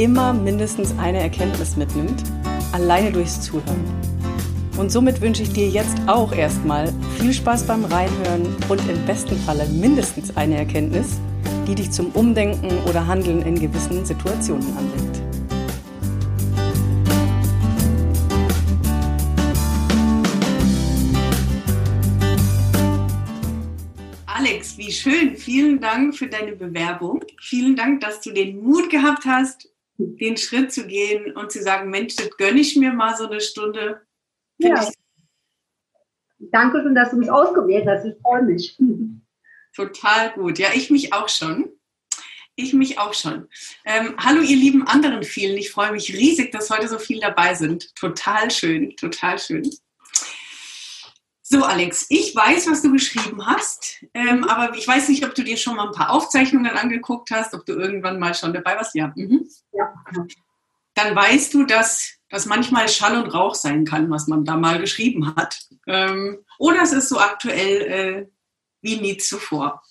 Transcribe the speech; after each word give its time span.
immer 0.00 0.32
mindestens 0.32 0.94
eine 0.98 1.20
Erkenntnis 1.20 1.76
mitnimmt, 1.76 2.22
alleine 2.72 3.12
durchs 3.12 3.42
Zuhören. 3.42 3.84
Und 4.78 4.90
somit 4.90 5.20
wünsche 5.20 5.42
ich 5.42 5.52
dir 5.52 5.68
jetzt 5.68 5.94
auch 6.06 6.32
erstmal 6.32 6.90
viel 7.18 7.34
Spaß 7.34 7.66
beim 7.66 7.84
Reinhören 7.84 8.46
und 8.70 8.80
im 8.88 9.04
besten 9.04 9.36
Falle 9.36 9.66
mindestens 9.68 10.34
eine 10.38 10.56
Erkenntnis, 10.56 11.18
die 11.68 11.74
dich 11.74 11.90
zum 11.90 12.06
Umdenken 12.12 12.70
oder 12.88 13.06
Handeln 13.06 13.42
in 13.42 13.60
gewissen 13.60 14.06
Situationen 14.06 14.66
anregt. 14.74 15.20
Alex, 24.24 24.78
wie 24.78 24.90
schön. 24.90 25.36
Vielen 25.36 25.78
Dank 25.78 26.16
für 26.16 26.26
deine 26.26 26.52
Bewerbung. 26.52 27.22
Vielen 27.38 27.76
Dank, 27.76 28.00
dass 28.00 28.22
du 28.22 28.32
den 28.32 28.62
Mut 28.62 28.88
gehabt 28.88 29.26
hast, 29.26 29.68
den 30.00 30.36
Schritt 30.36 30.72
zu 30.72 30.86
gehen 30.86 31.36
und 31.36 31.52
zu 31.52 31.62
sagen, 31.62 31.90
Mensch, 31.90 32.16
das 32.16 32.30
gönne 32.36 32.60
ich 32.60 32.76
mir 32.76 32.92
mal 32.92 33.16
so 33.16 33.26
eine 33.26 33.40
Stunde. 33.40 34.00
Ja. 34.58 34.90
Danke 36.38 36.82
schön, 36.82 36.94
dass 36.94 37.10
du 37.10 37.16
mich 37.16 37.30
ausgewählt 37.30 37.86
hast. 37.86 38.04
Ich 38.04 38.14
freue 38.22 38.42
mich. 38.42 38.78
Total 39.74 40.32
gut. 40.32 40.58
Ja, 40.58 40.68
ich 40.74 40.90
mich 40.90 41.12
auch 41.12 41.28
schon. 41.28 41.70
Ich 42.56 42.74
mich 42.74 42.98
auch 42.98 43.14
schon. 43.14 43.48
Ähm, 43.84 44.14
hallo, 44.18 44.42
ihr 44.42 44.56
lieben 44.56 44.86
anderen 44.86 45.22
vielen. 45.22 45.56
Ich 45.56 45.70
freue 45.70 45.92
mich 45.92 46.12
riesig, 46.12 46.50
dass 46.52 46.70
heute 46.70 46.88
so 46.88 46.98
viele 46.98 47.20
dabei 47.20 47.54
sind. 47.54 47.94
Total 47.94 48.50
schön, 48.50 48.96
total 48.96 49.38
schön. 49.38 49.70
So, 51.52 51.64
Alex, 51.64 52.06
ich 52.10 52.36
weiß, 52.36 52.70
was 52.70 52.82
du 52.82 52.92
geschrieben 52.92 53.44
hast, 53.44 54.04
ähm, 54.14 54.44
aber 54.44 54.76
ich 54.76 54.86
weiß 54.86 55.08
nicht, 55.08 55.24
ob 55.26 55.34
du 55.34 55.42
dir 55.42 55.56
schon 55.56 55.74
mal 55.74 55.88
ein 55.88 55.92
paar 55.92 56.10
Aufzeichnungen 56.10 56.70
angeguckt 56.76 57.32
hast, 57.32 57.54
ob 57.54 57.66
du 57.66 57.72
irgendwann 57.72 58.20
mal 58.20 58.34
schon 58.34 58.52
dabei 58.52 58.76
warst. 58.76 58.94
Ja. 58.94 59.12
Mhm. 59.16 59.48
ja. 59.72 59.92
Dann 60.94 61.16
weißt 61.16 61.52
du, 61.52 61.64
dass 61.64 62.18
das 62.28 62.46
manchmal 62.46 62.88
Schall 62.88 63.20
und 63.20 63.34
Rauch 63.34 63.56
sein 63.56 63.84
kann, 63.84 64.08
was 64.10 64.28
man 64.28 64.44
da 64.44 64.56
mal 64.56 64.78
geschrieben 64.78 65.34
hat. 65.34 65.58
Ähm, 65.88 66.38
oder 66.60 66.82
es 66.82 66.92
ist 66.92 67.08
so 67.08 67.18
aktuell 67.18 67.80
äh, 67.80 68.26
wie 68.80 69.00
nie 69.00 69.16
zuvor. 69.16 69.82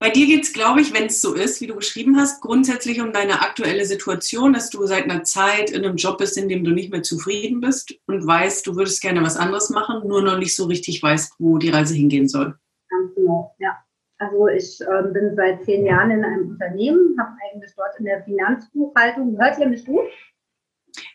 Bei 0.00 0.10
dir 0.10 0.26
geht 0.26 0.44
es, 0.44 0.52
glaube 0.52 0.80
ich, 0.80 0.94
wenn 0.94 1.06
es 1.06 1.20
so 1.20 1.34
ist, 1.34 1.60
wie 1.60 1.66
du 1.66 1.74
geschrieben 1.74 2.16
hast, 2.16 2.40
grundsätzlich 2.40 3.00
um 3.00 3.12
deine 3.12 3.42
aktuelle 3.42 3.84
Situation, 3.84 4.52
dass 4.52 4.70
du 4.70 4.86
seit 4.86 5.04
einer 5.04 5.24
Zeit 5.24 5.70
in 5.70 5.84
einem 5.84 5.96
Job 5.96 6.18
bist, 6.18 6.36
in 6.36 6.48
dem 6.48 6.62
du 6.62 6.70
nicht 6.70 6.92
mehr 6.92 7.02
zufrieden 7.02 7.60
bist 7.60 7.94
und 8.06 8.24
weißt, 8.24 8.64
du 8.66 8.76
würdest 8.76 9.02
gerne 9.02 9.22
was 9.22 9.36
anderes 9.36 9.70
machen, 9.70 10.06
nur 10.06 10.22
noch 10.22 10.38
nicht 10.38 10.54
so 10.54 10.66
richtig 10.66 11.02
weißt, 11.02 11.34
wo 11.40 11.58
die 11.58 11.70
Reise 11.70 11.94
hingehen 11.94 12.28
soll. 12.28 12.56
Ganz 12.88 13.14
genau, 13.16 13.56
ja. 13.58 13.76
Also 14.18 14.48
ich 14.48 14.80
äh, 14.80 15.02
bin 15.12 15.34
seit 15.34 15.64
zehn 15.64 15.84
Jahren 15.84 16.10
in 16.10 16.24
einem 16.24 16.50
Unternehmen, 16.50 17.16
habe 17.20 17.36
eigentlich 17.50 17.72
dort 17.76 17.98
in 17.98 18.04
der 18.04 18.22
Finanzbuchhaltung. 18.24 19.38
Hört 19.38 19.58
ihr 19.58 19.68
mich 19.68 19.84
gut? 19.84 20.06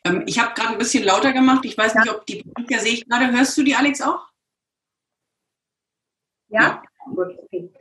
Ähm, 0.05 0.23
ich 0.25 0.39
habe 0.39 0.53
gerade 0.53 0.73
ein 0.73 0.77
bisschen 0.77 1.03
lauter 1.03 1.33
gemacht. 1.33 1.65
Ich 1.65 1.77
weiß 1.77 1.93
ja. 1.93 2.01
nicht, 2.01 2.13
ob 2.13 2.25
die 2.25 2.43
Musiker 2.55 2.79
sehe 2.79 2.93
ich 2.93 3.07
gerade. 3.07 3.31
Hörst 3.31 3.57
du 3.57 3.63
die, 3.63 3.75
Alex, 3.75 4.01
auch? 4.01 4.27
Ja, 6.49 6.61
ja. 6.61 6.83
gut, 7.13 7.37
okay. 7.39 7.73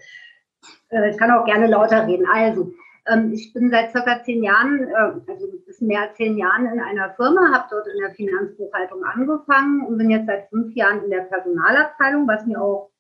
Äh, 0.93 1.11
ich 1.11 1.19
kann 1.19 1.31
auch 1.31 1.45
gerne 1.45 1.67
lauter 1.67 2.07
reden. 2.07 2.27
Also, 2.33 2.73
ähm, 3.07 3.33
ich 3.33 3.53
bin 3.53 3.71
seit 3.71 3.91
circa 3.91 4.23
zehn 4.23 4.43
Jahren, 4.43 4.89
äh, 4.89 5.31
also 5.31 5.47
ein 5.47 5.65
bisschen 5.67 5.89
mehr 5.89 6.03
als 6.03 6.17
zehn 6.17 6.37
Jahren 6.37 6.67
in 6.67 6.81
einer 6.81 7.11
Firma, 7.15 7.53
habe 7.53 7.67
dort 7.71 7.89
in 7.89 7.99
der 7.99 8.15
Finanzbuchhaltung 8.15 9.03
angefangen 9.05 9.87
und 9.87 9.99
bin 9.99 10.11
jetzt 10.11 10.27
seit 10.27 10.49
fünf 10.51 10.75
Jahren 10.75 11.03
in 11.05 11.11
der 11.11 11.23
Personalabteilung, 11.23 12.29
was 12.29 12.47
mir 12.47 12.61
auch 12.61 12.91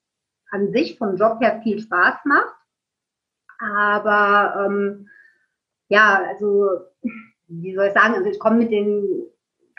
an 0.50 0.72
sich 0.72 0.98
vom 0.98 1.16
Job 1.16 1.40
her 1.40 1.60
viel 1.62 1.78
Spaß 1.78 2.16
macht. 2.24 2.56
Aber 3.58 4.66
ähm, 4.66 5.08
ja, 5.88 6.24
also 6.28 6.80
wie 7.46 7.74
soll 7.74 7.86
ich 7.86 7.92
sagen, 7.92 8.14
also 8.14 8.28
ich 8.28 8.40
komme 8.40 8.56
mit 8.56 8.72
den 8.72 9.22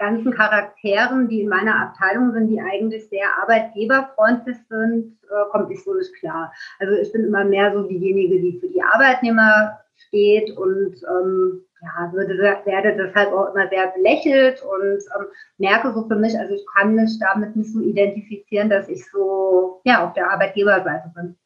ganzen 0.04 0.34
Charakteren, 0.34 1.30
die 1.30 1.42
in 1.42 1.50
meiner 1.50 1.80
Abteilung 1.80 2.34
sind, 2.34 2.50
die 2.50 2.60
eigentlich 2.60 3.08
sehr 3.08 3.28
arbeitgeberfreundlich 3.42 4.58
sind, 4.70 5.18
äh, 5.24 5.50
kommt 5.52 5.70
nicht 5.70 5.84
so 5.84 5.94
nicht 5.94 6.14
klar. 6.16 6.52
Also 6.80 6.94
ich 6.96 7.12
bin 7.14 7.26
immer 7.26 7.46
mehr 7.46 7.72
so 7.74 7.84
diejenige, 7.88 8.40
die 8.40 8.60
für 8.60 8.68
die 8.68 8.84
Arbeitnehmer 8.84 9.80
steht 9.96 10.52
und 10.58 10.96
ähm, 11.08 11.66
ja, 11.82 12.12
würde, 12.12 12.38
werde 12.66 12.96
deshalb 12.98 13.32
auch 13.32 13.54
immer 13.54 13.70
sehr 13.70 13.88
belächelt 13.92 14.62
und 14.62 15.00
ähm, 15.16 15.26
merke 15.58 15.94
so 15.94 16.08
für 16.08 16.16
mich, 16.16 16.38
also 16.38 16.54
ich 16.54 16.66
kann 16.76 16.96
mich 16.96 17.18
damit 17.20 17.56
nicht 17.56 17.72
so 17.72 17.80
identifizieren, 17.82 18.70
dass 18.70 18.90
ich 18.90 19.06
so 19.10 19.82
ja 19.86 20.06
auf 20.06 20.14
der 20.14 20.30
Arbeitgeberseite 20.30 21.12
bin. 21.16 21.38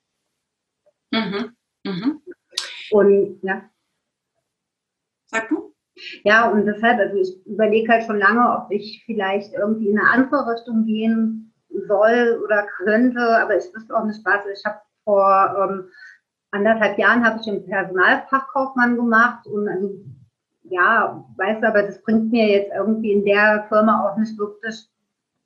Mhm. 1.12 1.56
Mhm. 1.84 2.22
Und 2.92 3.40
ja. 3.44 3.70
Sag 5.28 5.50
du? 5.50 5.77
Ja, 6.24 6.50
und 6.50 6.66
deshalb, 6.66 7.00
also 7.00 7.18
ich 7.18 7.46
überlege 7.46 7.92
halt 7.92 8.04
schon 8.04 8.20
lange, 8.20 8.42
ob 8.58 8.72
ich 8.72 9.04
vielleicht 9.06 9.54
irgendwie 9.54 9.90
in 9.90 10.00
eine 10.00 10.10
andere 10.10 10.52
Richtung 10.52 10.86
gehen 10.86 11.54
soll 11.88 12.42
oder 12.44 12.66
könnte, 12.78 13.20
aber 13.20 13.58
ich 13.58 13.66
wüsste 13.74 13.96
auch 13.96 14.06
nicht 14.06 14.24
was. 14.26 14.42
Ich 14.54 14.64
habe 14.66 14.80
vor 15.04 15.56
ähm, 15.70 15.90
anderthalb 16.52 16.98
Jahren 16.98 17.26
habe 17.26 17.40
ich 17.42 17.48
einen 17.48 17.66
Personalfachkaufmann 17.66 18.96
gemacht 18.96 19.46
und 19.48 19.68
also 19.68 19.92
ja, 20.64 21.24
weißt 21.38 21.64
du, 21.64 21.68
aber 21.68 21.84
das 21.84 22.02
bringt 22.02 22.32
mir 22.32 22.48
jetzt 22.48 22.74
irgendwie 22.76 23.14
in 23.14 23.24
der 23.24 23.66
Firma 23.70 24.06
auch 24.06 24.18
nicht 24.18 24.38
wirklich 24.38 24.90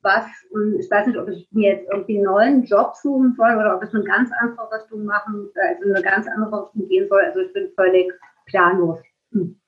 was. 0.02 0.24
Und 0.50 0.80
ich 0.80 0.90
weiß 0.90 1.06
nicht, 1.06 1.18
ob 1.18 1.28
ich 1.28 1.46
mir 1.52 1.76
jetzt 1.76 1.88
irgendwie 1.92 2.16
einen 2.16 2.24
neuen 2.24 2.64
Job 2.64 2.94
suchen 2.96 3.34
soll 3.36 3.54
oder 3.54 3.76
ob 3.76 3.84
ich 3.84 3.94
eine 3.94 4.02
ganz 4.02 4.30
andere 4.40 4.68
Richtung 4.72 5.04
machen, 5.04 5.48
also 5.54 5.90
eine 5.90 6.02
ganz 6.02 6.26
andere 6.26 6.64
Richtung 6.64 6.88
gehen 6.88 7.08
soll. 7.08 7.20
Also 7.20 7.40
ich 7.40 7.52
bin 7.52 7.70
völlig 7.76 8.12
planlos. 8.46 8.98
Hm 9.30 9.61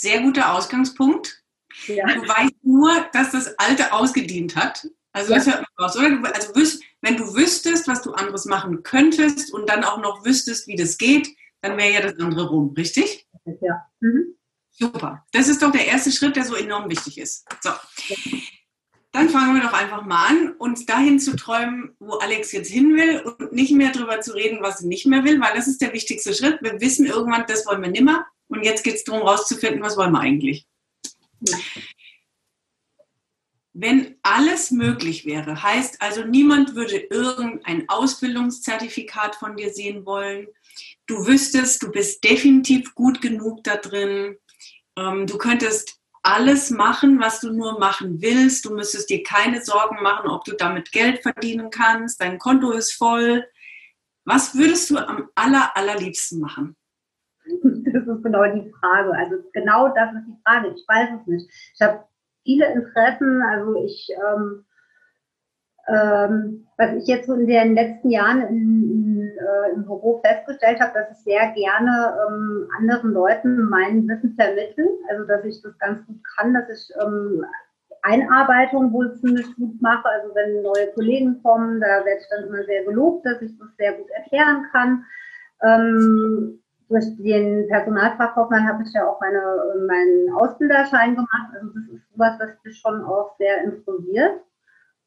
sehr 0.00 0.20
guter 0.20 0.54
Ausgangspunkt. 0.54 1.42
Ja. 1.86 2.06
Du 2.06 2.22
weißt 2.22 2.64
nur, 2.64 3.06
dass 3.12 3.30
das 3.32 3.58
Alte 3.58 3.92
ausgedient 3.92 4.56
hat. 4.56 4.86
Also, 5.12 5.34
ja. 5.34 5.44
hört 5.44 5.64
man 5.76 5.86
raus, 5.86 5.96
oder? 5.96 6.34
Also, 6.34 6.52
wenn 7.00 7.16
du 7.16 7.34
wüsstest, 7.34 7.88
was 7.88 8.02
du 8.02 8.12
anderes 8.12 8.44
machen 8.44 8.82
könntest 8.82 9.52
und 9.52 9.68
dann 9.68 9.84
auch 9.84 9.98
noch 9.98 10.24
wüsstest, 10.24 10.66
wie 10.68 10.76
das 10.76 10.98
geht, 10.98 11.28
dann 11.62 11.76
wäre 11.76 11.92
ja 11.92 12.00
das 12.00 12.18
andere 12.18 12.48
rum, 12.48 12.74
richtig? 12.76 13.26
Ja. 13.60 13.86
Mhm. 14.00 14.36
Super. 14.70 15.24
Das 15.32 15.48
ist 15.48 15.62
doch 15.62 15.72
der 15.72 15.86
erste 15.86 16.10
Schritt, 16.10 16.36
der 16.36 16.44
so 16.44 16.54
enorm 16.54 16.88
wichtig 16.88 17.18
ist. 17.18 17.44
So. 17.60 17.70
Dann 19.12 19.28
fangen 19.28 19.56
wir 19.56 19.62
doch 19.62 19.72
einfach 19.72 20.04
mal 20.04 20.26
an, 20.28 20.52
uns 20.52 20.86
dahin 20.86 21.18
zu 21.18 21.34
träumen, 21.34 21.94
wo 21.98 22.14
Alex 22.14 22.52
jetzt 22.52 22.70
hin 22.70 22.94
will 22.94 23.20
und 23.20 23.52
nicht 23.52 23.72
mehr 23.72 23.90
darüber 23.90 24.20
zu 24.20 24.32
reden, 24.32 24.62
was 24.62 24.78
sie 24.78 24.86
nicht 24.86 25.04
mehr 25.06 25.24
will, 25.24 25.40
weil 25.40 25.54
das 25.54 25.66
ist 25.66 25.82
der 25.82 25.92
wichtigste 25.92 26.32
Schritt. 26.32 26.62
Wir 26.62 26.80
wissen 26.80 27.06
irgendwann, 27.06 27.44
das 27.48 27.66
wollen 27.66 27.82
wir 27.82 27.90
nimmer. 27.90 28.24
Und 28.50 28.64
jetzt 28.64 28.82
geht 28.82 28.96
es 28.96 29.04
darum, 29.04 29.22
rauszufinden, 29.22 29.82
was 29.82 29.96
wollen 29.96 30.12
wir 30.12 30.20
eigentlich. 30.20 30.66
Wenn 33.72 34.16
alles 34.22 34.72
möglich 34.72 35.24
wäre, 35.24 35.62
heißt 35.62 36.02
also, 36.02 36.24
niemand 36.24 36.74
würde 36.74 36.96
irgendein 36.96 37.88
Ausbildungszertifikat 37.88 39.36
von 39.36 39.56
dir 39.56 39.72
sehen 39.72 40.04
wollen. 40.04 40.48
Du 41.06 41.26
wüsstest, 41.26 41.82
du 41.82 41.92
bist 41.92 42.24
definitiv 42.24 42.94
gut 42.96 43.22
genug 43.22 43.62
da 43.62 43.76
drin. 43.76 44.36
Ähm, 44.96 45.28
du 45.28 45.38
könntest 45.38 46.00
alles 46.22 46.70
machen, 46.70 47.20
was 47.20 47.40
du 47.40 47.52
nur 47.52 47.78
machen 47.78 48.20
willst. 48.20 48.64
Du 48.64 48.74
müsstest 48.74 49.08
dir 49.08 49.22
keine 49.22 49.64
Sorgen 49.64 50.02
machen, 50.02 50.28
ob 50.28 50.44
du 50.44 50.52
damit 50.56 50.90
Geld 50.90 51.22
verdienen 51.22 51.70
kannst. 51.70 52.20
Dein 52.20 52.40
Konto 52.40 52.72
ist 52.72 52.94
voll. 52.94 53.46
Was 54.24 54.56
würdest 54.56 54.90
du 54.90 54.98
am 54.98 55.28
aller, 55.36 55.76
allerliebsten 55.76 56.40
machen? 56.40 56.76
Das 57.92 58.06
ist 58.06 58.22
genau 58.22 58.44
die 58.44 58.70
Frage. 58.80 59.12
Also 59.14 59.36
genau 59.52 59.88
das 59.88 60.12
ist 60.14 60.26
die 60.26 60.40
Frage. 60.44 60.68
Ich 60.74 60.86
weiß 60.86 61.08
es 61.20 61.26
nicht. 61.26 61.50
Ich 61.74 61.80
habe 61.80 62.04
viele 62.44 62.72
Interessen. 62.72 63.42
Also 63.42 63.84
ich, 63.84 64.08
ähm, 64.16 64.64
ähm, 65.88 66.66
was 66.76 66.92
ich 66.94 67.06
jetzt 67.06 67.26
so 67.26 67.34
in 67.34 67.46
den 67.46 67.74
letzten 67.74 68.10
Jahren 68.10 68.42
in, 68.42 68.90
in, 68.90 69.20
äh, 69.22 69.74
im 69.74 69.84
Büro 69.84 70.20
festgestellt 70.24 70.80
habe, 70.80 70.92
dass 70.94 71.10
ich 71.10 71.24
sehr 71.24 71.52
gerne 71.52 72.14
ähm, 72.28 72.68
anderen 72.78 73.12
Leuten 73.12 73.68
mein 73.68 74.06
Wissen 74.06 74.34
vermittle. 74.36 74.86
Also 75.10 75.24
dass 75.24 75.44
ich 75.44 75.60
das 75.62 75.76
ganz 75.78 76.06
gut 76.06 76.20
kann, 76.36 76.54
dass 76.54 76.68
ich 76.70 76.94
ähm, 77.02 77.44
Einarbeitung 78.02 78.92
wohl 78.92 79.14
ziemlich 79.16 79.54
gut 79.56 79.80
mache. 79.80 80.08
Also 80.08 80.34
wenn 80.34 80.62
neue 80.62 80.92
Kollegen 80.94 81.42
kommen, 81.42 81.80
da 81.80 82.04
werde 82.04 82.20
ich 82.20 82.28
dann 82.30 82.48
immer 82.48 82.64
sehr 82.64 82.84
gelobt, 82.84 83.26
dass 83.26 83.42
ich 83.42 83.56
das 83.58 83.68
sehr 83.76 83.92
gut 83.94 84.08
erklären 84.10 84.66
kann. 84.72 85.04
Ähm, 85.62 86.59
durch 86.90 87.04
den 87.18 87.68
Personalfachkaufmann 87.68 88.68
habe 88.68 88.82
ich 88.82 88.92
ja 88.92 89.06
auch 89.08 89.20
meine, 89.20 89.40
meinen 89.86 90.32
Ausbilderschein 90.34 91.14
gemacht. 91.14 91.52
Also 91.54 91.68
das 91.68 91.84
ist 91.94 92.02
was, 92.16 92.38
was 92.40 92.50
mich 92.64 92.78
schon 92.78 93.04
auch 93.04 93.36
sehr 93.38 93.62
interessiert. 93.62 94.40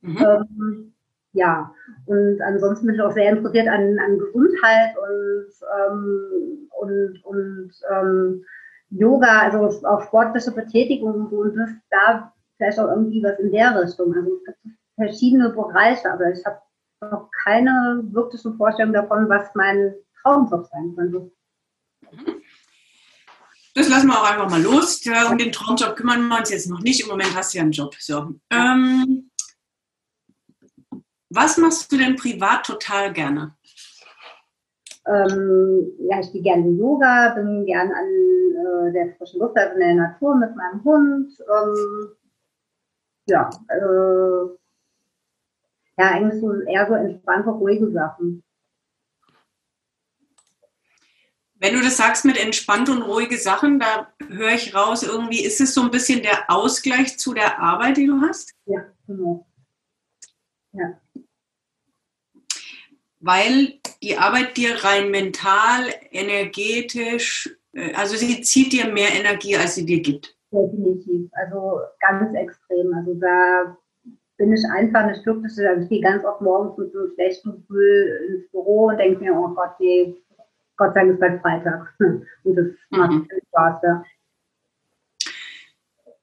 Mhm. 0.02 0.18
Ähm, 0.18 0.94
ja, 1.34 1.74
und 2.06 2.42
ansonsten 2.42 2.88
bin 2.88 2.96
ich 2.96 3.02
auch 3.02 3.12
sehr 3.12 3.32
interessiert 3.32 3.68
an, 3.68 4.00
an 4.00 4.18
Gesundheit 4.18 4.96
und, 4.98 5.48
ähm, 5.78 6.70
und, 6.80 7.26
und 7.26 7.72
ähm, 7.92 8.46
Yoga, 8.90 9.42
also 9.42 9.88
auch 9.88 10.04
sportliche 10.04 10.52
Betätigung 10.52 11.14
und 11.14 11.30
so. 11.32 11.38
Und 11.38 11.56
das 11.58 11.70
da 11.90 12.34
vielleicht 12.56 12.80
auch 12.80 12.90
irgendwie 12.90 13.22
was 13.24 13.40
in 13.40 13.52
der 13.52 13.82
Richtung. 13.82 14.16
Also 14.16 14.30
es 14.48 14.56
gibt 14.64 14.78
verschiedene 14.96 15.50
Bereiche, 15.50 16.10
aber 16.12 16.32
ich 16.32 16.46
habe 16.46 16.60
noch 17.02 17.30
keine 17.44 18.04
wirkliche 18.12 18.54
Vorstellung 18.54 18.94
davon, 18.94 19.28
was 19.28 19.54
mein 19.56 19.96
Traumjob 20.22 20.66
sein 20.68 20.94
könnte. 20.96 21.32
Das 23.76 23.90
lassen 23.90 24.08
wir 24.08 24.20
auch 24.20 24.30
einfach 24.30 24.50
mal 24.50 24.62
los. 24.62 25.02
Um 25.30 25.38
den 25.38 25.52
Traumjob 25.52 25.96
kümmern 25.96 26.28
wir 26.28 26.38
uns 26.38 26.52
jetzt 26.52 26.70
noch 26.70 26.82
nicht. 26.82 27.02
Im 27.02 27.08
Moment 27.08 27.36
hast 27.36 27.54
du 27.54 27.58
ja 27.58 27.64
einen 27.64 27.72
Job. 27.72 27.96
So. 28.00 28.36
Ähm, 28.52 29.32
was 31.30 31.58
machst 31.58 31.92
du 31.92 31.98
denn 31.98 32.16
privat 32.16 32.66
total 32.66 33.12
gerne? 33.12 33.56
Ähm, 35.06 35.92
ja, 36.00 36.20
ich 36.20 36.32
gehe 36.32 36.44
gerne 36.44 36.70
Yoga, 36.70 37.34
bin 37.36 37.66
gerne 37.66 37.92
an 37.94 38.88
äh, 38.88 38.94
der 38.94 39.16
frischen 39.16 39.40
Luft, 39.40 39.58
also 39.58 39.74
in 39.74 39.80
der 39.80 39.96
Natur 39.96 40.36
mit 40.36 40.56
meinem 40.56 40.84
Hund. 40.84 41.34
Ähm, 41.42 42.10
ja, 43.26 43.50
äh, 43.68 44.46
ja, 45.98 46.10
eigentlich 46.12 46.40
so 46.40 46.54
eher 46.62 46.88
so 46.88 46.94
entspannte, 46.94 47.50
ruhige 47.50 47.92
Sachen. 47.92 48.44
Wenn 51.64 51.76
du 51.76 51.82
das 51.82 51.96
sagst 51.96 52.26
mit 52.26 52.38
entspannt 52.38 52.90
und 52.90 53.04
ruhige 53.04 53.38
Sachen, 53.38 53.80
da 53.80 54.12
höre 54.28 54.52
ich 54.52 54.76
raus, 54.76 55.02
irgendwie 55.02 55.46
ist 55.46 55.62
es 55.62 55.74
so 55.74 55.82
ein 55.82 55.92
bisschen 55.92 56.22
der 56.22 56.50
Ausgleich 56.50 57.18
zu 57.18 57.34
der 57.34 57.58
Arbeit, 57.58 57.96
die 57.96 58.06
du 58.06 58.20
hast? 58.20 58.52
Ja, 58.66 58.82
genau. 59.08 59.48
Ja. 60.74 61.00
Weil 63.22 63.80
die 64.02 64.18
Arbeit 64.18 64.58
dir 64.58 64.84
rein 64.84 65.10
mental, 65.10 65.86
energetisch, 66.12 67.58
äh, 67.72 67.94
also 67.94 68.18
sie 68.18 68.42
zieht 68.42 68.74
dir 68.74 68.92
mehr 68.92 69.14
Energie, 69.18 69.56
als 69.56 69.76
sie 69.76 69.86
dir 69.86 70.02
gibt. 70.02 70.36
Definitiv, 70.52 71.30
also 71.32 71.80
ganz 72.02 72.36
extrem. 72.36 72.94
Also 72.94 73.14
da 73.14 73.78
bin 74.36 74.52
ich 74.52 74.66
einfach 74.66 75.04
eine 75.04 75.22
glückliche. 75.22 75.70
Also 75.70 75.84
ich 75.84 75.90
gehe 75.90 76.02
ganz 76.02 76.26
oft 76.26 76.42
morgens 76.42 76.78
mit 76.78 76.92
so 76.92 77.00
einem 77.00 77.14
schlechten 77.14 77.52
Gefühl 77.54 78.20
ins 78.28 78.52
Büro 78.52 78.88
und 78.88 78.98
denke 78.98 79.24
mir, 79.24 79.34
oh 79.34 79.48
Gott, 79.56 79.80
nee, 79.80 80.14
Gott 80.78 80.94
sei 80.94 81.02
Dank 81.02 81.14
ist 81.14 81.20
bald 81.20 81.42
Freitag. 81.42 81.94
Und 82.00 82.56
das 82.56 82.68
macht 82.90 83.12
mhm. 83.12 83.28
viel 83.30 83.42
Spaß, 83.48 83.82
ja. 83.84 84.04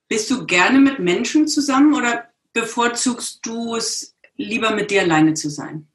Bist 0.09 0.31
du 0.31 0.45
gerne 0.45 0.81
mit 0.81 0.99
Menschen 0.99 1.47
zusammen 1.47 1.95
oder 1.95 2.25
bevorzugst 2.53 3.47
du 3.47 3.77
es 3.77 4.17
lieber 4.37 4.75
mit 4.75 4.91
dir 4.91 5.03
alleine 5.03 5.35
zu 5.35 5.49
sein? 5.49 5.87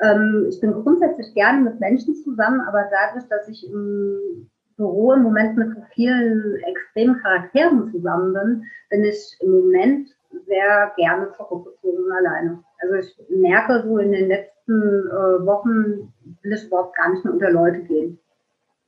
Ähm, 0.00 0.46
ich 0.48 0.60
bin 0.60 0.72
grundsätzlich 0.72 1.34
gerne 1.34 1.62
mit 1.62 1.80
Menschen 1.80 2.14
zusammen, 2.14 2.60
aber 2.60 2.88
dadurch, 2.90 3.28
dass 3.28 3.48
ich 3.48 3.66
im 3.68 4.50
Büro 4.76 5.12
im 5.12 5.22
Moment 5.22 5.56
mit 5.56 5.74
so 5.74 5.82
vielen 5.94 6.56
extremen 6.62 7.20
Charakteren 7.20 7.90
zusammen 7.92 8.32
bin, 8.32 8.64
bin 8.90 9.04
ich 9.04 9.36
im 9.40 9.50
Moment 9.50 10.08
sehr 10.46 10.92
gerne 10.96 11.32
zurückgezogen 11.32 12.12
alleine. 12.12 12.62
Also 12.78 12.94
ich 12.94 13.16
merke 13.28 13.82
so 13.82 13.98
in 13.98 14.12
den 14.12 14.28
letzten 14.28 14.53
äh, 14.72 15.46
Wochen 15.46 16.12
will 16.42 16.52
ich 16.52 16.64
überhaupt 16.64 16.96
gar 16.96 17.12
nicht 17.12 17.24
mehr 17.24 17.34
unter 17.34 17.50
Leute 17.50 17.82
gehen, 17.82 18.18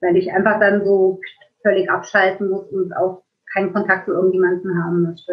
weil 0.00 0.16
ich 0.16 0.32
einfach 0.32 0.58
dann 0.60 0.84
so 0.84 1.20
völlig 1.62 1.90
abschalten 1.90 2.50
muss 2.50 2.66
und 2.70 2.92
auch 2.94 3.24
keinen 3.52 3.72
Kontakt 3.72 4.06
zu 4.06 4.12
irgendjemandem 4.12 4.82
haben 4.82 5.02
möchte. 5.02 5.32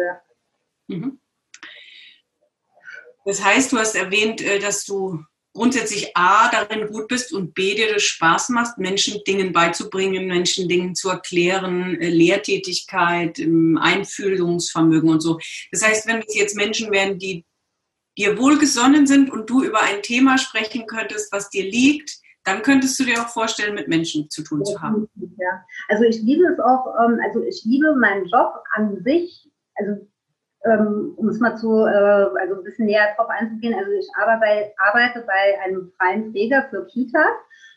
Mhm. 0.88 1.18
Das 3.24 3.42
heißt, 3.42 3.72
du 3.72 3.78
hast 3.78 3.94
erwähnt, 3.94 4.42
äh, 4.42 4.58
dass 4.58 4.84
du 4.84 5.24
grundsätzlich 5.54 6.16
A, 6.16 6.50
darin 6.50 6.88
gut 6.88 7.08
bist 7.08 7.32
und 7.32 7.54
B, 7.54 7.74
dir 7.74 7.94
das 7.94 8.02
Spaß 8.02 8.48
macht, 8.50 8.76
Menschen 8.76 9.22
Dingen 9.24 9.52
beizubringen, 9.52 10.26
Menschen 10.26 10.68
Dingen 10.68 10.94
zu 10.94 11.08
erklären, 11.08 11.98
äh, 12.00 12.08
Lehrtätigkeit, 12.08 13.38
Einfühlungsvermögen 13.38 15.08
und 15.08 15.20
so. 15.20 15.38
Das 15.70 15.86
heißt, 15.86 16.06
wenn 16.08 16.22
es 16.26 16.34
jetzt 16.34 16.56
Menschen 16.56 16.90
wären, 16.90 17.18
die 17.18 17.44
dir 18.16 18.38
wohlgesonnen 18.38 19.06
sind 19.06 19.30
und 19.30 19.50
du 19.50 19.62
über 19.62 19.82
ein 19.82 20.02
Thema 20.02 20.38
sprechen 20.38 20.86
könntest, 20.86 21.32
was 21.32 21.50
dir 21.50 21.64
liegt, 21.64 22.18
dann 22.44 22.62
könntest 22.62 22.98
du 23.00 23.04
dir 23.04 23.20
auch 23.20 23.28
vorstellen, 23.28 23.74
mit 23.74 23.88
Menschen 23.88 24.28
zu 24.30 24.42
tun 24.42 24.64
zu 24.64 24.80
haben. 24.80 25.08
Ja. 25.38 25.64
Also 25.88 26.04
ich 26.04 26.20
liebe 26.22 26.44
es 26.44 26.60
auch, 26.60 26.94
ähm, 27.02 27.18
also 27.24 27.42
ich 27.42 27.64
liebe 27.64 27.94
meinen 27.96 28.26
Job 28.26 28.52
an 28.74 29.02
sich, 29.02 29.50
also 29.76 30.06
ähm, 30.64 31.14
um 31.16 31.28
es 31.28 31.40
mal 31.40 31.56
zu, 31.56 31.84
äh, 31.86 32.38
also 32.40 32.56
ein 32.56 32.64
bisschen 32.64 32.86
näher 32.86 33.14
drauf 33.16 33.28
einzugehen, 33.28 33.74
also 33.74 33.90
ich 33.92 34.06
arbeite, 34.16 35.24
bei 35.26 35.60
einem 35.64 35.92
freien 35.98 36.32
Träger 36.32 36.66
für 36.70 36.86
Kitas 36.86 37.36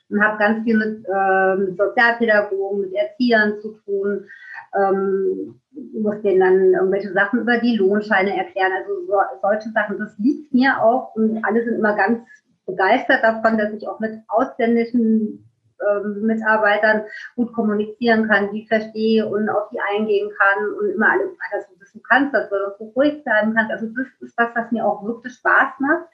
und 0.10 0.24
habe 0.24 0.38
ganz 0.38 0.64
viel 0.64 0.78
mit, 0.78 1.06
äh, 1.06 1.56
mit 1.56 1.78
Sozialpädagogen, 1.78 2.82
mit 2.82 2.94
Erziehern 2.94 3.60
zu 3.62 3.80
tun, 3.86 4.26
ähm, 4.78 5.60
muss 5.94 6.22
denen 6.22 6.40
dann 6.40 6.74
irgendwelche 6.74 7.14
Sachen 7.14 7.42
über 7.42 7.58
die 7.60 7.78
Lohnscheine 7.78 8.36
erklären, 8.36 8.72
also 8.72 9.06
so, 9.06 9.14
solche 9.42 9.70
Sachen, 9.72 10.00
das 10.00 10.18
liegt 10.18 10.54
mir 10.54 10.82
auch 10.82 11.16
und 11.16 11.44
alle 11.44 11.64
sind 11.64 11.76
immer 11.76 11.96
ganz 11.96 12.20
begeistert 12.66 13.24
davon, 13.24 13.58
dass 13.58 13.74
ich 13.74 13.88
auch 13.88 14.00
mit 14.00 14.14
ausländischen 14.28 15.48
ähm, 15.82 16.22
Mitarbeitern 16.24 17.04
gut 17.36 17.54
kommunizieren 17.54 18.28
kann, 18.28 18.52
die 18.52 18.66
verstehe 18.68 19.28
und 19.28 19.50
auf 19.50 19.70
die 19.70 19.80
eingehen 19.80 20.30
kann 20.38 20.74
und 20.74 20.90
immer 20.90 21.12
alles 21.12 21.30
weiter 21.30 21.66
so 21.70 21.80
wissen 21.80 22.02
kannst, 22.10 22.34
dass 22.34 22.50
du 22.50 22.56
so 22.80 22.86
ruhig 22.96 23.24
bleiben 23.24 23.54
kannst. 23.54 23.72
Also 23.72 23.88
das 23.96 24.08
ist 24.20 24.38
was, 24.38 24.50
was 24.56 24.72
mir 24.72 24.86
auch 24.86 25.04
wirklich 25.04 25.34
Spaß 25.34 25.80
macht. 25.80 26.08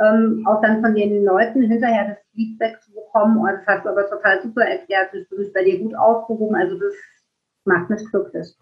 Ähm, 0.00 0.44
auch 0.46 0.60
dann 0.60 0.82
von 0.82 0.94
den 0.94 1.24
Leuten 1.24 1.62
hinterher 1.62 2.08
das 2.08 2.18
Feedback 2.34 2.82
zu 2.82 2.92
bekommen, 2.92 3.38
oh, 3.38 3.46
das 3.46 3.64
hast 3.66 3.84
du 3.84 3.90
aber 3.90 4.08
total 4.10 4.42
super 4.42 4.62
erklärt, 4.62 5.12
du 5.12 5.36
bist 5.36 5.54
bei 5.54 5.62
dir 5.62 5.78
gut 5.78 5.94
aufgehoben, 5.94 6.56
also 6.56 6.76
das 6.76 6.94
macht 7.64 7.90
mich 7.90 8.04
glücklich. 8.10 8.56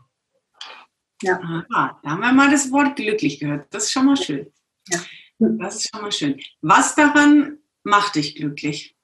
Ja. 1.23 1.39
Aha, 1.41 2.01
da 2.03 2.11
haben 2.11 2.21
wir 2.21 2.33
mal 2.33 2.51
das 2.51 2.71
Wort 2.71 2.97
glücklich 2.97 3.41
gehört. 3.41 3.67
Das 3.71 3.85
ist 3.85 3.93
schon 3.93 4.07
mal 4.07 4.17
schön. 4.17 4.53
Ja. 4.89 4.99
Das 5.39 5.77
ist 5.77 5.91
schon 5.91 6.03
mal 6.03 6.13
schön. 6.13 6.41
Was 6.61 6.95
daran 6.95 7.59
macht 7.85 8.15
dich 8.17 8.37
glücklich? 8.37 8.96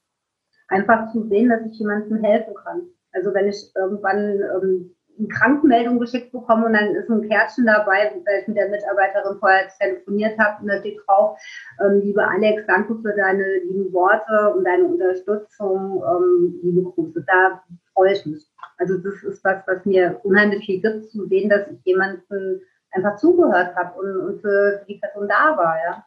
einfach 0.69 1.11
zu 1.12 1.26
sehen, 1.28 1.49
dass 1.49 1.66
ich 1.71 1.78
jemandem 1.78 2.23
helfen 2.23 2.54
kann. 2.54 2.83
Also 3.12 3.35
wenn 3.35 3.49
ich 3.49 3.57
irgendwann 3.75 4.40
ähm, 4.62 4.95
eine 5.18 5.28
Krankenmeldung 5.28 5.98
geschickt 5.98 6.32
bekomme 6.32 6.66
und 6.66 6.72
dann 6.75 6.94
ist 6.94 7.08
ein 7.08 7.28
Kärtchen 7.28 7.66
dabei, 7.66 8.12
weil 8.25 8.40
ich 8.40 8.48
mit 8.48 8.56
der 8.56 8.68
Mitarbeiterin 8.68 9.38
vorher 9.38 9.68
telefoniert 9.80 10.38
habe 10.38 10.62
und 10.62 10.68
da 10.68 10.78
steht 10.78 11.00
drauf, 11.06 11.38
ähm, 11.84 12.00
liebe 12.00 12.26
Alex, 12.26 12.62
danke 12.66 12.96
für 12.96 13.14
deine 13.14 13.44
lieben 13.64 13.92
Worte 13.92 14.54
und 14.54 14.64
deine 14.64 14.84
Unterstützung, 14.84 16.02
ähm, 16.02 16.60
liebe 16.62 16.90
Grüße. 16.92 17.25
Da 17.26 17.62
freue 17.94 18.12
ich 18.12 18.26
mich. 18.26 18.46
Also 18.78 18.96
das 18.98 19.22
ist 19.25 19.44
was, 19.44 19.62
was 19.66 19.84
mir 19.84 20.20
unheimlich 20.22 20.64
viel 20.64 20.80
gibt, 20.80 21.10
zu 21.10 21.26
sehen, 21.26 21.50
dass 21.50 21.68
ich 21.68 21.78
jemanden 21.84 22.60
einfach 22.92 23.16
zugehört 23.16 23.75
habe 23.75 23.98
und, 23.98 24.16
und 24.20 24.40
für 24.40 24.84
die 24.88 24.98
Person 24.98 25.28
da 25.28 25.56
war, 25.56 25.76
ja. 25.84 26.04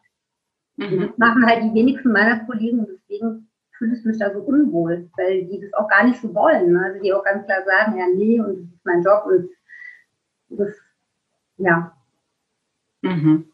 Mhm. 0.76 1.08
Das 1.08 1.18
machen 1.18 1.46
halt 1.46 1.62
die 1.62 1.74
wenigsten 1.74 2.12
meiner 2.12 2.44
Kollegen 2.46 2.86
deswegen 2.86 3.48
fühle 3.82 3.98
ich 3.98 4.04
mich 4.04 4.18
da 4.18 4.32
so 4.32 4.38
unwohl, 4.38 5.10
weil 5.16 5.44
die 5.46 5.60
das 5.60 5.72
auch 5.74 5.88
gar 5.88 6.06
nicht 6.06 6.20
so 6.22 6.32
wollen. 6.34 6.72
Ne? 6.72 6.84
Also 6.84 7.02
die 7.02 7.12
auch 7.12 7.24
ganz 7.24 7.44
klar 7.44 7.64
sagen, 7.64 7.98
ja, 7.98 8.06
nee, 8.14 8.38
und 8.38 8.62
das 8.62 8.74
ist 8.74 8.84
mein 8.84 9.02
Job 9.02 9.24
und 9.26 9.50
das, 10.50 10.74
ja. 11.56 11.96
Mhm. 13.00 13.50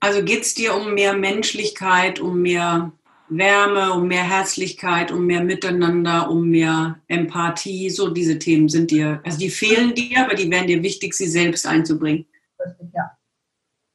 Also 0.00 0.24
geht 0.24 0.42
es 0.42 0.54
dir 0.54 0.74
um 0.74 0.94
mehr 0.94 1.12
Menschlichkeit, 1.12 2.18
um 2.18 2.42
mehr 2.42 2.90
Wärme, 3.28 3.92
um 3.92 4.08
mehr 4.08 4.24
Herzlichkeit, 4.24 5.12
um 5.12 5.26
mehr 5.26 5.44
Miteinander, 5.44 6.28
um 6.28 6.48
mehr 6.48 7.00
Empathie, 7.06 7.88
so 7.90 8.10
diese 8.10 8.40
Themen 8.40 8.68
sind 8.68 8.90
dir, 8.90 9.20
also 9.24 9.38
die 9.38 9.50
fehlen 9.50 9.94
dir, 9.94 10.24
aber 10.24 10.34
die 10.34 10.50
wären 10.50 10.66
dir 10.66 10.82
wichtig, 10.82 11.14
sie 11.14 11.28
selbst 11.28 11.66
einzubringen. 11.66 12.26
Richtig, 12.58 12.88
ja. 12.92 13.16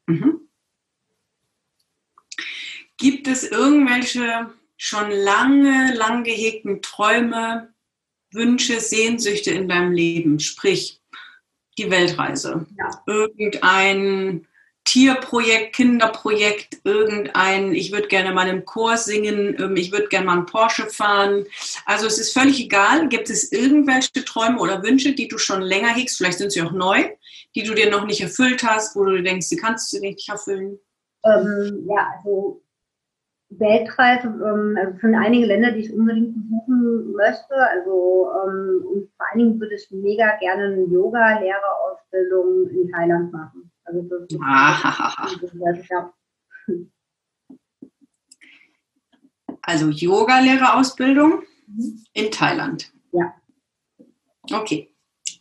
Mhm. 0.06 0.48
Gibt 2.96 3.28
es 3.28 3.44
irgendwelche 3.44 4.54
schon 4.78 5.12
lange, 5.12 5.94
lang 5.96 6.24
gehegten 6.24 6.82
Träume, 6.82 7.74
Wünsche, 8.32 8.80
Sehnsüchte 8.80 9.52
in 9.52 9.70
deinem 9.70 9.94
Leben? 9.94 10.40
Sprich, 10.40 11.02
die 11.78 11.90
Weltreise. 11.90 12.66
Ja. 12.78 13.04
Irgendein 13.08 14.48
Tierprojekt, 14.86 15.76
Kinderprojekt, 15.76 16.80
irgendein, 16.84 17.74
ich 17.74 17.92
würde 17.92 18.08
gerne 18.08 18.32
mal 18.34 18.48
im 18.48 18.66
Chor 18.66 18.98
singen, 18.98 19.56
ähm, 19.60 19.76
ich 19.76 19.92
würde 19.92 20.08
gerne 20.08 20.28
mal 20.28 20.38
einen 20.38 20.46
Porsche 20.46 20.88
fahren. 20.88 21.46
Also 21.86 22.06
es 22.06 22.20
ist 22.20 22.34
völlig 22.34 22.60
egal. 22.60 23.10
Gibt 23.10 23.30
es 23.32 23.52
irgendwelche 23.52 24.24
Träume 24.24 24.60
oder 24.60 24.84
Wünsche, 24.84 25.14
die 25.14 25.28
du 25.28 25.40
schon 25.40 25.62
länger 25.62 25.90
hegst, 25.90 26.18
vielleicht 26.18 26.38
sind 26.38 26.52
sie 26.52 26.62
auch 26.62 26.72
neu, 26.72 27.04
die 27.56 27.64
du 27.64 27.74
dir 27.74 27.90
noch 27.90 28.06
nicht 28.06 28.22
erfüllt 28.22 28.64
hast, 28.64 28.96
wo 28.96 29.04
du 29.06 29.22
denkst, 29.24 29.50
die 29.50 29.58
kannst 29.58 29.92
du 29.92 30.00
nicht 30.00 30.30
erfüllen? 30.30 30.78
Ähm, 31.26 31.88
ja, 31.90 32.08
also 32.18 32.62
Weltreise, 33.50 34.28
ähm, 34.28 34.78
also 34.80 34.98
sind 35.00 35.16
einige 35.16 35.46
Länder, 35.46 35.72
die 35.72 35.82
ich 35.82 35.94
unbedingt 35.94 36.34
besuchen 36.36 37.12
möchte. 37.14 37.56
Also 37.56 38.30
ähm, 38.46 38.84
und 38.86 39.10
vor 39.16 39.26
allen 39.30 39.40
Dingen 39.40 39.60
würde 39.60 39.76
ich 39.76 39.88
mega 39.92 40.36
gerne 40.38 40.66
eine 40.66 40.84
Yoga-Lehrerausbildung 40.86 42.70
in 42.70 42.90
Thailand 42.92 43.32
machen. 43.32 43.72
Also 43.86 44.02
das 44.04 44.22
ist 44.30 44.40
Ah. 44.44 45.30
ja. 45.90 46.14
Also 49.62 49.90
Yoga-Lehrerausbildung 49.90 51.44
in 52.14 52.32
Thailand. 52.32 52.92
Ja. 53.12 53.34
Okay. 54.52 54.92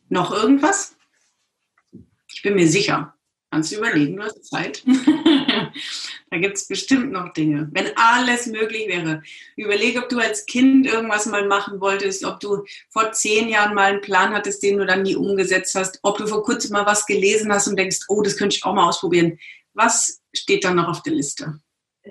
Noch 0.09 0.33
irgendwas? 0.33 0.97
Ich 2.33 2.43
bin 2.43 2.55
mir 2.55 2.69
sicher. 2.69 3.15
Kannst 3.51 3.73
du 3.73 3.77
überlegen, 3.79 4.17
du 4.17 4.23
hast 4.25 4.45
Zeit. 4.45 4.83
da 6.35 6.41
gibt 6.41 6.57
es 6.57 6.67
bestimmt 6.67 7.13
noch 7.13 7.33
Dinge. 7.33 7.69
Wenn 7.73 7.87
alles 7.97 8.47
möglich 8.47 8.89
wäre. 8.89 9.23
Überlege, 9.57 10.01
ob 10.01 10.09
du 10.09 10.19
als 10.19 10.47
Kind 10.47 10.85
irgendwas 10.87 11.27
mal 11.27 11.47
machen 11.47 11.81
wolltest, 11.81 12.25
ob 12.25 12.41
du 12.41 12.65
vor 12.91 13.13
zehn 13.13 13.49
Jahren 13.49 13.75
mal 13.75 13.93
einen 13.93 14.01
Plan 14.01 14.35
hattest, 14.35 14.63
den 14.65 14.79
du 14.79 14.87
dann 14.87 15.03
nie 15.03 15.15
umgesetzt 15.15 15.77
hast, 15.77 16.01
ob 16.03 16.19
du 16.19 16.27
vor 16.27 16.43
kurzem 16.43 16.73
mal 16.73 16.87
was 16.87 17.07
gelesen 17.07 17.53
hast 17.53 17.69
und 17.69 17.79
denkst, 17.79 18.01
oh, 18.09 18.21
das 18.21 18.37
könnte 18.37 18.57
ich 18.57 18.65
auch 18.65 18.75
mal 18.75 18.89
ausprobieren. 18.89 19.39
Was 19.75 20.23
steht 20.35 20.65
dann 20.65 20.75
noch 20.77 20.89
auf 20.89 21.03
der 21.03 21.15
Liste? 21.15 21.55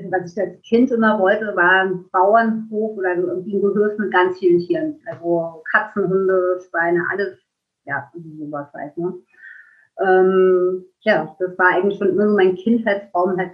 was 0.10 0.32
ich 0.32 0.42
als 0.42 0.60
Kind 0.64 0.90
immer 0.90 1.20
wollte, 1.20 1.56
war 1.56 1.84
ein 1.84 2.10
Bauernhof 2.12 2.98
oder 2.98 3.16
irgendwie 3.16 3.58
ein 3.58 3.62
Gehöft 3.62 4.00
mit 4.00 4.12
ganz 4.12 4.40
vielen 4.40 4.60
Tieren. 4.60 5.00
Also 5.06 5.62
Katzen, 5.72 6.10
Hunde, 6.10 6.60
Schweine, 6.68 7.04
alles, 7.12 7.38
ja, 7.86 8.12
sowas 8.40 8.68
halt, 8.74 8.98
ne? 8.98 9.14
Ähm, 10.00 10.86
ja, 11.02 11.36
das 11.40 11.58
war 11.58 11.76
eigentlich 11.76 12.00
schon 12.00 12.10
immer 12.10 12.28
so 12.28 12.36
mein 12.36 12.56
Kindheitstraum, 12.56 13.38
halt 13.38 13.52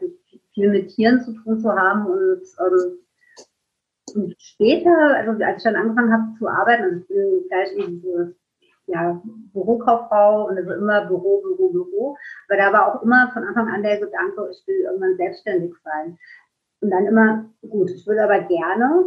viel 0.59 0.69
mit 0.69 0.89
Tieren 0.89 1.21
zu 1.21 1.33
tun 1.33 1.59
zu 1.59 1.71
haben 1.71 2.05
und, 2.05 2.41
ähm, 2.59 2.99
und 4.15 4.35
später, 4.39 5.15
also 5.15 5.43
als 5.43 5.57
ich 5.57 5.63
dann 5.63 5.75
angefangen 5.75 6.11
habe 6.11 6.37
zu 6.37 6.47
arbeiten, 6.47 6.83
also 6.83 6.97
ich 6.97 7.07
bin 7.07 7.47
gleich 7.47 7.71
in 7.77 8.01
diese 8.01 8.35
ja, 8.87 9.21
Bürokauffrau 9.53 10.47
und 10.47 10.57
also 10.57 10.73
immer 10.73 11.05
Büro, 11.05 11.41
Büro, 11.41 11.69
Büro. 11.69 12.17
Aber 12.47 12.57
da 12.57 12.73
war 12.73 12.87
auch 12.87 13.03
immer 13.03 13.29
von 13.31 13.43
Anfang 13.43 13.67
an 13.69 13.83
der 13.83 13.99
Gedanke, 13.99 14.49
ich 14.51 14.67
will 14.67 14.81
irgendwann 14.83 15.15
selbstständig 15.15 15.73
sein. 15.83 16.17
Und 16.81 16.89
dann 16.89 17.05
immer, 17.05 17.45
gut, 17.61 17.91
ich 17.91 18.07
würde 18.07 18.23
aber 18.23 18.39
gerne 18.39 19.05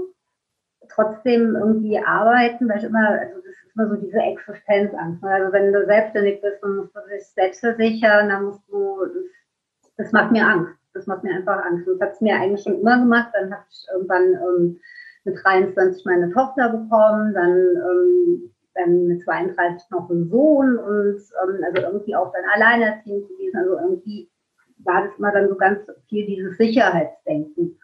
trotzdem 0.88 1.56
irgendwie 1.56 1.98
arbeiten, 1.98 2.68
weil 2.68 2.78
ich 2.78 2.84
immer, 2.84 3.08
also 3.08 3.36
das 3.36 3.46
ist 3.46 3.74
immer 3.74 3.88
so 3.88 3.96
diese 3.96 4.18
Existenzangst. 4.18 5.22
Ne? 5.22 5.30
Also 5.30 5.52
wenn 5.52 5.72
du 5.72 5.84
selbstständig 5.86 6.40
bist, 6.40 6.62
dann 6.62 6.76
musst 6.76 6.94
du 6.94 7.00
dich 7.10 7.26
selbst 7.26 7.60
versichern, 7.60 8.28
dann 8.28 8.44
musst 8.44 8.68
du, 8.68 9.06
das, 9.06 9.94
das 9.96 10.12
macht 10.12 10.32
mir 10.32 10.46
Angst. 10.46 10.81
Das 10.94 11.06
macht 11.06 11.24
mir 11.24 11.34
einfach 11.34 11.64
Angst. 11.64 11.86
Das 11.86 12.00
hat 12.00 12.12
es 12.12 12.20
mir 12.20 12.34
eigentlich 12.34 12.62
schon 12.62 12.80
immer 12.80 12.98
gemacht. 12.98 13.30
Dann 13.32 13.52
habe 13.52 13.64
ich 13.70 13.86
irgendwann 13.92 14.34
ähm, 14.34 14.80
mit 15.24 15.38
23 15.42 16.04
meine 16.04 16.30
Tochter 16.32 16.68
bekommen, 16.70 17.34
dann 17.34 17.56
ähm, 17.56 18.50
dann 18.74 19.06
mit 19.06 19.22
32 19.22 19.90
noch 19.90 20.10
einen 20.10 20.28
Sohn 20.30 20.78
und 20.78 21.16
ähm, 21.16 21.64
also 21.64 21.82
irgendwie 21.82 22.16
auch 22.16 22.32
dann 22.32 22.44
alleinerziehend 22.54 23.28
gewesen. 23.28 23.56
Also 23.56 23.78
irgendwie 23.78 24.30
war 24.78 25.06
das 25.06 25.18
immer 25.18 25.32
dann 25.32 25.48
so 25.48 25.56
ganz 25.56 25.80
viel 26.08 26.26
dieses 26.26 26.56
Sicherheitsdenken. 26.56 27.78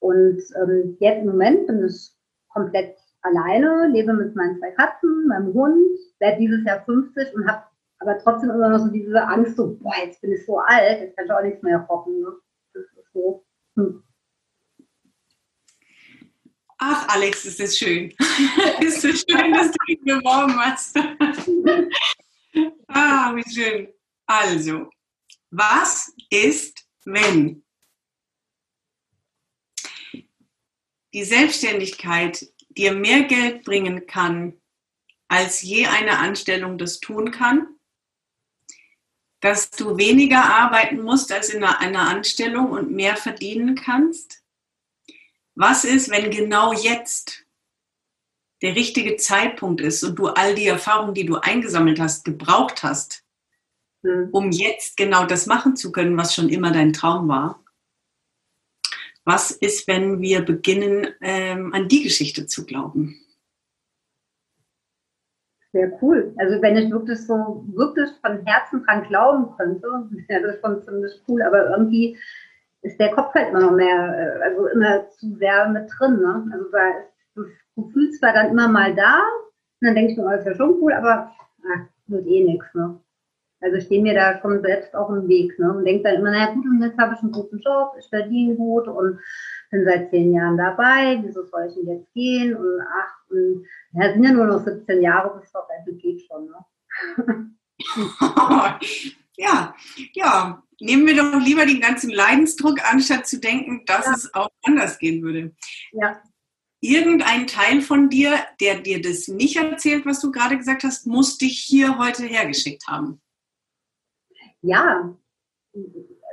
Und 0.00 0.42
ähm, 0.60 0.96
jetzt 1.00 1.20
im 1.20 1.26
Moment 1.26 1.66
bin 1.66 1.84
ich 1.86 2.10
komplett 2.52 2.96
alleine, 3.22 3.88
lebe 3.92 4.12
mit 4.12 4.34
meinen 4.34 4.58
zwei 4.58 4.72
Katzen, 4.72 5.28
meinem 5.28 5.54
Hund, 5.54 5.96
werde 6.18 6.38
dieses 6.38 6.64
Jahr 6.64 6.84
50 6.84 7.34
und 7.34 7.48
habe 7.48 7.62
aber 8.00 8.18
trotzdem 8.18 8.50
immer 8.50 8.68
noch 8.68 8.80
so 8.80 8.90
diese 8.90 9.22
Angst, 9.22 9.56
so, 9.56 9.76
boah, 9.76 9.94
jetzt 10.04 10.20
bin 10.20 10.32
ich 10.32 10.44
so 10.44 10.58
alt, 10.58 11.00
jetzt 11.00 11.16
kann 11.16 11.26
ich 11.26 11.32
auch 11.32 11.42
nichts 11.42 11.62
mehr 11.62 11.78
rocken. 11.78 12.20
Ne? 12.20 12.32
Das 12.74 12.82
ist 12.82 13.12
so. 13.12 13.44
Hm. 13.76 14.02
Ach, 16.84 17.06
Alex, 17.10 17.44
ist 17.44 17.60
das 17.60 17.78
schön. 17.78 18.12
ist 18.80 19.02
so 19.02 19.08
schön, 19.12 19.52
dass 19.52 19.70
du 19.70 19.78
ihn 19.86 20.04
beworben 20.04 20.58
hast. 20.58 20.96
ah, 22.88 23.32
wie 23.36 23.54
schön. 23.54 23.88
Also, 24.26 24.90
was 25.52 26.12
ist, 26.28 26.84
wenn 27.04 27.62
die 31.12 31.22
Selbstständigkeit 31.22 32.52
dir 32.70 32.92
mehr 32.94 33.22
Geld 33.24 33.62
bringen 33.62 34.08
kann, 34.08 34.60
als 35.28 35.62
je 35.62 35.86
eine 35.86 36.18
Anstellung 36.18 36.78
das 36.78 36.98
tun 36.98 37.30
kann? 37.30 37.76
Dass 39.38 39.70
du 39.70 39.96
weniger 39.96 40.42
arbeiten 40.42 41.00
musst 41.00 41.30
als 41.30 41.50
in 41.50 41.62
einer 41.62 42.08
Anstellung 42.08 42.72
und 42.72 42.90
mehr 42.90 43.16
verdienen 43.16 43.76
kannst? 43.76 44.41
Was 45.54 45.84
ist, 45.84 46.10
wenn 46.10 46.30
genau 46.30 46.72
jetzt 46.72 47.46
der 48.62 48.74
richtige 48.74 49.16
Zeitpunkt 49.16 49.80
ist 49.80 50.02
und 50.04 50.18
du 50.18 50.28
all 50.28 50.54
die 50.54 50.66
Erfahrungen, 50.66 51.14
die 51.14 51.26
du 51.26 51.36
eingesammelt 51.36 52.00
hast, 52.00 52.24
gebraucht 52.24 52.82
hast, 52.82 53.24
mhm. 54.02 54.28
um 54.32 54.50
jetzt 54.50 54.96
genau 54.96 55.26
das 55.26 55.46
machen 55.46 55.76
zu 55.76 55.92
können, 55.92 56.16
was 56.16 56.34
schon 56.34 56.48
immer 56.48 56.72
dein 56.72 56.92
Traum 56.92 57.28
war? 57.28 57.62
Was 59.24 59.50
ist, 59.50 59.86
wenn 59.86 60.20
wir 60.20 60.42
beginnen, 60.42 61.06
ähm, 61.20 61.72
an 61.74 61.88
die 61.88 62.02
Geschichte 62.02 62.46
zu 62.46 62.64
glauben? 62.64 63.20
Sehr 65.72 65.90
cool. 66.02 66.34
Also 66.36 66.60
wenn 66.60 66.76
ich 66.76 66.90
wirklich 66.90 67.18
so 67.20 67.64
wirklich 67.68 68.10
von 68.20 68.44
Herzen 68.44 68.84
dran 68.84 69.04
glauben 69.08 69.56
könnte, 69.56 69.86
wäre 70.28 70.42
das 70.42 70.60
schon 70.60 70.82
ziemlich 70.82 71.12
cool, 71.26 71.42
aber 71.42 71.70
irgendwie 71.70 72.18
ist 72.82 72.98
der 72.98 73.12
Kopf 73.14 73.34
halt 73.34 73.50
immer 73.50 73.60
noch 73.60 73.72
mehr, 73.72 74.40
äh, 74.40 74.42
also 74.42 74.66
immer 74.66 75.08
zu 75.10 75.34
sehr 75.36 75.68
mit 75.68 75.90
drin. 75.98 76.20
Ne? 76.20 76.50
Also 76.52 76.70
da 76.70 76.88
ist 76.88 77.08
das 77.36 77.46
Gefühl 77.76 78.10
zwar 78.12 78.32
dann 78.34 78.50
immer 78.50 78.68
mal 78.68 78.94
da, 78.94 79.22
und 79.80 79.86
dann 79.86 79.94
denke 79.94 80.12
ich 80.12 80.18
mir, 80.18 80.26
oh, 80.26 80.30
das 80.30 80.40
ist 80.40 80.46
ja 80.46 80.54
schon 80.54 80.78
cool, 80.80 80.92
aber 80.92 81.32
ach, 81.64 81.86
wird 82.06 82.26
eh 82.26 82.44
nichts. 82.44 82.66
Ne? 82.74 83.00
Also 83.60 83.76
ich 83.76 83.84
stehe 83.84 84.02
mir 84.02 84.14
da 84.14 84.40
schon 84.40 84.60
selbst 84.60 84.94
auch 84.94 85.08
im 85.10 85.28
Weg 85.28 85.56
ne? 85.58 85.72
und 85.72 85.84
denke 85.84 86.02
dann 86.02 86.16
immer, 86.16 86.32
naja 86.32 86.52
gut, 86.52 86.66
und 86.66 86.82
jetzt 86.82 86.98
habe 86.98 87.14
ich 87.14 87.22
einen 87.22 87.32
guten 87.32 87.60
Job, 87.60 87.94
ich 87.98 88.08
verdiene 88.08 88.56
gut 88.56 88.88
und 88.88 89.20
bin 89.70 89.84
seit 89.84 90.10
zehn 90.10 90.34
Jahren 90.34 90.56
dabei, 90.56 91.20
wieso 91.22 91.44
soll 91.44 91.66
ich 91.68 91.74
denn 91.74 91.86
jetzt 91.86 92.12
gehen? 92.12 92.56
Und 92.56 92.80
ach, 92.80 93.30
und, 93.30 93.64
ja, 93.92 94.12
sind 94.12 94.24
ja 94.24 94.32
nur 94.32 94.46
noch 94.46 94.64
17 94.64 95.00
Jahre 95.00 95.38
bis 95.38 95.50
zur 95.50 95.66
Rente, 95.68 95.94
geht 95.94 96.22
schon. 96.22 96.46
Ne? 96.46 97.50
ja, 99.36 99.74
ja, 100.12 100.62
nehmen 100.80 101.06
wir 101.06 101.16
doch 101.16 101.40
lieber 101.40 101.64
den 101.66 101.80
ganzen 101.80 102.10
Leidensdruck, 102.10 102.80
anstatt 102.92 103.26
zu 103.26 103.38
denken, 103.38 103.84
dass 103.86 104.06
ja. 104.06 104.12
es 104.12 104.34
auch 104.34 104.50
anders 104.62 104.98
gehen 104.98 105.22
würde. 105.22 105.54
Ja. 105.92 106.22
Irgendein 106.80 107.46
Teil 107.46 107.80
von 107.80 108.10
dir, 108.10 108.34
der 108.60 108.80
dir 108.80 109.00
das 109.00 109.28
nicht 109.28 109.56
erzählt, 109.56 110.04
was 110.04 110.20
du 110.20 110.32
gerade 110.32 110.58
gesagt 110.58 110.82
hast, 110.82 111.06
muss 111.06 111.38
dich 111.38 111.60
hier 111.60 111.98
heute 111.98 112.24
hergeschickt 112.24 112.88
haben. 112.88 113.20
Ja, 114.62 115.16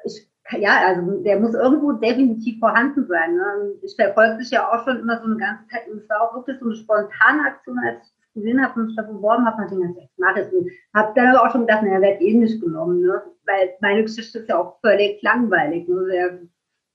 ich, 0.04 0.28
ja, 0.58 0.88
also 0.88 1.24
der 1.24 1.40
muss 1.40 1.54
irgendwo 1.54 1.92
definitiv 1.94 2.60
vorhanden 2.60 3.08
sein. 3.08 3.36
Ne? 3.36 3.74
Ich 3.84 3.96
verfolge 3.96 4.40
dich 4.40 4.50
ja 4.50 4.68
auch 4.68 4.84
schon 4.86 5.00
immer 5.00 5.20
so 5.20 5.26
eine 5.26 5.38
ganze 5.38 5.68
Zeit 5.68 5.88
und 5.88 6.00
es 6.00 6.10
war 6.10 6.22
auch 6.22 6.36
wirklich 6.36 6.58
so 6.60 6.66
eine 6.66 6.76
spontane 6.76 7.44
Aktion, 7.46 7.80
als 7.80 8.08
ich 8.08 8.19
gesehen 8.34 8.64
habe 8.64 8.82
mich 8.82 8.96
da 8.96 9.04
beworben 9.04 9.46
habe, 9.46 9.58
habe 9.58 9.66
ich 9.66 9.72
gedacht, 9.72 10.10
ich 10.12 10.18
mache 10.18 10.42
es 10.42 10.52
nicht. 10.52 10.76
Habe 10.94 11.14
dann 11.16 11.36
aber 11.36 11.48
auch 11.48 11.52
schon 11.52 11.62
gedacht, 11.62 11.84
naja, 11.84 12.02
wird 12.02 12.22
eh 12.22 12.34
nicht 12.34 12.62
genommen. 12.62 13.02
Ne? 13.02 13.22
weil 13.50 13.76
meine 13.82 14.04
Geschichte 14.04 14.40
ist 14.40 14.50
ja 14.50 14.60
auch 14.60 14.80
völlig 14.82 15.22
langweilig. 15.22 15.88
Ne? 15.88 16.50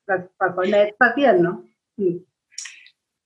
Was, 0.06 0.22
was 0.38 0.54
soll 0.54 0.70
da 0.70 0.84
jetzt 0.84 0.98
passieren? 0.98 1.42
Ne? 1.42 1.64
Hm. 1.98 2.26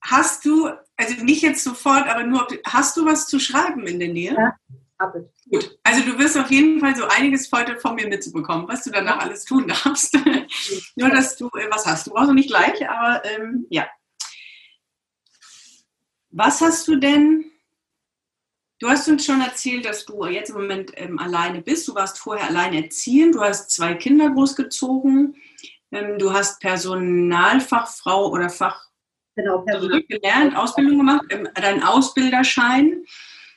Hast 0.00 0.44
du, 0.44 0.70
also 0.96 1.24
nicht 1.24 1.42
jetzt 1.42 1.62
sofort, 1.62 2.08
aber 2.08 2.24
nur, 2.24 2.46
hast 2.64 2.96
du 2.96 3.04
was 3.04 3.26
zu 3.26 3.38
schreiben 3.38 3.86
in 3.86 3.98
der 3.98 4.08
Nähe? 4.08 4.34
Ja, 4.34 4.54
habe 4.98 5.20
ich. 5.20 5.50
Gut, 5.50 5.78
also 5.82 6.02
du 6.02 6.18
wirst 6.18 6.38
auf 6.38 6.50
jeden 6.50 6.80
Fall 6.80 6.96
so 6.96 7.04
einiges 7.06 7.50
heute 7.52 7.76
von 7.76 7.94
mir 7.94 8.08
mitzubekommen, 8.08 8.68
was 8.68 8.84
du 8.84 8.90
danach 8.90 9.18
alles 9.18 9.44
tun 9.44 9.68
darfst. 9.68 10.18
nur, 10.96 11.10
dass 11.10 11.36
du 11.36 11.48
äh, 11.48 11.70
was 11.70 11.86
hast. 11.86 12.06
Du 12.06 12.12
brauchst 12.12 12.28
noch 12.28 12.34
nicht 12.34 12.48
gleich, 12.48 12.88
aber 12.88 13.22
ähm, 13.24 13.66
ja. 13.68 13.86
Was 16.30 16.60
hast 16.60 16.86
du 16.88 16.96
denn 16.96 17.50
Du 18.80 18.88
hast 18.88 19.08
uns 19.08 19.24
schon 19.24 19.40
erzählt, 19.40 19.84
dass 19.84 20.04
du 20.04 20.24
jetzt 20.26 20.50
im 20.50 20.56
Moment 20.56 20.92
ähm, 20.94 21.18
alleine 21.18 21.62
bist. 21.62 21.88
Du 21.88 21.94
warst 21.94 22.18
vorher 22.18 22.48
alleine 22.48 22.84
erziehen. 22.84 23.32
Du 23.32 23.40
hast 23.40 23.70
zwei 23.70 23.94
Kinder 23.94 24.30
großgezogen. 24.30 25.34
Ähm, 25.90 26.18
du 26.18 26.32
hast 26.32 26.60
Personalfachfrau 26.60 28.30
oder 28.30 28.48
Fach 28.48 28.88
genau, 29.34 29.58
Personal. 29.62 30.02
gelernt, 30.02 30.56
Ausbildung 30.56 30.98
gemacht, 30.98 31.24
ähm, 31.30 31.48
dein 31.54 31.82
Ausbilderschein. 31.82 33.04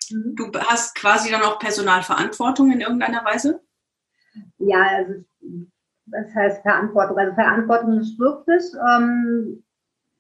Mhm. 0.10 0.36
Du 0.36 0.52
hast 0.60 0.96
quasi 0.96 1.30
dann 1.30 1.44
auch 1.44 1.60
Personalverantwortung 1.60 2.72
in 2.72 2.82
irgendeiner 2.82 3.24
Weise? 3.24 3.62
Ja, 4.58 4.82
also 4.88 5.24
das 6.06 6.34
heißt 6.34 6.62
Verantwortung. 6.62 7.18
Also 7.18 7.36
Verantwortung 7.36 8.00
ist 8.00 8.18
wirklich, 8.18 8.64
ähm, 8.90 9.64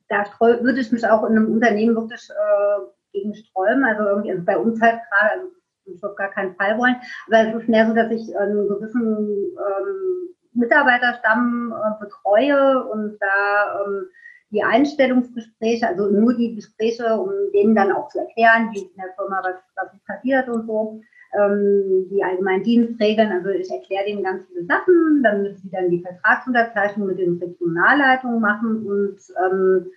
da 0.09 0.25
würde 0.39 0.79
ich 0.79 0.91
mich 0.91 1.07
auch 1.07 1.23
in 1.23 1.37
einem 1.37 1.51
Unternehmen 1.53 1.95
wirklich 1.95 2.29
äh, 2.29 3.00
gegen 3.11 3.33
Sträumen. 3.35 3.83
Also 3.83 4.03
irgendwie, 4.03 4.31
also 4.31 4.43
bei 4.43 4.57
uns 4.57 4.81
halt 4.81 4.99
gerade, 5.09 5.51
ich 5.85 6.03
auf 6.03 6.15
gar 6.15 6.29
keinen 6.29 6.55
Fall 6.55 6.77
wollen. 6.77 6.95
Aber 7.27 7.47
es 7.47 7.61
ist 7.61 7.69
mehr 7.69 7.87
so, 7.87 7.93
dass 7.93 8.11
ich 8.11 8.37
einen 8.37 8.67
gewissen 8.67 9.27
ähm, 9.57 10.35
Mitarbeiterstamm 10.53 11.73
äh, 11.73 12.03
betreue 12.03 12.85
und 12.87 13.17
da 13.19 13.83
ähm, 13.85 14.05
die 14.51 14.63
Einstellungsgespräche, 14.63 15.87
also 15.87 16.09
nur 16.09 16.35
die 16.35 16.55
Gespräche, 16.55 17.17
um 17.17 17.31
denen 17.53 17.73
dann 17.73 17.91
auch 17.91 18.09
zu 18.09 18.19
erklären, 18.19 18.69
wie 18.73 18.81
in 18.81 18.95
der 18.97 19.13
Firma 19.15 19.41
was, 19.43 19.55
was 19.75 19.97
passiert 20.05 20.49
und 20.49 20.67
so. 20.67 21.01
Ähm, 21.33 22.09
die 22.11 22.21
allgemeinen 22.21 22.63
Dienstregeln, 22.63 23.31
also 23.31 23.49
ich 23.49 23.71
erkläre 23.71 24.03
denen 24.05 24.23
ganz 24.23 24.45
viele 24.47 24.65
Sachen, 24.65 25.23
dann 25.23 25.43
müssen 25.43 25.61
sie 25.63 25.71
dann 25.71 25.89
die 25.89 26.01
Vertragsunterzeichnung 26.01 27.07
mit 27.07 27.19
den 27.19 27.37
Regionalleitungen 27.37 28.41
machen 28.41 28.85
und 28.85 29.17
ähm, 29.41 29.87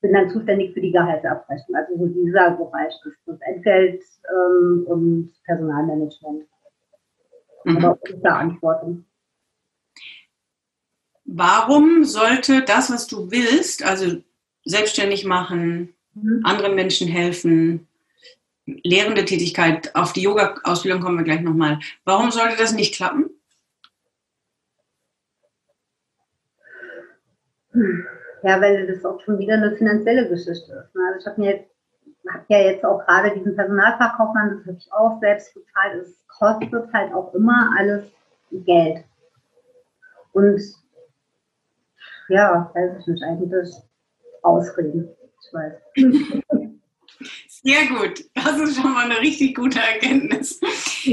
bin 0.00 0.12
dann 0.12 0.30
zuständig 0.30 0.74
für 0.74 0.80
die 0.80 0.92
Gehaltsabrechnung. 0.92 1.76
Also 1.76 1.98
so 1.98 2.06
dieser 2.06 2.52
Bereich 2.52 2.94
ist 3.04 3.18
das 3.26 3.40
Entgelt 3.40 4.02
ähm, 4.30 4.84
und 4.86 5.32
Personalmanagement. 5.44 6.46
Mhm. 7.64 7.76
Aber 7.76 7.98
Verantwortung. 8.20 9.04
Warum 11.24 12.04
sollte 12.04 12.62
das, 12.62 12.90
was 12.90 13.06
du 13.06 13.30
willst, 13.30 13.84
also 13.84 14.22
selbstständig 14.64 15.24
machen, 15.24 15.94
mhm. 16.14 16.40
anderen 16.44 16.74
Menschen 16.74 17.08
helfen, 17.08 17.86
lehrende 18.64 19.24
Tätigkeit, 19.24 19.94
auf 19.94 20.12
die 20.12 20.22
Yoga-Ausbildung 20.22 21.00
kommen 21.00 21.18
wir 21.18 21.24
gleich 21.24 21.40
nochmal, 21.40 21.80
warum 22.04 22.30
sollte 22.30 22.56
das 22.56 22.72
nicht 22.72 22.94
klappen? 22.94 23.30
Hm. 27.72 28.06
Ja, 28.42 28.60
weil 28.60 28.86
das 28.86 29.04
auch 29.04 29.20
schon 29.20 29.38
wieder 29.38 29.54
eine 29.54 29.76
finanzielle 29.76 30.28
Geschichte 30.28 30.72
ist. 30.72 30.94
Ne? 30.94 31.02
Also 31.08 31.20
ich 31.20 31.26
habe 31.26 31.40
mir 31.40 31.50
jetzt, 31.56 31.70
hab 32.28 32.44
ja 32.48 32.58
jetzt 32.58 32.84
auch 32.84 33.04
gerade 33.04 33.34
diesen 33.36 33.56
Personalfachkaufmann, 33.56 34.58
das 34.58 34.66
habe 34.66 34.78
ich 34.78 34.92
auch 34.92 35.20
selbst 35.20 35.54
bezahlt. 35.54 36.02
Es 36.02 36.24
kostet 36.28 36.92
halt 36.92 37.12
auch 37.12 37.34
immer 37.34 37.70
alles 37.78 38.04
Geld. 38.50 39.04
Und 40.32 40.60
ja, 42.28 42.70
weiß 42.74 43.00
ich 43.00 43.06
nicht, 43.06 43.22
eigentlich 43.22 43.74
ausreden. 44.42 45.08
Ich 45.42 45.52
weiß. 45.52 45.72
Sehr 47.62 47.86
gut. 47.88 48.24
Das 48.34 48.58
ist 48.60 48.76
schon 48.76 48.92
mal 48.94 49.10
eine 49.10 49.20
richtig 49.20 49.56
gute 49.56 49.80
Erkenntnis. 49.80 50.60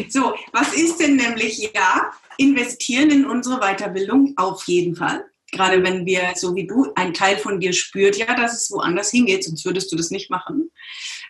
So, 0.10 0.34
was 0.52 0.74
ist 0.76 1.00
denn 1.00 1.16
nämlich 1.16 1.72
ja, 1.74 2.12
investieren 2.38 3.10
in 3.10 3.26
unsere 3.26 3.60
Weiterbildung 3.60 4.34
auf 4.38 4.64
jeden 4.66 4.96
Fall. 4.96 5.26
Gerade 5.56 5.82
wenn 5.84 6.06
wir, 6.06 6.34
so 6.36 6.54
wie 6.56 6.68
du, 6.68 6.92
ein 6.96 7.14
Teil 7.14 7.38
von 7.38 7.60
dir 7.60 7.72
spürt, 7.72 8.18
ja, 8.18 8.36
dass 8.36 8.62
es 8.62 8.72
woanders 8.72 9.12
hingeht, 9.12 9.44
sonst 9.44 9.64
würdest 9.66 9.92
du 9.92 9.96
das 9.96 10.12
nicht 10.12 10.30
machen. 10.30 10.70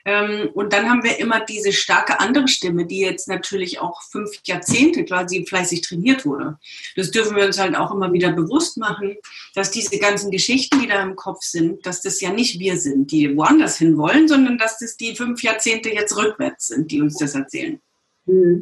Ähm, 0.03 0.49
und 0.53 0.73
dann 0.73 0.89
haben 0.89 1.03
wir 1.03 1.19
immer 1.19 1.43
diese 1.45 1.73
starke 1.73 2.19
andere 2.19 2.47
Stimme, 2.47 2.85
die 2.85 2.99
jetzt 2.99 3.27
natürlich 3.27 3.79
auch 3.79 4.01
fünf 4.03 4.31
Jahrzehnte 4.45 5.05
quasi 5.05 5.45
fleißig 5.47 5.81
trainiert 5.81 6.25
wurde. 6.25 6.57
Das 6.95 7.11
dürfen 7.11 7.35
wir 7.35 7.45
uns 7.45 7.59
halt 7.59 7.75
auch 7.75 7.91
immer 7.91 8.13
wieder 8.13 8.31
bewusst 8.31 8.77
machen, 8.77 9.15
dass 9.55 9.71
diese 9.71 9.97
ganzen 9.97 10.29
Geschichten, 10.31 10.79
die 10.79 10.87
da 10.87 11.01
im 11.01 11.15
Kopf 11.15 11.41
sind, 11.41 11.85
dass 11.85 12.01
das 12.01 12.21
ja 12.21 12.31
nicht 12.31 12.59
wir 12.59 12.77
sind, 12.77 13.11
die 13.11 13.35
woanders 13.35 13.77
hin 13.77 13.97
wollen, 13.97 14.27
sondern 14.27 14.57
dass 14.57 14.77
das 14.77 14.97
die 14.97 15.15
fünf 15.15 15.41
Jahrzehnte 15.41 15.89
jetzt 15.89 16.15
rückwärts 16.15 16.67
sind, 16.67 16.91
die 16.91 17.01
uns 17.01 17.17
das 17.17 17.35
erzählen. 17.35 17.79
Mhm. 18.25 18.61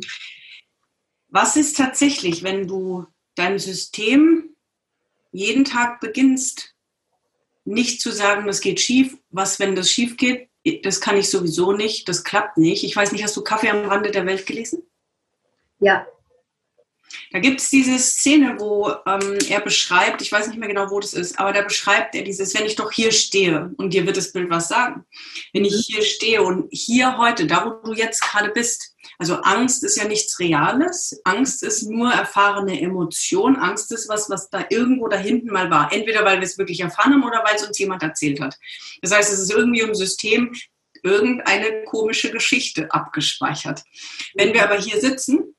Was 1.28 1.56
ist 1.56 1.78
tatsächlich, 1.78 2.44
wenn 2.44 2.68
du 2.68 3.06
dein 3.36 3.60
System 3.60 4.53
jeden 5.34 5.66
Tag 5.66 6.00
beginnst, 6.00 6.74
nicht 7.66 8.02
zu 8.02 8.12
sagen, 8.12 8.48
das 8.48 8.62
geht 8.62 8.80
schief, 8.80 9.18
was, 9.30 9.60
wenn 9.60 9.76
das 9.76 9.90
schief 9.90 10.16
geht, 10.16 10.50
das 10.84 11.02
kann 11.02 11.18
ich 11.18 11.30
sowieso 11.30 11.74
nicht, 11.74 12.08
das 12.08 12.24
klappt 12.24 12.58
nicht. 12.58 12.84
Ich 12.84 12.96
weiß 12.96 13.12
nicht, 13.12 13.24
hast 13.24 13.36
du 13.36 13.44
Kaffee 13.44 13.70
am 13.70 13.86
Rande 13.86 14.12
der 14.12 14.26
Welt 14.26 14.46
gelesen? 14.46 14.84
Ja. 15.80 16.08
Da 17.32 17.40
gibt 17.40 17.60
es 17.60 17.70
diese 17.70 18.00
Szene, 18.00 18.56
wo 18.60 18.90
ähm, 19.06 19.38
er 19.50 19.60
beschreibt, 19.60 20.22
ich 20.22 20.32
weiß 20.32 20.48
nicht 20.48 20.58
mehr 20.58 20.70
genau, 20.70 20.90
wo 20.90 21.00
das 21.00 21.14
ist, 21.14 21.38
aber 21.38 21.52
da 21.52 21.62
beschreibt 21.62 22.16
er 22.16 22.24
dieses, 22.24 22.54
wenn 22.54 22.66
ich 22.66 22.76
doch 22.76 22.92
hier 22.92 23.12
stehe 23.12 23.72
und 23.78 23.94
dir 23.94 24.06
wird 24.06 24.18
das 24.18 24.32
Bild 24.32 24.50
was 24.50 24.68
sagen, 24.68 25.06
wenn 25.52 25.66
ich 25.66 25.74
mhm. 25.74 25.94
hier 25.94 26.02
stehe 26.04 26.42
und 26.42 26.68
hier 26.72 27.18
heute, 27.18 27.46
da 27.46 27.66
wo 27.66 27.88
du 27.88 27.94
jetzt 27.94 28.22
gerade 28.22 28.50
bist, 28.50 28.93
also 29.24 29.36
Angst 29.36 29.86
ist 29.86 29.96
ja 29.96 30.04
nichts 30.04 30.38
Reales. 30.38 31.18
Angst 31.24 31.64
ist 31.64 31.84
nur 31.84 32.12
erfahrene 32.12 32.82
Emotion. 32.82 33.56
Angst 33.56 33.90
ist 33.94 34.10
was, 34.10 34.30
was 34.30 34.50
da 34.50 34.66
irgendwo 34.70 35.08
da 35.08 35.16
hinten 35.16 35.50
mal 35.50 35.72
war. 35.72 35.94
Entweder 35.94 36.26
weil 36.26 36.42
wir 36.42 36.46
es 36.46 36.58
wirklich 36.58 36.82
erfahren 36.82 37.14
haben 37.14 37.24
oder 37.24 37.42
weil 37.46 37.56
es 37.56 37.66
uns 37.66 37.80
jemand 37.80 38.04
erzählt 38.04 38.42
hat. 38.42 38.60
Das 39.02 39.14
heißt, 39.14 39.32
es 39.32 39.40
ist 39.40 39.50
irgendwie 39.50 39.80
im 39.80 39.96
System 39.96 40.54
irgendeine 41.04 41.86
komische 41.86 42.32
Geschichte 42.32 42.92
abgespeichert. 42.92 43.86
Wenn 44.34 44.54
wir 44.54 44.66
aber 44.66 44.76
hier 44.76 45.00
sitzen, 45.00 45.56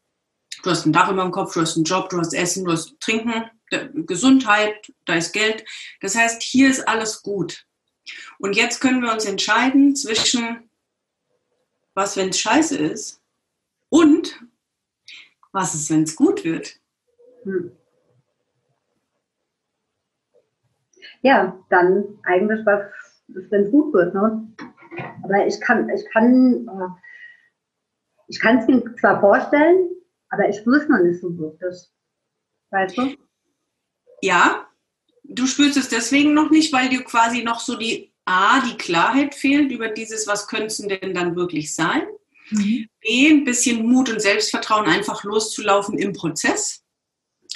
du 0.62 0.70
hast 0.70 0.84
ein 0.84 0.92
Dach 0.92 1.10
über 1.10 1.22
dem 1.22 1.32
Kopf, 1.32 1.54
du 1.54 1.62
hast 1.62 1.76
einen 1.76 1.86
Job, 1.86 2.10
du 2.10 2.18
hast 2.18 2.34
Essen, 2.34 2.66
du 2.66 2.72
hast 2.72 3.00
Trinken, 3.00 3.48
Gesundheit, 3.94 4.92
da 5.06 5.14
ist 5.14 5.32
Geld. 5.32 5.64
Das 6.02 6.14
heißt, 6.14 6.42
hier 6.42 6.68
ist 6.68 6.86
alles 6.86 7.22
gut. 7.22 7.64
Und 8.38 8.56
jetzt 8.56 8.82
können 8.82 9.00
wir 9.00 9.10
uns 9.10 9.24
entscheiden 9.24 9.96
zwischen, 9.96 10.68
was, 11.94 12.18
wenn 12.18 12.28
es 12.28 12.38
scheiße 12.40 12.76
ist 12.76 13.22
und 13.94 14.44
was 15.52 15.76
ist, 15.76 15.88
wenn 15.88 16.02
es 16.02 16.16
gut 16.16 16.42
wird? 16.42 16.80
Hm. 17.44 17.70
Ja, 21.22 21.64
dann 21.70 22.18
eigentlich 22.24 22.66
was 22.66 22.90
ist, 23.28 23.52
wenn 23.52 23.62
es 23.62 23.70
gut 23.70 23.94
wird. 23.94 24.12
Ne? 24.12 24.48
Aber 25.22 25.46
ich 25.46 25.60
kann, 25.60 25.88
ich 25.90 26.04
kann, 26.10 26.66
äh, 26.66 26.88
ich 28.26 28.40
kann 28.40 28.58
es 28.58 28.66
mir 28.66 28.96
zwar 28.96 29.20
vorstellen, 29.20 29.90
aber 30.28 30.48
ich 30.48 30.56
spüre 30.56 30.78
es 30.78 30.88
noch 30.88 30.98
nicht 30.98 31.20
so 31.20 31.38
wirklich. 31.38 31.76
Weißt 32.70 32.98
du? 32.98 33.14
Ja, 34.22 34.66
du 35.22 35.46
spürst 35.46 35.76
es 35.76 35.88
deswegen 35.88 36.34
noch 36.34 36.50
nicht, 36.50 36.72
weil 36.72 36.88
dir 36.88 37.04
quasi 37.04 37.44
noch 37.44 37.60
so 37.60 37.76
die 37.76 38.12
A, 38.24 38.60
die 38.60 38.76
Klarheit 38.76 39.36
fehlt 39.36 39.70
über 39.70 39.88
dieses, 39.88 40.26
was 40.26 40.48
könnte 40.48 40.66
es 40.66 40.78
denn 40.78 41.14
dann 41.14 41.36
wirklich 41.36 41.72
sein? 41.72 42.08
Mhm. 42.50 42.88
B, 43.00 43.28
ein 43.28 43.44
bisschen 43.44 43.86
Mut 43.86 44.10
und 44.10 44.20
Selbstvertrauen, 44.20 44.86
einfach 44.86 45.24
loszulaufen 45.24 45.98
im 45.98 46.12
Prozess. 46.12 46.82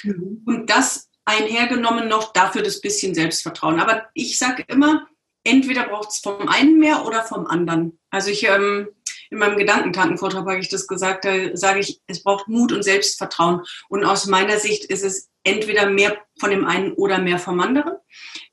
Mhm. 0.03 0.43
Und 0.45 0.69
das 0.69 1.09
einhergenommen 1.25 2.07
noch 2.07 2.33
dafür 2.33 2.63
das 2.63 2.81
bisschen 2.81 3.13
Selbstvertrauen. 3.13 3.79
Aber 3.79 4.07
ich 4.13 4.37
sage 4.37 4.63
immer, 4.67 5.07
entweder 5.43 5.87
braucht 5.87 6.09
es 6.09 6.19
vom 6.19 6.47
einen 6.47 6.79
mehr 6.79 7.05
oder 7.05 7.23
vom 7.23 7.45
anderen. 7.45 7.99
Also 8.09 8.31
ich 8.31 8.47
ähm, 8.47 8.89
in 9.29 9.37
meinem 9.37 9.57
Gedankentankenvortrag 9.57 10.45
habe 10.45 10.59
ich 10.59 10.69
das 10.69 10.87
gesagt, 10.87 11.25
da 11.25 11.55
sage 11.55 11.79
ich, 11.79 12.01
es 12.07 12.23
braucht 12.23 12.47
Mut 12.47 12.71
und 12.71 12.83
Selbstvertrauen. 12.83 13.61
Und 13.87 14.03
aus 14.03 14.25
meiner 14.25 14.59
Sicht 14.59 14.85
ist 14.85 15.03
es 15.03 15.29
entweder 15.43 15.89
mehr 15.89 16.17
von 16.39 16.49
dem 16.49 16.65
einen 16.65 16.93
oder 16.93 17.19
mehr 17.19 17.39
vom 17.39 17.59
anderen. 17.59 17.93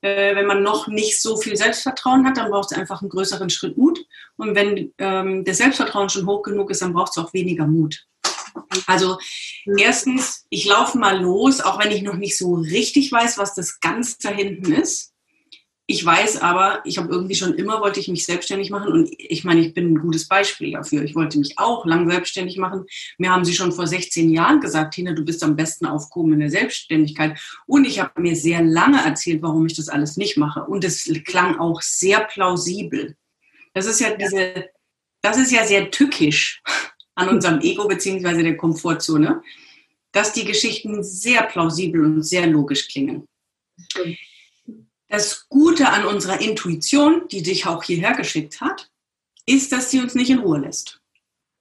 Äh, 0.01 0.35
wenn 0.37 0.47
man 0.47 0.63
noch 0.63 0.89
nicht 0.89 1.21
so 1.21 1.37
viel 1.37 1.57
Selbstvertrauen 1.57 2.27
hat, 2.27 2.37
dann 2.37 2.51
braucht 2.51 2.73
es 2.73 2.79
einfach 2.79 3.01
einen 3.01 3.11
größeren 3.11 3.51
Schritt 3.51 3.77
Mut. 3.77 3.99
Und 4.37 4.55
wenn 4.55 4.93
ähm, 4.99 5.45
das 5.45 5.59
Selbstvertrauen 5.59 6.09
schon 6.09 6.27
hoch 6.27 6.43
genug 6.43 6.71
ist, 6.71 6.83
dann 6.83 6.93
braucht 6.93 7.13
es 7.17 7.23
auch 7.23 7.33
weniger 7.33 7.67
Mut. 7.67 8.07
Also 8.87 9.19
erstens, 9.79 10.47
ich 10.49 10.65
laufe 10.65 10.99
mal 10.99 11.21
los, 11.21 11.61
auch 11.61 11.79
wenn 11.79 11.91
ich 11.91 12.03
noch 12.03 12.17
nicht 12.17 12.39
so 12.39 12.55
richtig 12.55 13.13
weiß, 13.13 13.39
was 13.39 13.55
das 13.55 13.81
ganz 13.81 14.19
da 14.19 14.31
hinten 14.31 14.73
ist. 14.73 15.13
Ich 15.89 16.05
weiß 16.05 16.43
aber, 16.43 16.81
ich 16.85 16.99
habe 16.99 17.13
irgendwie 17.13 17.37
schon 17.37 17.55
immer 17.55 17.81
wollte 17.81 18.01
ich 18.01 18.09
mich 18.09 18.25
selbstständig 18.25 18.71
machen 18.71 18.93
und 18.93 19.09
ich 19.19 19.45
meine, 19.45 19.61
ich 19.61 19.73
bin 19.73 19.93
ein 19.93 20.01
gutes 20.01 20.27
Beispiel 20.27 20.73
dafür. 20.73 21.05
Ich 21.05 21.15
wollte 21.15 21.39
mich 21.39 21.61
auch 21.61 21.87
lang 21.87 22.11
selbstständig 22.11 22.59
machen. 22.59 22.87
Mir 23.19 23.31
haben 23.31 23.45
sie 23.45 23.55
schon 23.55 23.71
vor 23.71 23.87
16 23.87 24.31
Jahren 24.31 24.61
gesagt, 24.61 24.95
Tina, 24.95 25.13
du 25.13 25.25
bist 25.25 25.45
am 25.45 25.55
besten 25.55 25.87
aufgehoben 25.87 26.33
in 26.33 26.41
der 26.41 26.51
Selbstständigkeit. 26.51 27.39
Und 27.67 27.87
ich 27.87 28.01
habe 28.01 28.21
mir 28.21 28.35
sehr 28.35 28.63
lange 28.63 29.05
erzählt, 29.05 29.43
warum 29.43 29.65
ich 29.67 29.77
das 29.77 29.89
alles 29.89 30.17
nicht 30.17 30.37
mache. 30.37 30.65
Und 30.65 30.83
es 30.83 31.09
klang 31.25 31.61
auch 31.61 31.81
sehr 31.83 32.25
plausibel. 32.25 33.17
Das 33.73 33.87
ist 33.87 34.01
ja 34.01 34.17
diese, 34.17 34.71
das 35.23 35.39
ist 35.39 35.53
ja 35.53 35.65
sehr 35.65 35.93
tückisch 35.93 36.63
an 37.15 37.29
unserem 37.29 37.61
Ego 37.61 37.87
beziehungsweise 37.87 38.43
der 38.43 38.57
Komfortzone, 38.57 39.41
dass 40.11 40.33
die 40.33 40.45
Geschichten 40.45 41.05
sehr 41.05 41.45
plausibel 41.45 42.05
und 42.05 42.23
sehr 42.25 42.49
logisch 42.49 42.89
klingen. 42.89 43.29
Das 45.09 45.49
Gute 45.49 45.89
an 45.89 46.05
unserer 46.05 46.41
Intuition, 46.41 47.29
die 47.29 47.43
dich 47.43 47.67
auch 47.67 47.83
hierher 47.83 48.15
geschickt 48.15 48.61
hat, 48.61 48.91
ist, 49.47 49.71
dass 49.73 49.91
sie 49.91 50.01
uns 50.01 50.15
nicht 50.15 50.31
in 50.31 50.41
Ruhe 50.41 50.59
lässt. 50.59 51.01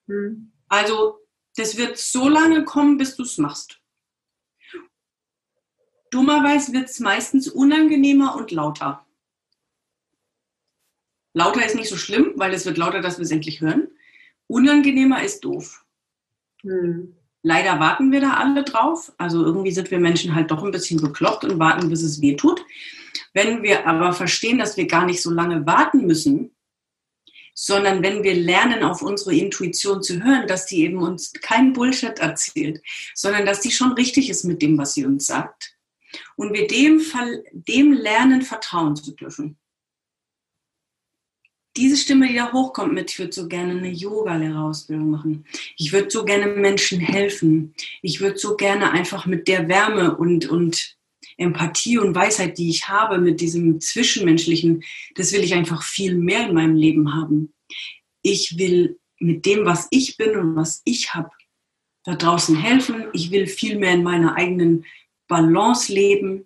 Mhm. 0.07 0.51
Also, 0.67 1.19
das 1.55 1.77
wird 1.77 1.97
so 1.97 2.27
lange 2.27 2.65
kommen, 2.65 2.97
bis 2.97 3.15
du 3.15 3.23
es 3.23 3.37
machst. 3.37 3.79
Dummerweise 6.09 6.73
wird 6.73 6.89
es 6.89 6.99
meistens 6.99 7.47
unangenehmer 7.47 8.35
und 8.35 8.51
lauter. 8.51 9.05
Lauter 11.33 11.65
ist 11.65 11.75
nicht 11.75 11.89
so 11.89 11.97
schlimm, 11.97 12.33
weil 12.37 12.53
es 12.53 12.65
wird 12.65 12.77
lauter, 12.77 13.01
dass 13.01 13.17
wir 13.17 13.23
es 13.23 13.31
endlich 13.31 13.61
hören. 13.61 13.89
Unangenehmer 14.47 15.23
ist 15.23 15.43
doof. 15.43 15.85
Mhm. 16.63 17.15
Leider 17.47 17.79
warten 17.79 18.11
wir 18.11 18.21
da 18.21 18.33
alle 18.33 18.63
drauf. 18.63 19.13
Also 19.19 19.45
irgendwie 19.45 19.69
sind 19.69 19.91
wir 19.91 19.99
Menschen 19.99 20.33
halt 20.33 20.49
doch 20.49 20.63
ein 20.63 20.71
bisschen 20.71 20.99
bekloppt 20.99 21.43
und 21.43 21.59
warten, 21.59 21.89
bis 21.89 22.01
es 22.01 22.19
weh 22.19 22.35
tut. 22.35 22.65
Wenn 23.35 23.61
wir 23.61 23.85
aber 23.85 24.13
verstehen, 24.13 24.57
dass 24.57 24.77
wir 24.77 24.87
gar 24.87 25.05
nicht 25.05 25.21
so 25.21 25.29
lange 25.29 25.63
warten 25.63 26.07
müssen, 26.07 26.55
sondern 27.53 28.01
wenn 28.01 28.23
wir 28.23 28.33
lernen, 28.33 28.81
auf 28.81 29.03
unsere 29.03 29.35
Intuition 29.35 30.01
zu 30.01 30.23
hören, 30.23 30.47
dass 30.47 30.65
die 30.65 30.81
eben 30.81 30.97
uns 30.97 31.33
kein 31.33 31.73
Bullshit 31.73 32.17
erzählt, 32.17 32.81
sondern 33.13 33.45
dass 33.45 33.59
die 33.61 33.69
schon 33.69 33.91
richtig 33.91 34.31
ist 34.31 34.43
mit 34.43 34.63
dem, 34.63 34.75
was 34.79 34.95
sie 34.95 35.05
uns 35.05 35.27
sagt. 35.27 35.75
und 36.37 36.51
wir 36.51 36.65
dem, 36.67 36.99
dem 37.51 37.93
lernen, 37.93 38.41
vertrauen 38.41 38.95
zu 38.95 39.11
dürfen. 39.11 39.59
Diese 41.77 41.97
Stimme, 41.97 42.27
die 42.27 42.35
da 42.35 42.53
hochkommt 42.53 42.93
mit, 42.93 43.11
ich 43.11 43.19
würde 43.19 43.33
so 43.33 43.47
gerne 43.47 43.73
eine 43.73 43.89
Yoga-Lehrerausbildung 43.89 45.09
machen. 45.09 45.45
Ich 45.77 45.91
würde 45.91 46.09
so 46.09 46.23
gerne 46.23 46.47
Menschen 46.47 46.99
helfen. 46.99 47.73
Ich 48.01 48.21
würde 48.21 48.37
so 48.37 48.55
gerne 48.55 48.91
einfach 48.91 49.25
mit 49.25 49.47
der 49.47 49.67
Wärme 49.67 50.15
und, 50.15 50.49
und 50.49 50.95
Empathie 51.37 51.97
und 51.97 52.15
Weisheit, 52.15 52.57
die 52.57 52.69
ich 52.69 52.87
habe, 52.87 53.17
mit 53.17 53.41
diesem 53.41 53.81
Zwischenmenschlichen, 53.81 54.83
das 55.15 55.33
will 55.33 55.43
ich 55.43 55.53
einfach 55.53 55.83
viel 55.83 56.15
mehr 56.15 56.47
in 56.47 56.53
meinem 56.53 56.75
Leben 56.75 57.13
haben. 57.13 57.53
Ich 58.21 58.57
will 58.57 58.99
mit 59.19 59.45
dem, 59.45 59.65
was 59.65 59.87
ich 59.91 60.17
bin 60.17 60.37
und 60.37 60.55
was 60.55 60.81
ich 60.85 61.13
habe, 61.13 61.29
da 62.03 62.15
draußen 62.15 62.55
helfen. 62.55 63.05
Ich 63.13 63.31
will 63.31 63.47
viel 63.47 63.77
mehr 63.77 63.93
in 63.93 64.03
meiner 64.03 64.35
eigenen 64.35 64.85
Balance 65.27 65.91
leben. 65.91 66.45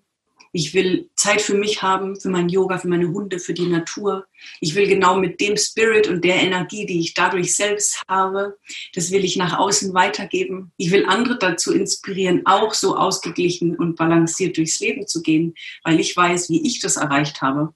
Ich 0.52 0.74
will 0.74 1.10
Zeit 1.16 1.42
für 1.42 1.54
mich 1.54 1.84
haben, 1.84 2.20
für 2.20 2.30
mein 2.30 2.50
Yoga, 2.50 2.80
für 2.80 2.88
meine 2.88 3.08
Hunde, 3.10 3.40
für 3.40 3.54
die 3.54 3.68
Natur. 3.68 4.26
Ich 4.60 4.74
will 4.74 4.88
genau 4.88 5.16
mit 5.16 5.40
dem 5.40 5.58
Spirit 5.58 6.08
und 6.08 6.24
der 6.24 6.38
Energie, 6.38 6.88
die 6.88 7.00
ich 7.00 7.14
dadurch 7.14 7.56
selbst 7.56 8.02
habe, 8.08 8.58
das 8.96 9.12
will 9.12 9.24
ich 9.24 9.36
nach 9.36 9.60
außen 9.60 9.94
weitergeben. 9.94 10.72
Ich 10.78 10.90
will 10.90 11.06
andere 11.06 11.38
dazu 11.38 11.72
inspirieren, 11.72 12.42
auch 12.46 12.74
so 12.74 12.96
ausgeglichen 12.96 13.76
und 13.76 13.96
balanciert 13.96 14.58
durchs 14.58 14.80
Leben 14.80 15.06
zu 15.06 15.22
gehen, 15.22 15.54
weil 15.84 16.00
ich 16.00 16.18
weiß, 16.18 16.50
wie 16.50 16.66
ich 16.66 16.80
das 16.80 16.98
erreicht 16.98 17.42
habe. 17.42 17.74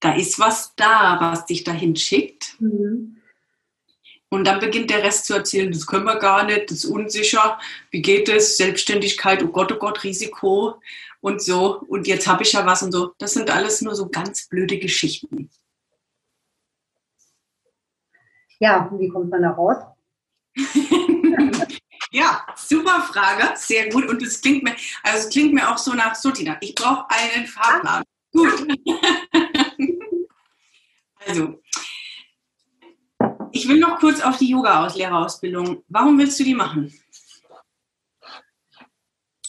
Da 0.00 0.14
ist 0.14 0.38
was 0.38 0.74
da, 0.74 1.18
was 1.20 1.46
dich 1.46 1.64
dahin 1.64 1.96
schickt. 1.96 2.56
Mhm. 2.60 3.21
Und 4.32 4.44
dann 4.44 4.60
beginnt 4.60 4.88
der 4.88 5.02
Rest 5.02 5.26
zu 5.26 5.34
erzählen, 5.34 5.70
das 5.70 5.86
können 5.86 6.06
wir 6.06 6.16
gar 6.16 6.44
nicht, 6.46 6.70
das 6.70 6.78
ist 6.78 6.84
unsicher, 6.86 7.60
wie 7.90 8.00
geht 8.00 8.30
es, 8.30 8.56
Selbstständigkeit, 8.56 9.42
oh 9.42 9.48
Gott, 9.48 9.70
oh 9.72 9.76
Gott, 9.76 10.04
Risiko 10.04 10.80
und 11.20 11.42
so. 11.42 11.80
Und 11.80 12.06
jetzt 12.06 12.26
habe 12.26 12.42
ich 12.42 12.54
ja 12.54 12.64
was 12.64 12.82
und 12.82 12.92
so. 12.92 13.12
Das 13.18 13.34
sind 13.34 13.50
alles 13.50 13.82
nur 13.82 13.94
so 13.94 14.08
ganz 14.08 14.48
blöde 14.48 14.78
Geschichten. 14.78 15.50
Ja, 18.58 18.90
wie 18.96 19.08
kommt 19.10 19.28
man 19.28 19.42
da 19.42 19.50
raus? 19.50 19.76
ja, 22.10 22.46
super 22.56 23.02
Frage, 23.02 23.52
sehr 23.56 23.90
gut. 23.90 24.06
Und 24.06 24.22
es 24.22 24.40
klingt 24.40 24.62
mir, 24.62 24.74
also 25.02 25.18
es 25.18 25.28
klingt 25.28 25.52
mir 25.52 25.70
auch 25.70 25.76
so 25.76 25.92
nach 25.92 26.14
Sutina. 26.14 26.56
Ich 26.62 26.74
brauche 26.74 27.04
einen 27.10 27.46
Fahrplan. 27.46 28.02
Ah. 28.02 28.04
Gut. 28.32 28.66
also, 31.26 31.61
ich 33.52 33.68
will 33.68 33.78
noch 33.78 33.98
kurz 33.98 34.24
auf 34.24 34.38
die 34.38 34.50
Yoga-Lehrerausbildung. 34.50 35.82
Warum 35.88 36.18
willst 36.18 36.38
du 36.40 36.44
die 36.44 36.54
machen? 36.54 36.92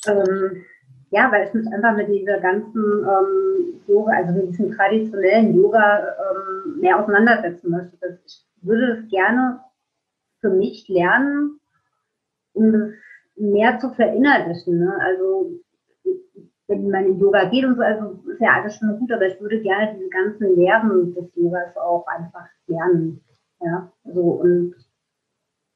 Ähm, 0.06 0.66
ja, 1.12 1.32
weil 1.32 1.48
ich 1.48 1.54
mich 1.54 1.68
einfach 1.72 1.96
mit 1.96 2.10
dieser 2.10 2.39
ganzen 2.39 2.82
ähm, 2.82 3.82
Yoga, 3.88 4.13
also 4.13 4.34
mit 4.34 4.50
diesem 4.50 4.72
traditionellen 4.72 5.56
Yoga 5.56 6.00
ähm, 6.00 6.80
mehr 6.80 7.00
auseinandersetzen 7.00 7.70
möchte. 7.70 8.20
Ich 8.26 8.46
würde 8.62 9.00
es 9.00 9.10
gerne 9.10 9.60
für 10.42 10.50
mich 10.50 10.88
lernen, 10.89 11.60
um 12.54 12.74
es 12.74 12.94
mehr 13.36 13.80
zu 13.80 13.92
verinnerlichen. 13.92 14.80
Ne? 14.80 14.98
Also 15.02 15.52
wenn 16.68 16.89
man 16.89 17.06
in 17.06 17.20
Yoga 17.20 17.46
geht 17.46 17.66
und 17.66 17.76
so, 17.76 17.82
also 17.82 18.20
ist 18.28 18.42
ja 18.42 18.62
alles 18.62 18.78
schon 18.78 18.98
gut, 19.00 19.12
aber 19.12 19.28
ich 19.28 19.39
würde 19.39 19.62
gerne 19.62 19.96
diese 19.96 20.10
ganzen 20.10 20.56
Lehren 20.56 21.13
des 21.13 21.36
Yogas 21.36 21.76
auch 21.78 22.06
einfach 22.08 22.48
lernen. 22.68 23.22
Ja, 23.63 23.91
so 24.04 24.21
und 24.21 24.76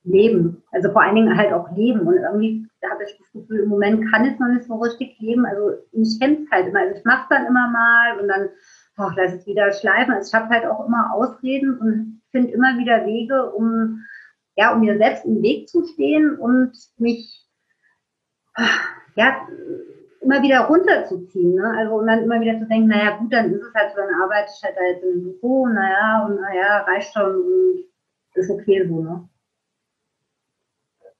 leben. 0.03 0.63
Also 0.71 0.91
vor 0.91 1.01
allen 1.01 1.15
Dingen 1.15 1.37
halt 1.37 1.53
auch 1.53 1.69
leben. 1.75 2.01
Und 2.01 2.17
irgendwie 2.17 2.67
habe 2.89 3.03
ich 3.03 3.17
das 3.17 3.31
Gefühl, 3.31 3.61
im 3.61 3.69
Moment 3.69 4.09
kann 4.11 4.25
ich 4.25 4.39
noch 4.39 4.47
nicht 4.47 4.65
so 4.65 4.75
richtig 4.75 5.19
leben. 5.19 5.45
Also 5.45 5.71
ich 5.91 6.19
kenne 6.19 6.39
es 6.43 6.51
halt 6.51 6.67
immer. 6.67 6.79
Also 6.79 6.95
ich 6.95 7.05
mache 7.05 7.23
es 7.23 7.29
dann 7.29 7.45
immer 7.45 7.69
mal 7.69 8.19
und 8.19 8.27
dann, 8.27 8.49
ach, 8.97 9.13
lass 9.15 9.33
es 9.33 9.45
wieder 9.45 9.71
schleifen. 9.71 10.13
Also 10.13 10.27
ich 10.29 10.33
habe 10.33 10.53
halt 10.53 10.65
auch 10.65 10.85
immer 10.85 11.13
Ausreden 11.13 11.77
und 11.77 12.21
finde 12.31 12.51
immer 12.51 12.77
wieder 12.77 13.05
Wege, 13.05 13.51
um 13.51 14.03
ja, 14.55 14.73
um 14.73 14.81
mir 14.81 14.97
selbst 14.97 15.23
im 15.25 15.41
Weg 15.41 15.69
zu 15.69 15.85
stehen 15.85 16.35
und 16.35 16.75
mich 16.97 17.47
ja, 19.15 19.47
immer 20.21 20.41
wieder 20.41 20.61
runterzuziehen. 20.61 21.55
Ne? 21.55 21.73
Also 21.77 21.95
und 21.95 22.07
dann 22.07 22.23
immer 22.23 22.39
wieder 22.41 22.59
zu 22.59 22.67
denken, 22.67 22.87
naja 22.87 23.17
gut, 23.17 23.31
dann 23.31 23.51
ist 23.53 23.61
es 23.61 23.73
halt 23.73 23.91
so, 23.91 23.97
dann 23.97 24.21
arbeite 24.21 24.51
ich 24.55 24.63
halt 24.63 24.77
da 24.77 24.83
jetzt 24.83 25.03
in 25.03 25.11
einem 25.11 25.23
Büro, 25.23 25.67
naja, 25.67 26.25
und 26.25 26.35
naja, 26.35 26.81
reicht 26.83 27.13
schon 27.13 27.35
und 27.35 27.85
ist 28.35 28.49
okay 28.51 28.87
so, 28.87 29.01
ne? 29.01 29.29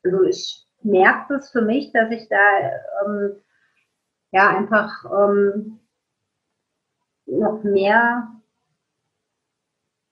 Also 0.04 0.24
ich 0.24 0.66
merke 0.84 1.34
das 1.34 1.52
für 1.52 1.62
mich, 1.62 1.92
dass 1.92 2.12
ich 2.12 2.30
da 2.30 2.38
ähm, 3.06 3.36
ja 4.32 4.50
einfach 4.50 5.06
ähm, 5.06 5.80
noch 7.26 7.64
mehr 7.64 8.30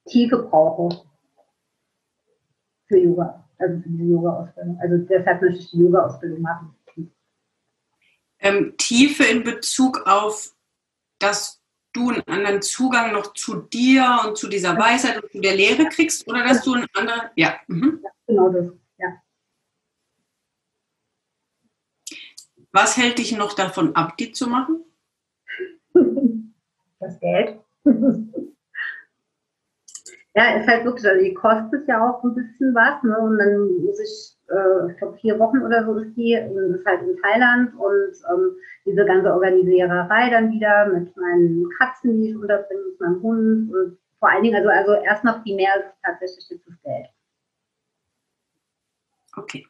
Tiefe 0.06 0.38
brauche 0.38 1.04
für 2.88 2.98
Yoga, 2.98 3.46
also 3.58 3.82
für 3.82 3.90
diese 3.90 4.04
Yoga-Ausbildung. 4.04 4.80
Also 4.82 4.98
deshalb 5.06 5.42
möchte 5.42 5.60
ich 5.60 5.72
die 5.72 5.80
Yoga-Ausbildung 5.80 6.42
machen 6.42 6.75
ähm, 8.40 8.76
Tiefe 8.78 9.24
in 9.24 9.44
Bezug 9.44 10.06
auf, 10.06 10.56
dass 11.20 11.62
du 11.94 12.10
einen 12.10 12.28
anderen 12.28 12.62
Zugang 12.62 13.14
noch 13.14 13.34
zu 13.34 13.62
dir 13.62 14.22
und 14.26 14.38
zu 14.38 14.48
dieser 14.48 14.78
Weisheit 14.78 15.24
und 15.24 15.32
zu 15.32 15.40
der 15.40 15.56
Lehre 15.56 15.88
kriegst 15.90 16.28
oder 16.28 16.44
dass 16.44 16.64
du 16.64 16.74
einen 16.74 16.88
anderen, 16.94 17.30
ja. 17.36 17.60
Mhm. 17.68 18.02
ja 18.04 18.10
genau 18.28 18.50
das, 18.50 18.66
ja. 18.98 19.22
Was 22.72 22.98
hält 22.98 23.18
dich 23.18 23.32
noch 23.38 23.54
davon 23.54 23.96
ab, 23.96 24.18
die 24.18 24.32
zu 24.32 24.48
machen? 24.48 24.84
Das 26.98 27.20
Geld. 27.20 27.60
ja, 30.34 30.58
ist 30.58 30.68
halt 30.68 30.86
wirklich, 30.86 31.06
also 31.06 31.24
die 31.24 31.34
kostet 31.34 31.88
ja 31.88 32.10
auch 32.10 32.24
ein 32.24 32.34
bisschen 32.34 32.74
was, 32.74 33.04
ne? 33.04 33.20
Und 33.20 33.38
dann 33.38 33.84
muss 33.84 34.00
ich 34.00 34.35
äh, 34.50 34.92
ich 34.92 34.98
glaube, 34.98 35.18
vier 35.18 35.40
Wochen 35.40 35.62
oder 35.62 35.86
so 35.86 35.98
ist 35.98 36.16
die, 36.16 36.34
ist 36.34 36.86
halt 36.86 37.02
in 37.02 37.18
Thailand 37.22 37.74
und 37.76 38.14
ähm, 38.32 38.56
diese 38.86 39.06
ganze 39.06 39.34
Organisiererei 39.34 40.30
dann 40.30 40.52
wieder 40.52 40.88
mit 40.88 41.16
meinen 41.18 41.70
Katzen, 41.78 42.22
die 42.22 42.30
ich 42.30 42.36
unterbringe, 42.36 42.82
mit 42.90 43.00
meinem 43.00 43.22
Hund 43.22 43.74
und 43.74 43.98
vor 44.20 44.30
allen 44.30 44.44
Dingen, 44.44 44.56
also, 44.56 44.70
also 44.70 44.94
erstmal 45.04 45.42
primär 45.42 45.70
ist 45.78 45.94
tatsächlich 46.04 46.62
das 46.66 46.82
Geld. 46.84 47.08
Okay. 49.36 49.68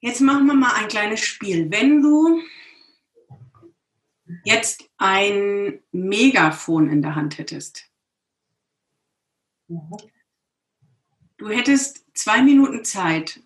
Jetzt 0.00 0.20
machen 0.20 0.46
wir 0.46 0.54
mal 0.54 0.74
ein 0.76 0.88
kleines 0.88 1.20
Spiel. 1.20 1.70
Wenn 1.70 2.02
du 2.02 2.40
jetzt 4.44 4.90
ein 4.96 5.82
Megafon 5.92 6.88
in 6.88 7.02
der 7.02 7.14
Hand 7.14 7.38
hättest, 7.38 7.90
ja. 9.68 9.78
Du 11.40 11.48
hättest 11.48 12.04
zwei 12.14 12.42
Minuten 12.42 12.84
Zeit. 12.84 13.40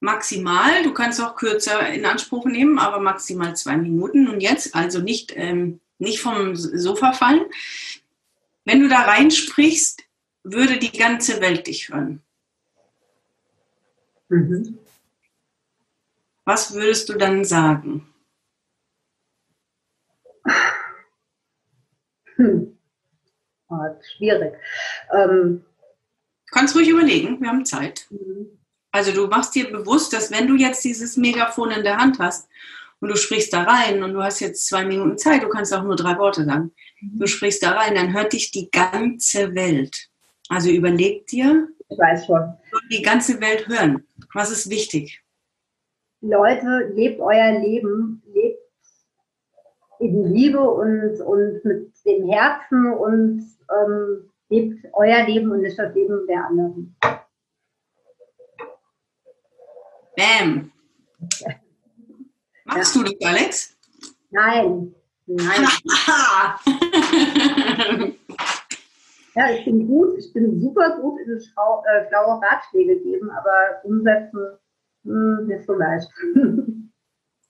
Maximal, 0.00 0.82
du 0.82 0.92
kannst 0.92 1.20
auch 1.22 1.36
kürzer 1.36 1.88
in 1.88 2.04
Anspruch 2.04 2.44
nehmen, 2.44 2.80
aber 2.80 2.98
maximal 2.98 3.54
zwei 3.54 3.76
Minuten. 3.76 4.28
Und 4.28 4.40
jetzt, 4.40 4.74
also 4.74 5.00
nicht, 5.00 5.32
ähm, 5.36 5.80
nicht 5.98 6.20
vom 6.20 6.56
Sofa 6.56 7.12
fallen. 7.12 7.44
Wenn 8.64 8.80
du 8.80 8.88
da 8.88 9.02
reinsprichst, 9.02 10.02
würde 10.42 10.78
die 10.78 10.90
ganze 10.90 11.40
Welt 11.40 11.68
dich 11.68 11.88
hören. 11.88 12.20
Mhm. 14.28 14.78
Was 16.44 16.74
würdest 16.74 17.08
du 17.08 17.14
dann 17.14 17.44
sagen? 17.44 18.12
Hm. 22.34 22.76
Oh, 23.68 23.76
schwierig. 24.16 24.54
Ähm, 25.12 25.64
Kannst 26.52 26.76
ruhig 26.76 26.88
überlegen, 26.88 27.40
wir 27.40 27.48
haben 27.48 27.64
Zeit. 27.64 28.06
Mhm. 28.10 28.58
Also 28.92 29.10
du 29.10 29.26
machst 29.26 29.54
dir 29.54 29.72
bewusst, 29.72 30.12
dass 30.12 30.30
wenn 30.30 30.46
du 30.46 30.54
jetzt 30.54 30.84
dieses 30.84 31.16
Megafon 31.16 31.70
in 31.70 31.82
der 31.82 31.96
Hand 31.96 32.18
hast 32.18 32.48
und 33.00 33.08
du 33.08 33.16
sprichst 33.16 33.52
da 33.52 33.62
rein 33.62 34.02
und 34.02 34.12
du 34.12 34.22
hast 34.22 34.40
jetzt 34.40 34.66
zwei 34.66 34.84
Minuten 34.84 35.16
Zeit, 35.16 35.42
du 35.42 35.48
kannst 35.48 35.74
auch 35.74 35.82
nur 35.82 35.96
drei 35.96 36.16
Worte 36.18 36.44
sagen, 36.44 36.72
mhm. 37.00 37.18
du 37.18 37.26
sprichst 37.26 37.62
da 37.62 37.72
rein, 37.72 37.94
dann 37.94 38.12
hört 38.12 38.34
dich 38.34 38.52
die 38.52 38.70
ganze 38.70 39.54
Welt. 39.54 40.08
Also 40.48 40.70
überleg 40.70 41.26
dir, 41.26 41.68
ich 41.88 41.98
weiß 41.98 42.26
schon. 42.26 42.54
die 42.90 43.02
ganze 43.02 43.40
Welt 43.40 43.66
hören. 43.66 44.06
Was 44.34 44.50
ist 44.50 44.68
wichtig? 44.68 45.22
Leute, 46.20 46.92
lebt 46.94 47.18
euer 47.18 47.58
Leben, 47.60 48.22
lebt 48.32 48.58
in 50.00 50.34
Liebe 50.34 50.60
und, 50.60 51.20
und 51.20 51.64
mit 51.64 51.92
dem 52.04 52.28
Herzen 52.28 52.92
und 52.92 53.46
ähm, 53.70 54.31
lebt 54.52 54.86
euer 54.92 55.26
Leben 55.26 55.50
und 55.50 55.62
nicht 55.62 55.78
das 55.78 55.94
Leben 55.94 56.26
der 56.26 56.46
anderen. 56.46 56.94
Bam. 60.14 60.70
Machst 62.64 62.94
ja. 62.94 63.02
du 63.02 63.08
das, 63.08 63.14
Alex? 63.28 63.78
Nein. 64.30 64.94
Nein. 65.26 65.64
ja, 69.34 69.50
ich 69.52 69.64
bin 69.64 69.86
gut, 69.86 70.18
ich 70.18 70.30
bin 70.32 70.60
super 70.60 70.98
gut 71.00 71.20
in 71.20 71.40
schlau, 71.40 71.84
äh, 71.86 72.08
schlaue 72.08 72.40
Ratschläge 72.42 73.00
geben, 73.00 73.30
aber 73.30 73.80
umsetzen 73.84 74.58
hm, 75.04 75.46
nicht 75.46 75.64
so 75.64 75.74
leicht. 75.74 76.10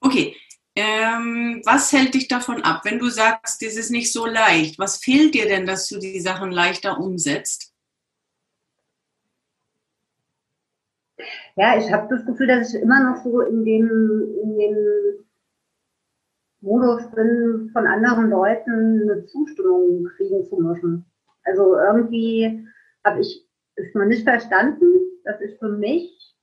Okay. 0.05 0.35
Ähm, 0.74 1.61
was 1.64 1.92
hält 1.92 2.14
dich 2.14 2.28
davon 2.28 2.62
ab, 2.62 2.82
wenn 2.85 2.98
du 2.98 3.08
sagst, 3.11 3.61
das 3.62 3.76
ist 3.76 3.90
nicht 3.90 4.12
so 4.12 4.26
leicht? 4.26 4.78
Was 4.78 4.96
fehlt 4.96 5.35
dir 5.35 5.46
denn, 5.46 5.66
dass 5.66 5.88
du 5.88 5.98
die 5.98 6.20
Sachen 6.20 6.50
leichter 6.50 6.98
umsetzt? 6.98 7.74
Ja, 11.56 11.76
ich 11.76 11.92
habe 11.92 12.08
das 12.14 12.24
Gefühl, 12.24 12.46
dass 12.46 12.72
ich 12.72 12.80
immer 12.80 13.02
noch 13.02 13.22
so 13.22 13.42
in 13.42 13.64
dem, 13.64 14.35
in 14.42 14.58
dem 14.58 15.26
Modus 16.62 17.11
bin, 17.11 17.70
von 17.72 17.87
anderen 17.87 18.30
Leuten 18.30 19.11
eine 19.11 19.26
Zustimmung 19.26 20.08
kriegen 20.16 20.44
zu 20.46 20.56
müssen. 20.56 21.04
Also 21.44 21.76
irgendwie 21.76 22.66
habe 23.04 23.20
ich 23.20 23.46
es 23.74 23.94
noch 23.94 24.06
nicht 24.06 24.24
verstanden, 24.24 24.87
dass 25.24 25.40
ich 25.40 25.58
für 25.58 25.68
mich 25.68 26.35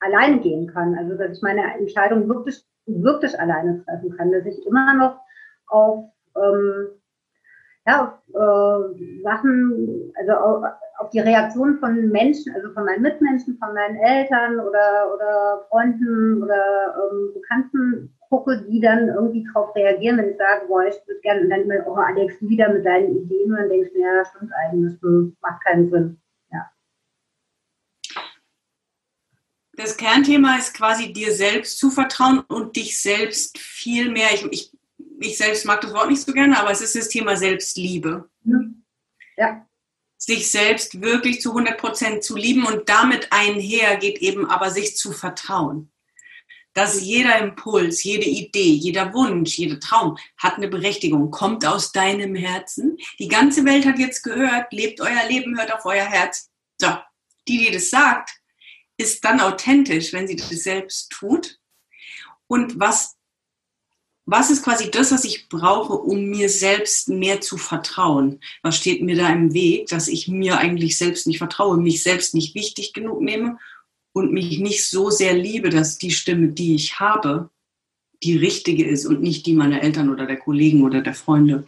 alleine 0.00 0.40
gehen 0.40 0.66
kann. 0.66 0.96
Also 0.96 1.16
dass 1.16 1.36
ich 1.36 1.42
meine 1.42 1.62
Entscheidung 1.78 2.28
wirklich, 2.28 2.64
wirklich 2.88 3.38
alleine 3.38 3.84
treffen 3.84 4.16
kann. 4.16 4.32
Dass 4.32 4.46
ich 4.46 4.66
immer 4.66 4.94
noch 4.94 5.20
auf, 5.68 6.10
ähm, 6.36 6.88
ja, 7.86 8.20
auf 8.32 8.94
äh, 8.94 9.22
Sachen, 9.22 10.12
also 10.16 10.32
auf, 10.32 10.64
auf 10.98 11.10
die 11.10 11.20
Reaktion 11.20 11.78
von 11.78 12.08
Menschen, 12.08 12.54
also 12.54 12.72
von 12.72 12.84
meinen 12.84 13.02
Mitmenschen, 13.02 13.56
von 13.58 13.72
meinen 13.74 13.96
Eltern 13.96 14.58
oder, 14.60 15.14
oder 15.14 15.66
Freunden 15.70 16.42
oder 16.42 17.10
ähm, 17.10 17.30
Bekannten 17.34 18.14
gucke, 18.28 18.62
die 18.68 18.80
dann 18.80 19.08
irgendwie 19.08 19.44
darauf 19.44 19.74
reagieren, 19.74 20.18
wenn 20.18 20.30
ich 20.30 20.36
sage, 20.36 20.66
boah, 20.68 20.84
ich 20.84 20.96
würde 21.06 21.20
gerne, 21.20 21.42
und 21.42 21.50
dann 21.50 21.62
immer, 21.62 21.86
oh, 21.86 21.94
Alex, 21.94 22.40
wieder 22.42 22.72
mit 22.72 22.84
deinen 22.84 23.16
Ideen, 23.16 23.50
und 23.50 23.58
dann 23.58 23.68
denke 23.68 23.86
ich 23.86 23.94
mir, 23.94 24.00
ja, 24.00 24.24
stimmt 24.24 24.52
eigentlich, 24.54 25.00
macht 25.40 25.64
keinen 25.64 25.90
Sinn. 25.90 26.20
Ja. 26.52 26.70
Das 29.78 29.96
Kernthema 29.96 30.58
ist 30.58 30.74
quasi 30.74 31.12
dir 31.12 31.32
selbst 31.32 31.78
zu 31.78 31.90
vertrauen 31.90 32.40
und 32.40 32.74
dich 32.74 33.00
selbst 33.00 33.58
viel 33.58 34.10
mehr, 34.10 34.34
ich, 34.34 34.44
ich, 34.50 34.72
ich 35.20 35.38
selbst 35.38 35.64
mag 35.64 35.80
das 35.80 35.92
Wort 35.92 36.10
nicht 36.10 36.20
so 36.20 36.32
gerne, 36.32 36.58
aber 36.58 36.72
es 36.72 36.80
ist 36.80 36.96
das 36.96 37.08
Thema 37.08 37.36
Selbstliebe. 37.36 38.28
Mhm. 38.42 38.84
Ja 39.36 39.64
sich 40.18 40.50
selbst 40.50 41.00
wirklich 41.00 41.40
zu 41.40 41.50
100 41.50 41.78
Prozent 41.78 42.24
zu 42.24 42.36
lieben 42.36 42.66
und 42.66 42.88
damit 42.88 43.28
einher 43.30 43.96
geht 43.96 44.18
eben 44.18 44.50
aber 44.50 44.70
sich 44.70 44.96
zu 44.96 45.12
vertrauen. 45.12 45.92
Dass 46.74 47.00
jeder 47.00 47.38
Impuls, 47.38 48.04
jede 48.04 48.26
Idee, 48.26 48.72
jeder 48.72 49.14
Wunsch, 49.14 49.58
jeder 49.58 49.80
Traum 49.80 50.18
hat 50.36 50.56
eine 50.56 50.68
Berechtigung, 50.68 51.30
kommt 51.30 51.64
aus 51.64 51.92
deinem 51.92 52.34
Herzen. 52.34 52.98
Die 53.18 53.28
ganze 53.28 53.64
Welt 53.64 53.86
hat 53.86 53.98
jetzt 53.98 54.22
gehört, 54.22 54.72
lebt 54.72 55.00
euer 55.00 55.24
Leben, 55.28 55.56
hört 55.58 55.72
auf 55.72 55.86
euer 55.86 56.04
Herz. 56.04 56.50
So, 56.78 56.88
die, 57.46 57.58
die 57.58 57.70
das 57.70 57.90
sagt, 57.90 58.30
ist 58.98 59.24
dann 59.24 59.40
authentisch, 59.40 60.12
wenn 60.12 60.28
sie 60.28 60.36
das 60.36 60.50
selbst 60.50 61.10
tut. 61.10 61.58
Und 62.46 62.78
was 62.78 63.18
was 64.30 64.50
ist 64.50 64.62
quasi 64.62 64.90
das, 64.90 65.10
was 65.10 65.24
ich 65.24 65.48
brauche, 65.48 65.94
um 65.94 66.26
mir 66.26 66.50
selbst 66.50 67.08
mehr 67.08 67.40
zu 67.40 67.56
vertrauen? 67.56 68.40
Was 68.60 68.76
steht 68.76 69.02
mir 69.02 69.16
da 69.16 69.30
im 69.30 69.54
Weg, 69.54 69.86
dass 69.86 70.06
ich 70.06 70.28
mir 70.28 70.58
eigentlich 70.58 70.98
selbst 70.98 71.26
nicht 71.26 71.38
vertraue, 71.38 71.78
mich 71.78 72.02
selbst 72.02 72.34
nicht 72.34 72.54
wichtig 72.54 72.92
genug 72.92 73.22
nehme 73.22 73.58
und 74.12 74.34
mich 74.34 74.58
nicht 74.58 74.86
so 74.86 75.08
sehr 75.08 75.32
liebe, 75.32 75.70
dass 75.70 75.96
die 75.96 76.10
Stimme, 76.10 76.48
die 76.48 76.74
ich 76.74 77.00
habe, 77.00 77.48
die 78.22 78.36
richtige 78.36 78.86
ist 78.86 79.06
und 79.06 79.22
nicht 79.22 79.46
die 79.46 79.54
meiner 79.54 79.80
Eltern 79.80 80.10
oder 80.10 80.26
der 80.26 80.36
Kollegen 80.38 80.84
oder 80.84 81.00
der 81.00 81.14
Freunde? 81.14 81.64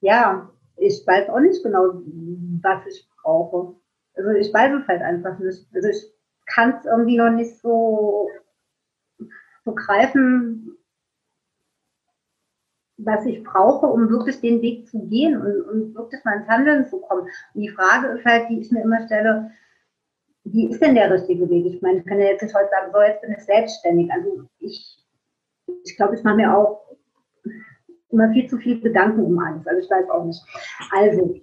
Ja, 0.00 0.48
ich 0.82 1.06
weiß 1.06 1.28
auch 1.30 1.40
nicht 1.40 1.62
genau, 1.62 2.02
was 2.62 2.86
ich 2.86 3.08
brauche. 3.22 3.74
Also 4.14 4.30
ich 4.30 4.52
weiß 4.52 4.80
es 4.80 4.88
halt 4.88 5.02
einfach 5.02 5.38
nicht. 5.38 5.66
Also 5.74 5.88
ich 5.88 6.12
kann 6.46 6.74
es 6.78 6.84
irgendwie 6.84 7.16
noch 7.16 7.30
nicht 7.30 7.56
so, 7.60 8.28
so 9.64 9.74
greifen, 9.74 10.76
was 12.98 13.24
ich 13.26 13.42
brauche, 13.42 13.86
um 13.86 14.08
wirklich 14.10 14.40
den 14.40 14.60
Weg 14.60 14.88
zu 14.88 15.06
gehen 15.08 15.40
und, 15.40 15.62
und 15.62 15.94
wirklich 15.94 16.22
mal 16.24 16.38
ins 16.38 16.48
Handeln 16.48 16.86
zu 16.86 17.00
kommen. 17.00 17.22
Und 17.54 17.60
die 17.60 17.68
Frage 17.68 18.08
ist 18.08 18.24
halt, 18.24 18.48
die 18.48 18.60
ich 18.60 18.70
mir 18.70 18.82
immer 18.82 19.04
stelle, 19.06 19.50
wie 20.44 20.68
ist 20.68 20.82
denn 20.82 20.96
der 20.96 21.10
richtige 21.10 21.48
Weg? 21.48 21.66
Ich 21.66 21.82
meine, 21.82 22.00
ich 22.00 22.06
kann 22.06 22.18
ja 22.18 22.26
jetzt 22.26 22.42
nicht 22.42 22.54
heute 22.54 22.70
sagen, 22.70 22.92
so, 22.92 23.00
jetzt 23.00 23.22
bin 23.22 23.32
ich 23.32 23.44
selbstständig. 23.44 24.12
Also 24.12 24.48
ich, 24.58 24.98
ich 25.84 25.96
glaube, 25.96 26.16
ich 26.16 26.24
mache 26.24 26.36
mir 26.36 26.56
auch 26.56 26.82
immer 28.12 28.30
viel 28.32 28.48
zu 28.48 28.58
viel 28.58 28.80
Gedanken 28.80 29.20
um 29.20 29.38
alles. 29.38 29.66
Also 29.66 29.80
ich 29.80 29.90
weiß 29.90 30.10
auch 30.10 30.24
nicht. 30.24 30.42
Also, 30.90 31.34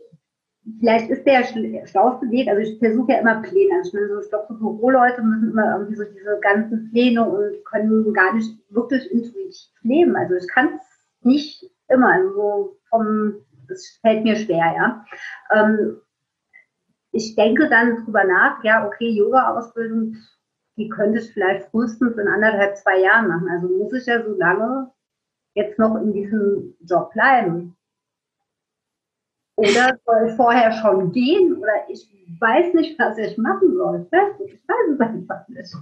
vielleicht 0.79 1.09
ist 1.09 1.25
der 1.25 1.43
schlauste 1.43 2.29
Weg, 2.29 2.47
also 2.47 2.61
ich 2.61 2.77
versuche 2.79 3.13
ja 3.13 3.19
immer 3.19 3.41
Pläne. 3.41 3.75
Also 3.77 3.89
ich, 3.89 3.93
meine, 3.93 4.07
so, 4.07 4.19
ich 4.21 4.29
glaube, 4.29 4.45
so 4.49 4.55
Büroleute 4.55 5.21
müssen 5.21 5.51
immer 5.51 5.77
irgendwie 5.77 5.95
so 5.95 6.03
diese 6.03 6.39
ganzen 6.41 6.89
Pläne 6.91 7.27
und 7.27 7.65
können 7.65 8.13
gar 8.13 8.33
nicht 8.33 8.51
wirklich 8.69 9.11
intuitiv 9.11 9.55
leben. 9.81 10.15
Also 10.15 10.35
ich 10.35 10.47
kann 10.47 10.75
es 10.75 11.25
nicht 11.25 11.63
immer, 11.87 12.13
also 12.13 12.77
vom, 12.89 13.35
es 13.69 13.99
fällt 14.01 14.23
mir 14.23 14.35
schwer, 14.35 14.73
ja. 14.75 15.05
Ähm, 15.51 15.97
ich 17.11 17.35
denke 17.35 17.67
dann 17.69 18.03
drüber 18.03 18.23
nach, 18.23 18.63
ja, 18.63 18.85
okay, 18.85 19.09
Yoga-Ausbildung, 19.09 20.15
die 20.77 20.89
könnte 20.89 21.19
ich 21.19 21.33
vielleicht 21.33 21.67
frühestens 21.69 22.17
in 22.17 22.27
anderthalb, 22.27 22.77
zwei 22.77 22.99
Jahren 23.01 23.27
machen. 23.27 23.49
Also 23.49 23.67
muss 23.67 23.93
ich 23.93 24.05
ja 24.05 24.23
so 24.23 24.35
lange 24.35 24.91
jetzt 25.53 25.77
noch 25.79 25.95
in 25.97 26.13
diesem 26.13 26.75
Job 26.81 27.11
bleiben. 27.13 27.75
Oder 29.55 29.99
soll 30.05 30.29
ich 30.29 30.35
vorher 30.35 30.71
schon 30.81 31.11
gehen? 31.11 31.57
Oder 31.57 31.89
ich 31.89 32.07
weiß 32.39 32.73
nicht, 32.75 32.97
was 32.97 33.17
ich 33.17 33.37
machen 33.37 33.75
soll. 33.75 34.07
Ich 34.45 34.59
weiß 34.67 34.93
es 34.93 34.99
einfach 34.99 35.47
nicht. 35.49 35.75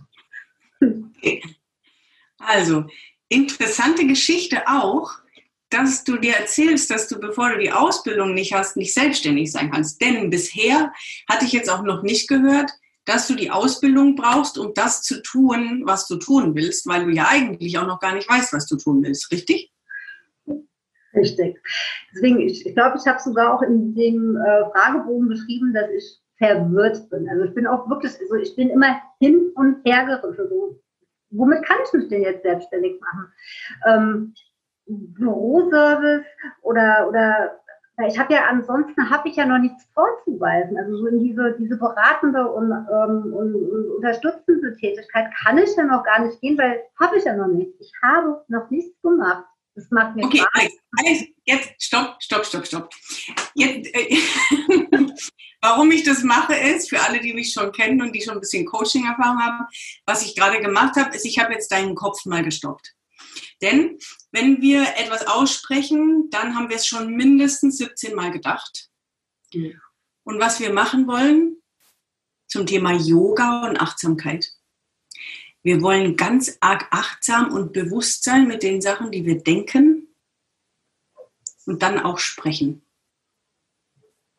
Also, 2.40 2.86
interessante 3.30 4.08
Geschichte 4.08 4.64
auch, 4.68 5.12
dass 5.70 6.04
du 6.04 6.18
dir 6.18 6.36
erzählst, 6.36 6.90
dass 6.90 7.08
du, 7.08 7.20
bevor 7.20 7.50
du 7.50 7.60
die 7.60 7.72
Ausbildung 7.72 8.34
nicht 8.34 8.54
hast, 8.54 8.78
nicht 8.78 8.94
selbstständig 8.94 9.52
sein 9.52 9.72
kannst. 9.72 10.02
Denn 10.02 10.30
bisher 10.30 10.94
hatte 11.30 11.46
ich 11.46 11.52
jetzt 11.52 11.70
auch 11.70 11.84
noch 11.84 12.04
nicht 12.04 12.28
gehört, 12.30 12.72
dass 13.08 13.28
du 13.28 13.36
die 13.36 13.50
Ausbildung 13.50 14.16
brauchst, 14.16 14.58
um 14.60 14.74
das 14.74 15.02
zu 15.02 15.22
tun, 15.22 15.84
was 15.86 16.08
du 16.08 16.18
tun 16.18 16.56
willst, 16.56 16.88
weil 16.88 17.06
du 17.06 17.12
ja 17.12 17.28
eigentlich 17.30 17.80
auch 17.80 17.88
noch 17.88 18.02
gar 18.02 18.14
nicht 18.14 18.30
weißt, 18.30 18.54
was 18.54 18.68
du 18.68 18.76
tun 18.76 19.02
willst, 19.02 19.32
richtig? 19.32 19.72
Richtig. 21.16 21.58
Deswegen, 22.14 22.42
ich, 22.42 22.66
ich 22.66 22.76
glaube, 22.76 22.98
ich 23.00 23.08
habe 23.08 23.20
sogar 23.20 23.54
auch 23.54 23.62
in 23.62 23.96
dem 23.96 24.36
äh, 24.36 24.70
Fragebogen 24.72 25.30
beschrieben, 25.30 25.74
dass 25.74 25.90
ich 25.90 26.20
verwirrt 26.38 27.10
bin. 27.10 27.28
Also 27.30 27.46
ich 27.46 27.56
bin 27.56 27.66
auch 27.66 27.90
wirklich, 27.90 28.12
also 28.20 28.36
ich 28.36 28.56
bin 28.56 28.70
immer 28.70 29.02
hin 29.20 29.52
und 29.56 29.84
her 29.86 30.06
gerissen. 30.06 30.42
Also, 30.42 30.80
womit 31.30 31.64
kann 31.64 31.78
ich 31.86 31.94
mich 31.94 32.10
denn 32.10 32.22
jetzt 32.22 32.44
selbstständig 32.44 33.00
machen? 33.00 33.32
Ähm, 33.88 34.34
Büroservice 34.86 36.26
oder, 36.62 37.08
oder 37.10 37.60
ich 38.06 38.20
habe 38.20 38.34
ja 38.34 38.46
ansonsten 38.48 39.10
habe 39.10 39.28
ich 39.28 39.36
ja 39.38 39.46
noch 39.46 39.58
nichts 39.58 39.88
vorzuweisen. 39.94 40.78
Also 40.78 40.98
so 40.98 41.08
in 41.08 41.20
diese, 41.20 41.56
diese 41.60 41.78
beratende 41.78 42.48
und, 42.48 42.72
ähm, 42.72 43.34
und, 43.34 43.56
und 43.56 43.96
unterstützende 43.96 44.76
Tätigkeit 44.78 45.34
kann 45.44 45.58
ich 45.58 45.76
ja 45.76 45.84
noch 45.84 46.04
gar 46.04 46.24
nicht 46.24 46.40
gehen, 46.40 46.58
weil 46.58 46.84
habe 47.00 47.18
ich 47.18 47.24
ja 47.24 47.36
noch 47.36 47.48
nicht. 47.48 47.72
Ich 47.80 47.92
habe 48.04 48.44
noch 48.50 48.70
nichts 48.70 49.02
gemacht. 49.02 49.46
Das 49.74 49.90
macht 49.92 50.16
mir 50.16 50.26
okay, 50.26 50.40
Spaß. 50.40 50.72
Alex, 50.98 51.24
jetzt 51.46 51.84
stopp, 51.84 52.16
stopp, 52.20 52.46
stopp, 52.46 52.66
stopp. 52.68 52.90
Jetzt, 53.56 53.94
äh, 53.96 54.18
warum 55.62 55.92
ich 55.92 56.04
das 56.04 56.24
mache, 56.24 56.56
ist, 56.56 56.90
für 56.90 57.00
alle, 57.00 57.20
die 57.20 57.34
mich 57.34 57.54
schon 57.54 57.72
kennen 57.72 58.02
und 58.02 58.12
die 58.14 58.22
schon 58.22 58.36
ein 58.36 58.40
bisschen 58.40 58.66
Coaching-Erfahrung 58.66 59.40
haben, 59.40 59.68
was 60.06 60.26
ich 60.26 60.36
gerade 60.36 60.60
gemacht 60.62 60.96
habe, 60.96 61.16
ist, 61.16 61.26
ich 61.26 61.40
habe 61.40 61.54
jetzt 61.54 61.72
deinen 61.72 61.96
Kopf 61.96 62.26
mal 62.26 62.44
gestoppt. 62.44 62.97
Denn 63.62 63.98
wenn 64.32 64.62
wir 64.62 64.84
etwas 64.98 65.28
aussprechen, 65.28 66.30
dann 66.30 66.56
haben 66.56 66.70
wir 66.70 66.78
es 66.78 66.88
schon 66.88 67.16
mindestens 67.16 67.78
17 67.78 68.16
Mal 68.16 68.32
gedacht. 68.32 68.90
Mhm. 69.54 69.80
Und 70.24 70.40
was 70.40 70.60
wir 70.60 70.74
machen 70.74 71.08
wollen 71.08 71.58
zum 72.48 72.66
Thema 72.66 72.94
Yoga 72.94 73.68
und 73.68 73.80
Achtsamkeit. 73.80 74.54
Wir 75.64 75.82
wollen 75.82 76.16
ganz 76.16 76.58
arg 76.62 76.88
achtsam 76.92 77.52
und 77.52 77.74
bewusst 77.74 78.24
sein 78.24 78.48
mit 78.48 78.64
den 78.64 78.82
Sachen, 78.82 79.12
die 79.12 79.26
wir 79.26 79.44
denken 79.44 80.08
und 81.66 81.82
dann 81.84 82.00
auch 82.00 82.20
sprechen. 82.20 82.82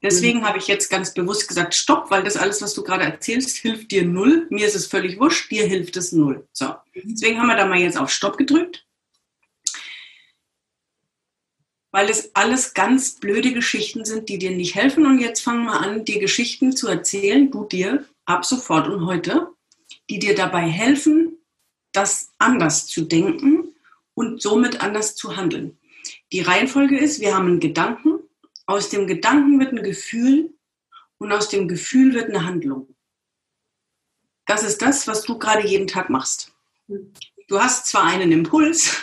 Deswegen 0.01 0.47
habe 0.47 0.59
ich 0.59 0.69
jetzt 0.69 0.91
ganz 0.91 1.13
bewusst 1.13 1.49
gesagt, 1.49 1.75
stopp, 1.75 2.11
weil 2.11 2.23
das 2.23 2.37
alles, 2.37 2.63
was 2.63 2.73
du 2.73 2.85
gerade 2.85 3.03
erzählst, 3.03 3.57
hilft 3.57 3.91
dir 3.91 4.05
null. 4.05 4.47
Mir 4.49 4.67
ist 4.67 4.77
es 4.77 4.87
völlig 4.87 5.19
wurscht, 5.19 5.51
dir 5.51 5.67
hilft 5.67 5.97
es 5.97 6.13
null. 6.13 6.47
So, 6.53 6.75
deswegen 6.95 7.39
haben 7.39 7.49
wir 7.49 7.57
da 7.57 7.67
mal 7.67 7.79
jetzt 7.79 7.99
auf 7.99 8.11
Stopp 8.11 8.39
gedrückt. 8.39 8.87
Weil 11.91 12.11
es 12.11 12.35
alles 12.35 12.75
ganz 12.75 13.17
blöde 13.17 13.53
Geschichten 13.53 14.05
sind, 14.05 14.29
die 14.29 14.39
dir 14.39 14.51
nicht 14.51 14.75
helfen. 14.75 15.07
Und 15.07 15.21
jetzt 15.21 15.41
fangen 15.41 15.65
wir 15.65 15.81
an, 15.81 16.05
dir 16.05 16.21
Geschichten 16.21 16.77
zu 16.77 16.89
erzählen, 16.89 17.51
du 17.51 17.65
dir, 17.65 18.05
ab 18.27 18.45
sofort 18.45 18.89
und 18.89 19.07
heute, 19.07 19.49
die 20.11 20.19
dir 20.19 20.35
dabei 20.35 20.69
helfen, 20.69 21.39
das 21.93 22.31
anders 22.39 22.87
zu 22.87 23.03
denken 23.03 23.75
und 24.15 24.43
somit 24.43 24.83
anders 24.83 25.17
zu 25.17 25.37
handeln. 25.37 25.79
Die 26.33 26.41
Reihenfolge 26.41 26.99
ist, 26.99 27.21
wir 27.21 27.35
haben 27.35 27.47
einen 27.47 27.61
Gedanken, 27.61 28.19
aus 28.67 28.91
dem 28.91 29.07
Gedanken 29.07 29.59
wird 29.59 29.73
ein 29.73 29.83
Gefühl 29.83 30.53
und 31.17 31.33
aus 31.33 31.49
dem 31.49 31.69
Gefühl 31.69 32.13
wird 32.13 32.29
eine 32.29 32.45
Handlung. 32.45 32.95
Das 34.47 34.63
ist 34.63 34.83
das, 34.83 35.07
was 35.07 35.23
du 35.23 35.39
gerade 35.39 35.67
jeden 35.67 35.87
Tag 35.87 36.11
machst. 36.11 36.53
Du 37.49 37.61
hast 37.61 37.87
zwar 37.87 38.05
einen 38.05 38.31
Impuls, 38.31 38.97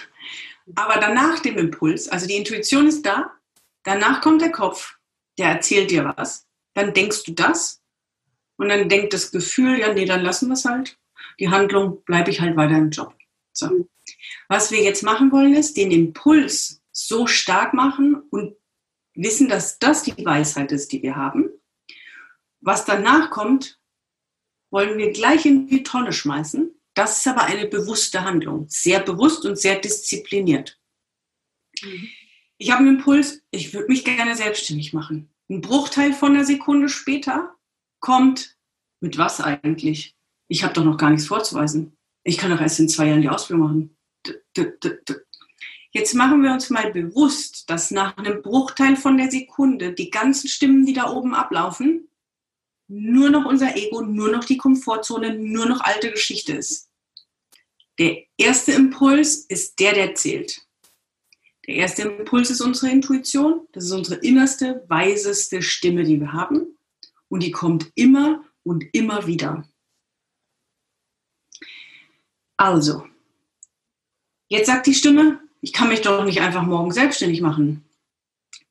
aber 0.73 0.99
danach 0.99 1.39
dem 1.39 1.57
Impuls, 1.57 2.09
also 2.09 2.27
die 2.27 2.35
Intuition 2.35 2.87
ist 2.87 3.05
da, 3.05 3.31
danach 3.83 4.21
kommt 4.21 4.41
der 4.41 4.51
Kopf, 4.51 4.97
der 5.37 5.49
erzählt 5.49 5.91
dir 5.91 6.13
was, 6.17 6.47
dann 6.73 6.93
denkst 6.93 7.23
du 7.23 7.33
das 7.33 7.83
und 8.57 8.69
dann 8.69 8.89
denkt 8.89 9.13
das 9.13 9.31
Gefühl, 9.31 9.79
ja, 9.79 9.93
nee, 9.93 10.05
dann 10.05 10.21
lassen 10.21 10.47
wir 10.47 10.53
es 10.53 10.65
halt. 10.65 10.97
Die 11.39 11.49
Handlung 11.49 12.03
bleibe 12.05 12.31
ich 12.31 12.41
halt 12.41 12.55
weiter 12.55 12.77
im 12.77 12.89
Job. 12.89 13.13
So. 13.51 13.87
Was 14.47 14.71
wir 14.71 14.81
jetzt 14.81 15.03
machen 15.03 15.31
wollen, 15.31 15.55
ist 15.55 15.77
den 15.77 15.91
Impuls 15.91 16.81
so 16.91 17.27
stark 17.27 17.73
machen 17.73 18.15
und 18.29 18.55
wissen, 19.13 19.47
dass 19.47 19.79
das 19.79 20.03
die 20.03 20.25
Weisheit 20.25 20.71
ist, 20.71 20.91
die 20.91 21.01
wir 21.01 21.15
haben. 21.15 21.49
Was 22.61 22.85
danach 22.85 23.29
kommt, 23.29 23.79
wollen 24.71 24.97
wir 24.97 25.11
gleich 25.11 25.45
in 25.45 25.67
die 25.67 25.83
Tonne 25.83 26.11
schmeißen. 26.11 26.79
Das 26.95 27.17
ist 27.17 27.27
aber 27.27 27.43
eine 27.43 27.67
bewusste 27.67 28.23
Handlung, 28.23 28.65
sehr 28.69 29.01
bewusst 29.01 29.45
und 29.45 29.59
sehr 29.59 29.79
diszipliniert. 29.79 30.79
Mhm. 31.83 32.09
Ich 32.57 32.71
habe 32.71 32.79
einen 32.79 32.97
Impuls, 32.97 33.41
ich 33.51 33.73
würde 33.73 33.89
mich 33.89 34.05
gerne 34.05 34.35
selbstständig 34.35 34.93
machen. 34.93 35.29
Ein 35.49 35.61
Bruchteil 35.61 36.13
von 36.13 36.33
einer 36.33 36.45
Sekunde 36.45 36.89
später 36.89 37.53
kommt, 37.99 38.57
mit 39.01 39.17
was 39.17 39.41
eigentlich? 39.41 40.15
Ich 40.47 40.63
habe 40.63 40.73
doch 40.73 40.85
noch 40.85 40.97
gar 40.97 41.09
nichts 41.09 41.27
vorzuweisen. 41.27 41.97
Ich 42.23 42.37
kann 42.37 42.49
doch 42.49 42.61
erst 42.61 42.79
in 42.79 42.89
zwei 42.89 43.07
Jahren 43.07 43.21
die 43.21 43.29
Ausbildung 43.29 43.67
machen. 43.67 43.97
Jetzt 45.91 46.13
machen 46.13 46.43
wir 46.43 46.51
uns 46.51 46.69
mal 46.69 46.91
bewusst, 46.91 47.69
dass 47.69 47.91
nach 47.91 48.17
einem 48.17 48.41
Bruchteil 48.41 48.95
von 48.95 49.17
der 49.17 49.29
Sekunde 49.29 49.93
die 49.93 50.09
ganzen 50.09 50.47
Stimmen, 50.47 50.85
die 50.85 50.93
da 50.93 51.11
oben 51.11 51.33
ablaufen, 51.35 52.07
nur 52.87 53.29
noch 53.29 53.45
unser 53.45 53.75
Ego, 53.75 54.01
nur 54.01 54.31
noch 54.31 54.43
die 54.43 54.57
Komfortzone, 54.57 55.37
nur 55.37 55.65
noch 55.65 55.81
alte 55.81 56.11
Geschichte 56.11 56.53
ist. 56.53 56.89
Der 57.97 58.23
erste 58.37 58.73
Impuls 58.73 59.37
ist 59.45 59.79
der, 59.79 59.93
der 59.93 60.15
zählt. 60.15 60.65
Der 61.67 61.75
erste 61.75 62.03
Impuls 62.03 62.49
ist 62.49 62.61
unsere 62.61 62.91
Intuition. 62.91 63.67
Das 63.71 63.85
ist 63.85 63.91
unsere 63.91 64.19
innerste, 64.19 64.83
weiseste 64.87 65.61
Stimme, 65.61 66.03
die 66.03 66.19
wir 66.19 66.33
haben. 66.33 66.77
Und 67.29 67.41
die 67.41 67.51
kommt 67.51 67.91
immer 67.95 68.43
und 68.63 68.83
immer 68.93 69.25
wieder. 69.25 69.67
Also, 72.57 73.05
jetzt 74.47 74.67
sagt 74.67 74.87
die 74.87 74.93
Stimme, 74.93 75.41
ich 75.61 75.73
kann 75.73 75.89
mich 75.89 76.01
doch 76.01 76.23
nicht 76.23 76.41
einfach 76.41 76.63
morgen 76.63 76.91
selbstständig 76.91 77.41
machen. 77.41 77.89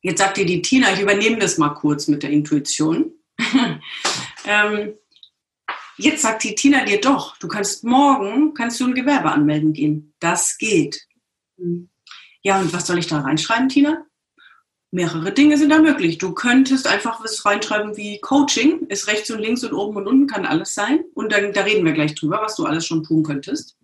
Jetzt 0.00 0.18
sagt 0.18 0.36
dir 0.36 0.46
die 0.46 0.62
Tina, 0.62 0.92
ich 0.92 1.00
übernehme 1.00 1.38
das 1.38 1.58
mal 1.58 1.70
kurz 1.70 2.08
mit 2.08 2.22
der 2.22 2.30
Intuition. 2.30 3.12
ähm, 4.46 4.94
jetzt 5.96 6.22
sagt 6.22 6.44
die 6.44 6.54
Tina 6.54 6.84
dir 6.84 7.00
doch, 7.00 7.36
du 7.38 7.48
kannst 7.48 7.84
morgen, 7.84 8.54
kannst 8.54 8.80
du 8.80 8.86
ein 8.86 8.94
Gewerbe 8.94 9.30
anmelden 9.30 9.72
gehen. 9.72 10.14
Das 10.20 10.58
geht. 10.58 11.06
Ja, 12.42 12.60
und 12.60 12.72
was 12.72 12.86
soll 12.86 12.98
ich 12.98 13.06
da 13.06 13.20
reinschreiben, 13.20 13.68
Tina? 13.68 14.04
Mehrere 14.90 15.32
Dinge 15.32 15.58
sind 15.58 15.70
da 15.70 15.80
möglich. 15.80 16.18
Du 16.18 16.32
könntest 16.34 16.86
einfach 16.86 17.22
was 17.22 17.44
reinschreiben 17.44 17.96
wie 17.96 18.20
Coaching, 18.20 18.86
ist 18.86 19.08
rechts 19.08 19.30
und 19.30 19.40
links 19.40 19.64
und 19.64 19.72
oben 19.72 19.96
und 19.96 20.06
unten, 20.06 20.26
kann 20.26 20.46
alles 20.46 20.74
sein. 20.74 21.04
Und 21.14 21.32
dann, 21.32 21.52
da 21.52 21.62
reden 21.62 21.84
wir 21.84 21.92
gleich 21.92 22.14
drüber, 22.14 22.40
was 22.40 22.54
du 22.54 22.64
alles 22.64 22.86
schon 22.86 23.02
tun 23.02 23.24
könntest. 23.24 23.76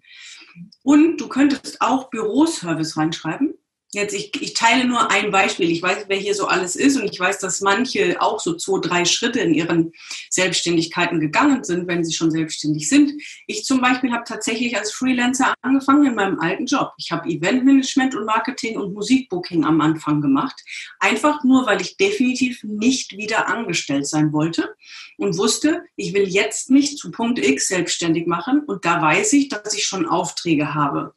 Und 0.82 1.16
du 1.18 1.28
könntest 1.28 1.80
auch 1.80 2.10
Büroservice 2.10 2.96
reinschreiben. 2.96 3.54
Jetzt, 3.92 4.14
ich, 4.14 4.30
ich 4.40 4.54
teile 4.54 4.86
nur 4.86 5.10
ein 5.10 5.32
Beispiel. 5.32 5.68
Ich 5.68 5.82
weiß, 5.82 6.04
wer 6.06 6.16
hier 6.16 6.36
so 6.36 6.46
alles 6.46 6.76
ist 6.76 6.96
und 6.96 7.12
ich 7.12 7.18
weiß, 7.18 7.40
dass 7.40 7.60
manche 7.60 8.22
auch 8.22 8.38
so 8.38 8.54
zwei, 8.54 8.78
drei 8.80 9.04
Schritte 9.04 9.40
in 9.40 9.52
ihren 9.52 9.92
Selbstständigkeiten 10.28 11.18
gegangen 11.18 11.64
sind, 11.64 11.88
wenn 11.88 12.04
sie 12.04 12.12
schon 12.12 12.30
selbstständig 12.30 12.88
sind. 12.88 13.20
Ich 13.48 13.64
zum 13.64 13.80
Beispiel 13.80 14.12
habe 14.12 14.22
tatsächlich 14.24 14.76
als 14.76 14.92
Freelancer 14.92 15.54
angefangen 15.62 16.06
in 16.06 16.14
meinem 16.14 16.38
alten 16.38 16.66
Job. 16.66 16.92
Ich 16.98 17.10
habe 17.10 17.28
Eventmanagement 17.28 18.14
und 18.14 18.26
Marketing 18.26 18.78
und 18.78 18.94
Musikbooking 18.94 19.64
am 19.64 19.80
Anfang 19.80 20.20
gemacht. 20.20 20.62
Einfach 21.00 21.42
nur, 21.42 21.66
weil 21.66 21.80
ich 21.80 21.96
definitiv 21.96 22.62
nicht 22.62 23.16
wieder 23.16 23.48
angestellt 23.48 24.06
sein 24.06 24.32
wollte 24.32 24.72
und 25.16 25.36
wusste, 25.36 25.82
ich 25.96 26.14
will 26.14 26.28
jetzt 26.28 26.70
mich 26.70 26.96
zu 26.96 27.10
Punkt 27.10 27.40
X 27.40 27.66
selbstständig 27.66 28.28
machen 28.28 28.60
und 28.60 28.84
da 28.84 29.02
weiß 29.02 29.32
ich, 29.32 29.48
dass 29.48 29.74
ich 29.74 29.84
schon 29.84 30.06
Aufträge 30.06 30.74
habe. 30.74 31.12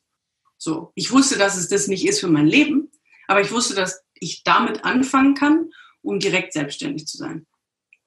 So, 0.64 0.94
ich 0.96 1.12
wusste, 1.12 1.38
dass 1.38 1.58
es 1.58 1.68
das 1.68 1.90
nicht 1.90 2.08
ist 2.08 2.22
für 2.22 2.30
mein 2.30 2.48
Leben, 2.48 2.90
aber 3.28 3.42
ich 3.42 3.52
wusste, 3.52 3.76
dass 3.76 4.02
ich 4.14 4.46
damit 4.46 4.86
anfangen 4.86 5.36
kann, 5.36 5.74
um 6.02 6.20
direkt 6.20 6.54
selbstständig 6.54 7.06
zu 7.06 7.18
sein. 7.18 7.46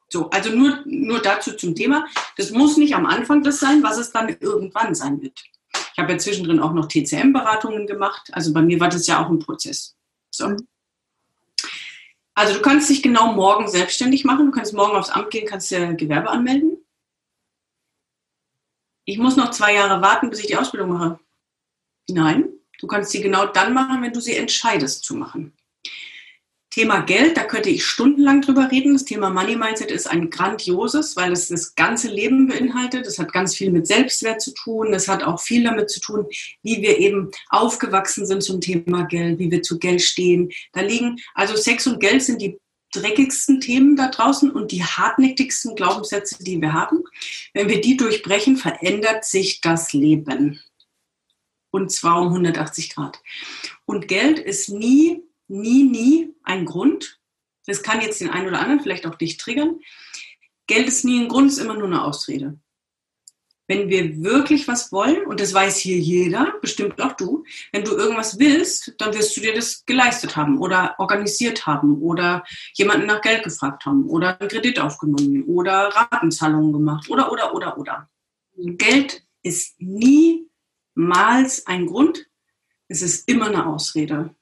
So, 0.08 0.30
also 0.30 0.48
nur, 0.48 0.82
nur 0.86 1.20
dazu 1.20 1.52
zum 1.52 1.74
Thema. 1.74 2.06
Das 2.38 2.52
muss 2.52 2.78
nicht 2.78 2.94
am 2.94 3.04
Anfang 3.04 3.42
das 3.42 3.60
sein, 3.60 3.82
was 3.82 3.98
es 3.98 4.10
dann 4.10 4.34
irgendwann 4.40 4.94
sein 4.94 5.20
wird. 5.20 5.38
Ich 5.92 5.98
habe 5.98 6.12
ja 6.12 6.18
zwischendrin 6.18 6.58
auch 6.58 6.72
noch 6.72 6.88
TCM-Beratungen 6.88 7.86
gemacht. 7.86 8.30
Also 8.32 8.54
bei 8.54 8.62
mir 8.62 8.80
war 8.80 8.88
das 8.88 9.06
ja 9.06 9.22
auch 9.22 9.28
ein 9.28 9.38
Prozess. 9.38 9.94
So. 10.30 10.56
Also 12.32 12.54
du 12.54 12.62
kannst 12.62 12.88
dich 12.88 13.02
genau 13.02 13.34
morgen 13.34 13.68
selbstständig 13.68 14.24
machen. 14.24 14.46
Du 14.46 14.52
kannst 14.52 14.72
morgen 14.72 14.96
aufs 14.96 15.10
Amt 15.10 15.30
gehen, 15.30 15.46
kannst 15.46 15.70
dir 15.70 15.92
Gewerbe 15.92 16.30
anmelden. 16.30 16.78
Ich 19.04 19.18
muss 19.18 19.36
noch 19.36 19.50
zwei 19.50 19.74
Jahre 19.74 20.00
warten, 20.00 20.30
bis 20.30 20.40
ich 20.40 20.46
die 20.46 20.56
Ausbildung 20.56 20.88
mache. 20.88 21.20
Nein, 22.08 22.48
du 22.80 22.86
kannst 22.86 23.10
sie 23.10 23.20
genau 23.20 23.46
dann 23.46 23.74
machen, 23.74 24.02
wenn 24.02 24.12
du 24.12 24.20
sie 24.20 24.36
entscheidest 24.36 25.04
zu 25.04 25.14
machen. 25.14 25.52
Thema 26.76 27.00
Geld, 27.00 27.38
da 27.38 27.44
könnte 27.44 27.70
ich 27.70 27.86
stundenlang 27.86 28.42
drüber 28.42 28.70
reden. 28.70 28.92
Das 28.92 29.06
Thema 29.06 29.30
Money 29.30 29.56
Mindset 29.56 29.90
ist 29.90 30.06
ein 30.06 30.28
grandioses, 30.28 31.16
weil 31.16 31.32
es 31.32 31.48
das 31.48 31.74
ganze 31.74 32.08
Leben 32.08 32.48
beinhaltet. 32.48 33.06
Es 33.06 33.18
hat 33.18 33.32
ganz 33.32 33.56
viel 33.56 33.70
mit 33.70 33.86
Selbstwert 33.86 34.42
zu 34.42 34.52
tun. 34.52 34.92
Es 34.92 35.08
hat 35.08 35.22
auch 35.22 35.40
viel 35.40 35.64
damit 35.64 35.88
zu 35.88 36.00
tun, 36.00 36.26
wie 36.62 36.82
wir 36.82 36.98
eben 36.98 37.30
aufgewachsen 37.48 38.26
sind 38.26 38.42
zum 38.42 38.60
Thema 38.60 39.04
Geld, 39.04 39.38
wie 39.38 39.50
wir 39.50 39.62
zu 39.62 39.78
Geld 39.78 40.02
stehen. 40.02 40.50
Da 40.74 40.82
liegen, 40.82 41.16
also 41.34 41.56
Sex 41.56 41.86
und 41.86 41.98
Geld 41.98 42.22
sind 42.22 42.42
die 42.42 42.58
dreckigsten 42.92 43.62
Themen 43.62 43.96
da 43.96 44.08
draußen 44.08 44.50
und 44.50 44.70
die 44.70 44.84
hartnäckigsten 44.84 45.76
Glaubenssätze, 45.76 46.44
die 46.44 46.60
wir 46.60 46.74
haben. 46.74 47.04
Wenn 47.54 47.70
wir 47.70 47.80
die 47.80 47.96
durchbrechen, 47.96 48.58
verändert 48.58 49.24
sich 49.24 49.62
das 49.62 49.94
Leben 49.94 50.60
und 51.76 51.90
zwar 51.90 52.22
um 52.22 52.28
180 52.28 52.94
Grad. 52.94 53.20
Und 53.84 54.08
Geld 54.08 54.38
ist 54.38 54.70
nie, 54.70 55.22
nie, 55.46 55.84
nie 55.84 56.34
ein 56.42 56.64
Grund. 56.64 57.20
Das 57.66 57.82
kann 57.82 58.00
jetzt 58.00 58.20
den 58.20 58.30
einen 58.30 58.48
oder 58.48 58.60
anderen 58.60 58.80
vielleicht 58.80 59.06
auch 59.06 59.14
dich 59.14 59.36
triggern. 59.36 59.80
Geld 60.66 60.88
ist 60.88 61.04
nie 61.04 61.22
ein 61.22 61.28
Grund, 61.28 61.50
ist 61.50 61.58
immer 61.58 61.74
nur 61.74 61.86
eine 61.86 62.02
Ausrede. 62.02 62.58
Wenn 63.68 63.90
wir 63.90 64.22
wirklich 64.22 64.68
was 64.68 64.90
wollen, 64.90 65.26
und 65.26 65.40
das 65.40 65.52
weiß 65.52 65.76
hier 65.76 65.98
jeder, 65.98 66.54
bestimmt 66.62 67.00
auch 67.02 67.12
du, 67.12 67.44
wenn 67.72 67.84
du 67.84 67.92
irgendwas 67.96 68.38
willst, 68.38 68.94
dann 68.98 69.12
wirst 69.12 69.36
du 69.36 69.42
dir 69.42 69.54
das 69.54 69.84
geleistet 69.84 70.36
haben 70.36 70.58
oder 70.58 70.94
organisiert 70.98 71.66
haben 71.66 72.00
oder 72.00 72.44
jemanden 72.74 73.06
nach 73.06 73.20
Geld 73.20 73.42
gefragt 73.42 73.84
haben 73.84 74.08
oder 74.08 74.40
einen 74.40 74.48
Kredit 74.48 74.78
aufgenommen 74.78 75.44
oder 75.44 75.88
Ratenzahlungen 75.88 76.72
gemacht 76.72 77.10
oder, 77.10 77.30
oder, 77.30 77.54
oder, 77.54 77.76
oder. 77.76 78.08
Geld 78.56 79.24
ist 79.42 79.80
nie 79.80 80.48
niemals 80.96 81.66
ein 81.66 81.86
Grund, 81.86 82.26
es 82.88 83.02
ist 83.02 83.28
immer 83.28 83.46
eine 83.46 83.66
Ausrede. 83.66 84.34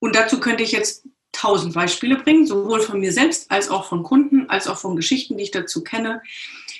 Und 0.00 0.16
dazu 0.16 0.40
könnte 0.40 0.62
ich 0.62 0.72
jetzt 0.72 1.06
tausend 1.32 1.74
Beispiele 1.74 2.16
bringen, 2.16 2.46
sowohl 2.46 2.80
von 2.80 3.00
mir 3.00 3.12
selbst 3.12 3.50
als 3.50 3.68
auch 3.68 3.84
von 3.84 4.02
Kunden, 4.02 4.48
als 4.48 4.66
auch 4.66 4.78
von 4.78 4.96
Geschichten, 4.96 5.36
die 5.36 5.44
ich 5.44 5.50
dazu 5.50 5.84
kenne. 5.84 6.22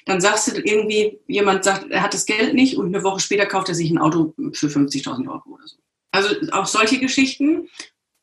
Dann 0.07 0.21
sagst 0.21 0.49
du 0.49 0.61
irgendwie, 0.61 1.21
jemand 1.29 1.65
sagt, 1.65 1.91
er 1.91 2.03
hat 2.03 2.15
das 2.15 2.27
Geld 2.27 2.55
nicht 2.55 2.77
und 2.77 2.87
eine 2.87 3.05
Woche 3.05 3.21
später 3.21 3.47
kauft 3.47 3.69
er 3.69 3.75
sich 3.75 3.91
ein 3.91 3.99
Auto 3.99 4.35
für 4.53 4.67
50.000 4.67 5.29
Euro 5.29 5.51
oder 5.51 5.67
so. 5.67 5.77
Also 6.11 6.35
auch 6.53 6.67
solche 6.67 6.99
Geschichten 6.99 7.69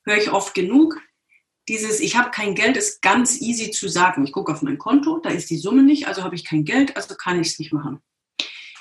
höre 0.03 0.17
ich 0.17 0.31
oft 0.31 0.53
genug. 0.53 0.99
Dieses, 1.69 1.99
ich 1.99 2.17
habe 2.17 2.31
kein 2.31 2.55
Geld, 2.55 2.77
ist 2.77 3.01
ganz 3.01 3.39
easy 3.41 3.71
zu 3.71 3.87
sagen. 3.87 4.25
Ich 4.25 4.31
gucke 4.31 4.51
auf 4.51 4.61
mein 4.61 4.77
Konto, 4.77 5.19
da 5.19 5.29
ist 5.29 5.49
die 5.49 5.57
Summe 5.57 5.83
nicht, 5.83 6.07
also 6.07 6.23
habe 6.23 6.35
ich 6.35 6.45
kein 6.45 6.65
Geld, 6.65 6.95
also 6.95 7.15
kann 7.15 7.39
ich 7.39 7.49
es 7.49 7.59
nicht 7.59 7.73
machen. 7.73 8.01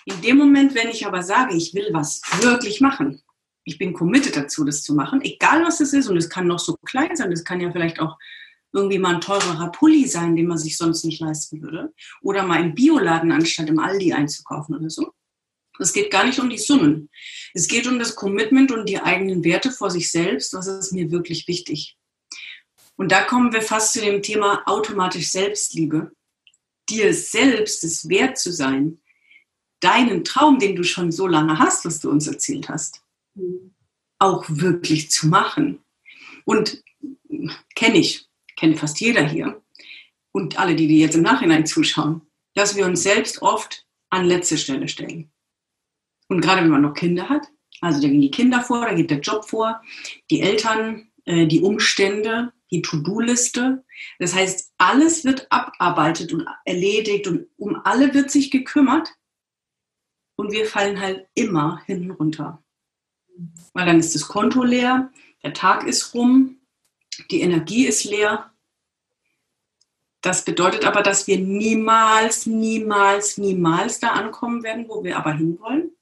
In 0.07 0.23
dem 0.23 0.39
Moment, 0.39 0.75
wenn 0.77 0.89
ich 0.89 1.05
aber 1.05 1.23
sage, 1.23 1.57
ich 1.57 1.75
will 1.75 1.89
was 1.91 2.23
wirklich 2.41 2.81
machen, 2.81 3.23
ich 3.65 3.77
bin 3.77 3.93
committed 3.93 4.37
dazu, 4.37 4.65
das 4.65 4.85
zu 4.85 4.95
machen, 4.95 5.21
egal 5.23 5.65
was 5.65 5.81
es 5.81 5.93
ist, 5.93 6.09
und 6.09 6.17
es 6.17 6.31
kann 6.31 6.47
noch 6.47 6.61
so 6.61 6.77
klein 6.87 7.17
sein, 7.17 7.33
es 7.33 7.45
kann 7.45 7.61
ja 7.61 7.73
vielleicht 7.73 7.99
auch 7.99 8.17
irgendwie 8.73 9.01
mal 9.01 9.17
ein 9.17 9.21
teurerer 9.21 9.73
Pulli 9.73 10.07
sein, 10.07 10.37
den 10.37 10.47
man 10.47 10.59
sich 10.59 10.77
sonst 10.77 11.05
nicht 11.05 11.21
leisten 11.21 11.61
würde, 11.61 11.93
oder 12.23 12.45
mal 12.45 12.63
im 12.63 12.75
Bioladen 12.75 13.33
anstatt 13.33 13.69
im 13.69 13.81
Aldi 13.81 14.13
einzukaufen 14.13 14.77
oder 14.77 14.91
so. 14.91 15.13
Es 15.81 15.93
geht 15.93 16.13
gar 16.13 16.25
nicht 16.25 16.39
um 16.39 16.49
die 16.49 16.59
Summen. 16.59 17.11
Es 17.53 17.67
geht 17.67 17.89
um 17.89 17.99
das 17.99 18.15
Commitment 18.15 18.71
und 18.71 18.89
die 18.89 19.01
eigenen 19.01 19.43
Werte 19.43 19.73
vor 19.73 19.91
sich 19.91 20.11
selbst. 20.11 20.55
Was 20.55 20.69
ist 20.69 20.93
mir 20.93 21.11
wirklich 21.11 21.49
wichtig? 21.49 21.97
Und 22.95 23.13
da 23.13 23.25
kommen 23.25 23.53
wir 23.53 23.61
fast 23.61 23.93
zu 23.93 24.01
dem 24.01 24.23
Thema 24.23 24.63
automatisch 24.67 25.29
Selbstliebe. 25.29 26.13
Dir 26.89 27.13
selbst 27.13 27.85
es 27.85 28.09
wert 28.09 28.39
zu 28.39 28.53
sein, 28.53 29.01
deinen 29.87 30.25
Traum, 30.25 30.59
den 30.59 30.75
du 30.75 30.83
schon 30.83 31.13
so 31.13 31.27
lange 31.27 31.59
hast, 31.59 31.85
was 31.85 32.01
du 32.01 32.11
uns 32.11 32.27
erzählt 32.27 32.69
hast, 32.69 33.03
mhm. 33.35 33.75
auch 34.19 34.45
wirklich 34.49 35.11
zu 35.11 35.29
machen. 35.29 35.79
Und 36.45 36.83
kenne 37.75 37.99
ich, 37.99 38.29
kenne 38.57 38.77
fast 38.77 39.01
jeder 39.01 39.27
hier. 39.27 39.63
und 40.33 40.59
alle, 40.59 40.77
die, 40.77 40.87
die 40.87 41.01
jetzt 41.01 41.15
im 41.15 41.23
Nachhinein 41.23 41.65
zuschauen, 41.65 42.21
dass 42.55 42.77
wir 42.77 42.85
uns 42.85 43.03
selbst 43.03 43.41
oft 43.41 43.87
an 44.11 44.27
letzte 44.27 44.59
Stelle 44.59 44.87
stellen. 44.87 45.31
Und 46.29 46.43
gerade 46.43 46.63
wenn 46.63 46.71
man 46.71 46.83
noch 46.83 46.93
Kinder 46.95 47.29
hat, 47.31 47.47
also 47.81 48.03
da 48.03 48.09
gehen 48.09 48.21
die 48.21 48.31
Kinder 48.31 48.61
vor, 48.61 48.87
da 48.87 48.95
geht 48.95 49.11
der 49.11 49.21
Job 49.21 49.47
vor, 49.47 49.81
die 50.31 50.41
Eltern, 50.41 51.09
äh, 51.25 51.47
die 51.47 51.61
Umstände, 51.61 52.53
die 52.71 52.83
To-Do-Liste. 52.83 53.85
Das 54.19 54.35
heißt, 54.35 54.73
alles 54.77 55.25
wird 55.25 55.47
abarbeitet 55.51 56.33
und 56.33 56.47
erledigt 56.65 57.27
und 57.29 57.47
um 57.57 57.81
alle 57.85 58.13
wird 58.13 58.31
sich 58.31 58.51
gekümmert. 58.51 59.09
Und 60.37 60.53
wir 60.53 60.67
fallen 60.67 61.01
halt 61.01 61.27
immer 61.35 61.83
hinten 61.87 62.11
runter. 62.11 62.63
Weil 63.73 63.87
dann 63.87 63.99
ist 63.99 64.15
das 64.15 64.29
Konto 64.29 64.63
leer, 64.63 65.11
der 65.43 65.53
Tag 65.53 65.87
ist 65.87 66.15
rum, 66.15 66.61
die 67.31 67.41
Energie 67.41 67.87
ist 67.87 68.05
leer. 68.05 68.51
Das 70.21 70.45
bedeutet 70.45 70.85
aber, 70.85 71.03
dass 71.03 71.27
wir 71.27 71.39
niemals, 71.39 72.47
niemals, 72.47 73.39
niemals 73.39 74.01
da 74.01 74.09
ankommen 74.09 74.63
werden, 74.63 74.89
wo 74.89 75.05
wir 75.05 75.17
aber 75.17 75.33
hinwollen. 75.33 75.93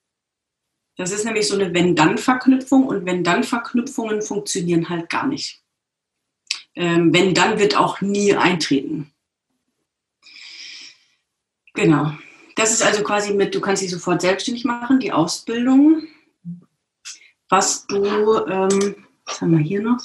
Das 0.97 1.11
ist 1.11 1.24
nämlich 1.24 1.49
so 1.49 1.55
eine 1.55 1.74
Wenn-Dann-Verknüpfung 1.74 2.87
und 2.87 3.05
Wenn-Dann-Verknüpfungen 3.05 4.22
funktionieren 4.22 4.89
halt 4.89 5.11
gar 5.11 5.26
nicht. 5.26 5.62
Ähm, 6.76 7.12
wenn, 7.12 7.35
dann 7.35 7.59
wird 7.59 7.76
auch 7.76 8.01
nie 8.01 8.35
eintreten. 8.35 9.12
Genau. 11.74 12.12
Das 12.57 12.72
ist 12.72 12.82
also 12.82 13.02
quasi 13.02 13.34
mit, 13.34 13.55
du 13.55 13.61
kannst 13.61 13.82
dich 13.82 13.90
sofort 13.90 14.20
selbstständig 14.20 14.64
machen, 14.64 15.00
die 15.00 15.12
Ausbildung. 15.12 16.05
Was 17.48 17.86
du, 17.86 18.05
ähm, 18.46 19.07
was 19.24 19.40
haben 19.40 19.52
wir 19.52 19.59
hier 19.59 19.82
noch? 19.82 19.98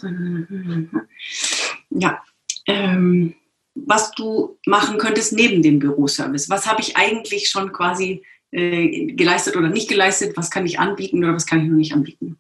Ja, 1.90 2.24
ähm, 2.66 3.36
was 3.76 4.12
du 4.12 4.58
machen 4.66 4.98
könntest 4.98 5.34
neben 5.34 5.62
dem 5.62 5.80
Büroservice. 5.80 6.50
Was 6.50 6.68
habe 6.68 6.82
ich 6.82 6.98
eigentlich 6.98 7.50
schon 7.50 7.72
quasi 7.72 8.24
äh, 8.52 9.14
geleistet 9.14 9.56
oder 9.56 9.70
nicht 9.70 9.90
geleistet? 9.90 10.36
Was 10.36 10.50
kann 10.50 10.66
ich 10.66 10.80
anbieten 10.80 11.24
oder 11.24 11.34
was 11.34 11.46
kann 11.46 11.62
ich 11.62 11.70
noch 11.70 11.78
nicht 11.78 11.94
anbieten? 11.94 12.40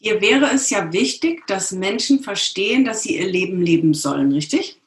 Dir 0.00 0.20
wäre 0.20 0.50
es 0.52 0.70
ja 0.70 0.92
wichtig, 0.92 1.46
dass 1.46 1.72
Menschen 1.72 2.22
verstehen, 2.22 2.84
dass 2.84 3.02
sie 3.02 3.16
ihr 3.16 3.26
Leben 3.26 3.60
leben 3.60 3.94
sollen, 3.94 4.32
richtig? 4.32 4.80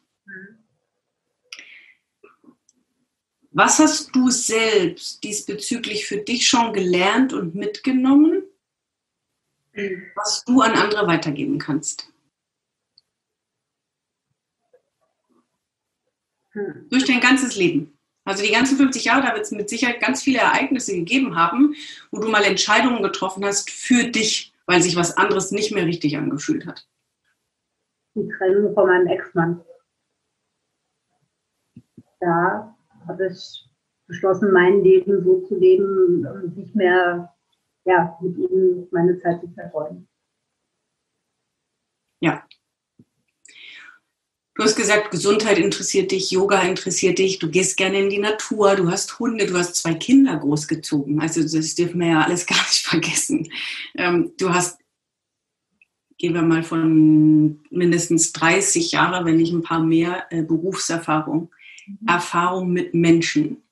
Was 3.52 3.80
hast 3.80 4.16
du 4.16 4.30
selbst 4.30 5.24
diesbezüglich 5.24 6.06
für 6.06 6.18
dich 6.18 6.48
schon 6.48 6.72
gelernt 6.74 7.34
und 7.34 7.56
mitgenommen, 7.56 8.44
was 10.16 10.44
du 10.46 10.62
an 10.62 10.74
andere 10.74 11.08
weitergeben 11.08 11.58
kannst? 11.58 12.12
Hm. 16.52 16.88
Durch 16.90 17.06
dein 17.06 17.22
ganzes 17.22 17.56
Leben. 17.56 17.98
Also 18.26 18.44
die 18.44 18.52
ganzen 18.52 18.78
50 18.78 19.06
Jahre, 19.06 19.24
da 19.24 19.34
wird 19.34 19.46
es 19.46 19.52
mit 19.52 19.70
Sicherheit 19.70 20.02
ganz 20.02 20.22
viele 20.22 20.40
Ereignisse 20.40 20.94
gegeben 20.94 21.36
haben, 21.36 21.76
wo 22.12 22.20
du 22.20 22.28
mal 22.28 22.44
Entscheidungen 22.44 23.02
getroffen 23.02 23.44
hast 23.46 23.72
für 23.72 24.04
dich 24.04 24.54
weil 24.70 24.84
sich 24.84 24.96
was 24.96 25.18
anderes 25.18 25.50
nicht 25.50 25.72
mehr 25.72 25.88
richtig 25.88 26.16
angefühlt 26.16 26.68
hat? 26.68 26.88
Die 28.14 28.30
Trennung 28.38 28.72
von 28.76 28.86
meinem 28.86 29.08
Ex-Mann. 29.08 29.66
Da 32.20 32.78
habe 33.10 33.28
ich 33.28 33.66
beschlossen, 34.08 34.52
mein 34.52 34.84
Leben 34.84 35.24
so 35.24 35.42
zu 35.42 35.56
leben 35.56 36.26
und 36.26 36.58
nicht 36.58 36.76
mehr 36.76 37.34
ja, 37.86 38.18
mit 38.22 38.38
ihm 38.38 38.88
meine 38.92 39.18
Zeit 39.20 39.42
zu 39.42 39.50
vergeuden. 39.50 40.08
Ja. 42.22 42.44
Du 44.56 44.64
hast 44.64 44.76
gesagt, 44.76 45.12
Gesundheit 45.12 45.58
interessiert 45.58 46.12
dich, 46.12 46.32
Yoga 46.32 46.62
interessiert 46.64 47.18
dich, 47.18 47.40
du 47.40 47.50
gehst 47.50 47.78
gerne 47.78 48.02
in 48.02 48.10
die 48.10 48.20
Natur, 48.20 48.76
du 48.76 48.92
hast 48.92 49.18
Hunde, 49.18 49.46
du 49.46 49.58
hast 49.58 49.78
zwei 49.78 49.94
Kinder 49.94 50.36
großgezogen. 50.36 51.22
Also 51.22 51.42
das 51.42 51.76
dürfen 51.76 52.02
wir 52.02 52.08
ja 52.08 52.22
alles 52.22 52.46
gar 52.46 52.58
nicht 52.58 52.86
vergessen. 52.86 53.50
Ähm, 53.96 54.34
du 54.38 54.54
hast, 54.54 54.80
gehen 56.18 56.34
wir 56.34 56.42
mal 56.42 56.64
von 56.64 57.62
mindestens 57.70 58.34
30 58.34 58.92
Jahre, 58.92 59.24
wenn 59.24 59.38
nicht 59.38 59.54
ein 59.54 59.62
paar 59.62 59.82
mehr, 59.82 60.28
äh, 60.30 60.44
Berufserfahrung. 60.44 61.50
Erfahrung 62.08 62.72
mit 62.72 62.94
Menschen. 62.94 63.64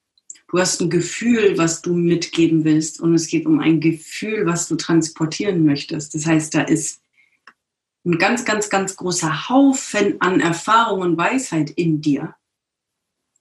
Du 0.49 0.59
hast 0.59 0.81
ein 0.81 0.89
Gefühl, 0.89 1.57
was 1.57 1.81
du 1.81 1.93
mitgeben 1.93 2.63
willst 2.63 3.01
und 3.01 3.13
es 3.13 3.27
geht 3.27 3.45
um 3.45 3.59
ein 3.59 3.81
Gefühl, 3.81 4.45
was 4.45 4.67
du 4.67 4.75
transportieren 4.75 5.65
möchtest. 5.65 6.15
Das 6.15 6.25
heißt, 6.25 6.55
da 6.55 6.61
ist 6.61 7.01
ein 8.05 8.17
ganz, 8.17 8.45
ganz, 8.45 8.69
ganz 8.69 8.95
großer 8.95 9.49
Haufen 9.49 10.21
an 10.21 10.39
Erfahrung 10.39 11.01
und 11.01 11.17
Weisheit 11.17 11.69
in 11.71 11.99
dir, 11.99 12.35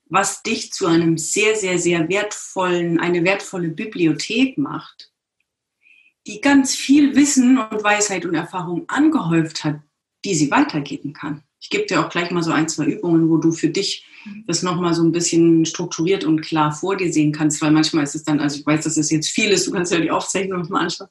was 0.09 0.43
dich 0.43 0.73
zu 0.73 0.85
einem 0.85 1.17
sehr, 1.17 1.55
sehr, 1.55 1.79
sehr 1.79 2.09
wertvollen, 2.09 2.99
eine 2.99 3.23
wertvolle 3.23 3.69
Bibliothek 3.69 4.57
macht, 4.57 5.11
die 6.27 6.41
ganz 6.41 6.75
viel 6.75 7.15
Wissen 7.15 7.57
und 7.57 7.83
Weisheit 7.83 8.25
und 8.25 8.35
Erfahrung 8.35 8.83
angehäuft 8.89 9.63
hat, 9.63 9.79
die 10.25 10.35
sie 10.35 10.51
weitergeben 10.51 11.13
kann. 11.13 11.43
Ich 11.59 11.69
gebe 11.69 11.85
dir 11.85 12.05
auch 12.05 12.09
gleich 12.09 12.31
mal 12.31 12.43
so 12.43 12.51
ein, 12.51 12.69
zwei 12.69 12.85
Übungen, 12.85 13.29
wo 13.29 13.37
du 13.37 13.51
für 13.51 13.69
dich 13.69 14.05
das 14.45 14.63
nochmal 14.63 14.93
so 14.93 15.03
ein 15.03 15.11
bisschen 15.11 15.65
strukturiert 15.65 16.23
und 16.23 16.41
klar 16.41 16.71
vor 16.71 16.95
dir 16.95 17.11
sehen 17.11 17.31
kannst, 17.31 17.61
weil 17.61 17.71
manchmal 17.71 18.03
ist 18.03 18.15
es 18.15 18.23
dann, 18.23 18.39
also 18.39 18.59
ich 18.59 18.65
weiß, 18.65 18.83
dass 18.83 18.97
es 18.97 19.09
jetzt 19.09 19.29
viel 19.29 19.49
ist, 19.49 19.67
du 19.67 19.71
kannst 19.71 19.91
ja 19.91 19.99
die 19.99 20.11
Aufzeichnung 20.11 20.61
nochmal 20.61 20.83
anschauen. 20.83 21.09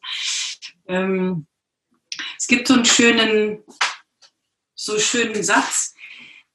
Ähm, 0.86 1.46
es 2.38 2.46
gibt 2.46 2.68
so 2.68 2.74
einen 2.74 2.84
schönen, 2.84 3.58
so 4.74 4.98
schönen 4.98 5.42
Satz, 5.42 5.94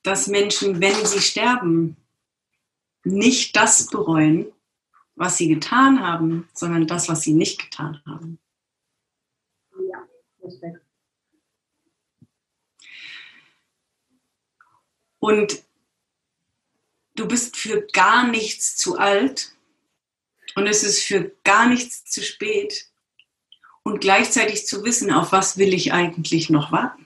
dass 0.03 0.27
Menschen, 0.27 0.79
wenn 0.79 1.05
sie 1.05 1.21
sterben, 1.21 1.97
nicht 3.03 3.55
das 3.55 3.87
bereuen, 3.87 4.51
was 5.15 5.37
sie 5.37 5.47
getan 5.47 5.99
haben, 6.01 6.47
sondern 6.53 6.87
das, 6.87 7.09
was 7.09 7.21
sie 7.21 7.33
nicht 7.33 7.59
getan 7.59 8.01
haben. 8.05 8.39
Ja, 9.91 10.07
Respekt. 10.43 10.81
Und 15.21 15.63
du 17.15 17.25
bist 17.27 17.55
für 17.55 17.87
gar 17.93 18.27
nichts 18.27 18.75
zu 18.75 18.97
alt 18.97 19.53
und 20.55 20.67
es 20.67 20.83
ist 20.83 21.03
für 21.03 21.31
gar 21.43 21.69
nichts 21.69 22.03
zu 22.03 22.21
spät, 22.21 22.91
und 23.83 24.01
gleichzeitig 24.01 24.67
zu 24.67 24.83
wissen, 24.83 25.11
auf 25.11 25.31
was 25.31 25.57
will 25.57 25.73
ich 25.73 25.93
eigentlich 25.93 26.49
noch 26.49 26.71
warten. 26.71 27.05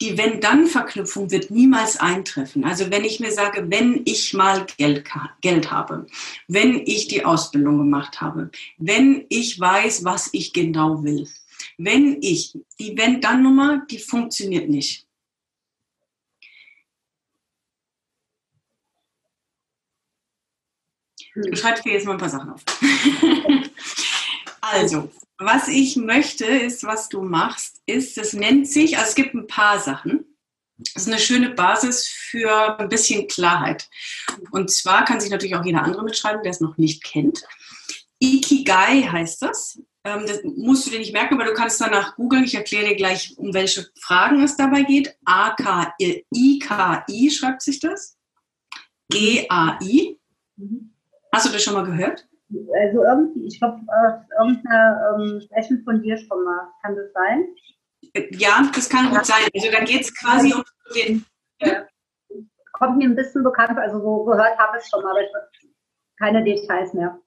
Die 0.00 0.18
Wenn-Dann-Verknüpfung 0.18 1.30
wird 1.30 1.50
niemals 1.50 1.96
eintreffen. 1.96 2.64
Also 2.64 2.90
wenn 2.90 3.04
ich 3.04 3.20
mir 3.20 3.30
sage, 3.30 3.70
wenn 3.70 4.02
ich 4.04 4.34
mal 4.34 4.66
Geld, 4.76 5.08
Geld 5.40 5.70
habe, 5.70 6.06
wenn 6.48 6.80
ich 6.84 7.08
die 7.08 7.24
Ausbildung 7.24 7.78
gemacht 7.78 8.20
habe, 8.20 8.50
wenn 8.76 9.24
ich 9.28 9.58
weiß, 9.58 10.04
was 10.04 10.28
ich 10.32 10.52
genau 10.52 11.04
will, 11.04 11.28
wenn 11.78 12.22
ich, 12.22 12.56
die 12.78 12.96
Wenn-Dann-Nummer, 12.96 13.86
die 13.90 13.98
funktioniert 13.98 14.68
nicht. 14.68 15.06
Ich 21.34 21.58
schreibe 21.58 21.82
dir 21.82 21.92
jetzt 21.92 22.06
mal 22.06 22.12
ein 22.12 22.18
paar 22.18 22.28
Sachen 22.28 22.50
auf. 22.50 22.62
also, 24.60 25.10
was 25.38 25.66
ich 25.66 25.96
möchte, 25.96 26.44
ist, 26.44 26.84
was 26.84 27.08
du 27.08 27.22
machst, 27.22 27.82
ist, 27.86 28.16
das 28.16 28.34
nennt 28.34 28.68
sich, 28.68 28.96
also 28.96 29.08
es 29.08 29.14
gibt 29.16 29.34
ein 29.34 29.48
paar 29.48 29.80
Sachen. 29.80 30.24
Das 30.76 31.02
ist 31.02 31.08
eine 31.08 31.20
schöne 31.20 31.50
Basis 31.50 32.06
für 32.06 32.78
ein 32.78 32.88
bisschen 32.88 33.26
Klarheit. 33.28 33.88
Und 34.50 34.70
zwar 34.70 35.04
kann 35.04 35.20
sich 35.20 35.30
natürlich 35.30 35.56
auch 35.56 35.64
jeder 35.64 35.82
andere 35.82 36.04
mitschreiben, 36.04 36.42
der 36.42 36.50
es 36.50 36.60
noch 36.60 36.76
nicht 36.78 37.02
kennt. 37.02 37.44
Ikigai 38.18 39.02
heißt 39.02 39.42
das. 39.42 39.78
Ähm, 40.04 40.26
das 40.26 40.42
musst 40.44 40.86
du 40.86 40.90
dir 40.90 40.98
nicht 40.98 41.14
merken, 41.14 41.34
aber 41.34 41.46
du 41.46 41.54
kannst 41.54 41.80
danach 41.80 42.14
googeln. 42.16 42.44
Ich 42.44 42.54
erkläre 42.54 42.88
dir 42.88 42.96
gleich, 42.96 43.34
um 43.38 43.54
welche 43.54 43.86
Fragen 43.98 44.42
es 44.42 44.56
dabei 44.56 44.82
geht. 44.82 45.16
A-K-I-K-I 45.24 46.10
schreibt 47.30 47.62
sich 47.62 47.80
das. 47.80 48.18
G-A-I. 49.10 50.20
Mhm. 50.56 50.92
Hast 51.32 51.46
du 51.46 51.52
das 51.52 51.62
schon 51.64 51.72
mal 51.74 51.84
gehört? 51.84 52.28
Also 52.50 53.02
irgendwie, 53.02 53.46
ich 53.46 53.58
glaube, 53.58 53.80
irgendeine 54.38 55.16
ähm, 55.18 55.40
Session 55.40 55.82
von 55.84 56.02
dir 56.02 56.18
schon 56.18 56.44
mal. 56.44 56.68
Kann 56.82 56.94
das 56.94 57.12
sein? 57.12 57.46
Ja, 58.32 58.70
das 58.74 58.88
kann 58.88 59.10
gut 59.10 59.24
sein. 59.24 59.48
Also 59.54 59.70
da 59.70 59.80
geht 59.80 60.02
es 60.02 60.14
quasi 60.14 60.52
um 60.52 60.62
den. 60.94 61.24
Ja. 61.60 61.86
Kommt 62.72 62.98
mir 62.98 63.08
ein 63.08 63.16
bisschen 63.16 63.42
bekannt, 63.42 63.78
also 63.78 64.00
so 64.00 64.24
gehört 64.24 64.58
habe 64.58 64.76
ich 64.76 64.84
es 64.84 64.90
schon 64.90 65.02
mal, 65.02 65.12
aber 65.12 65.22
ich 65.22 65.30
keine 66.18 66.44
Details 66.44 66.92
mehr. 66.92 67.18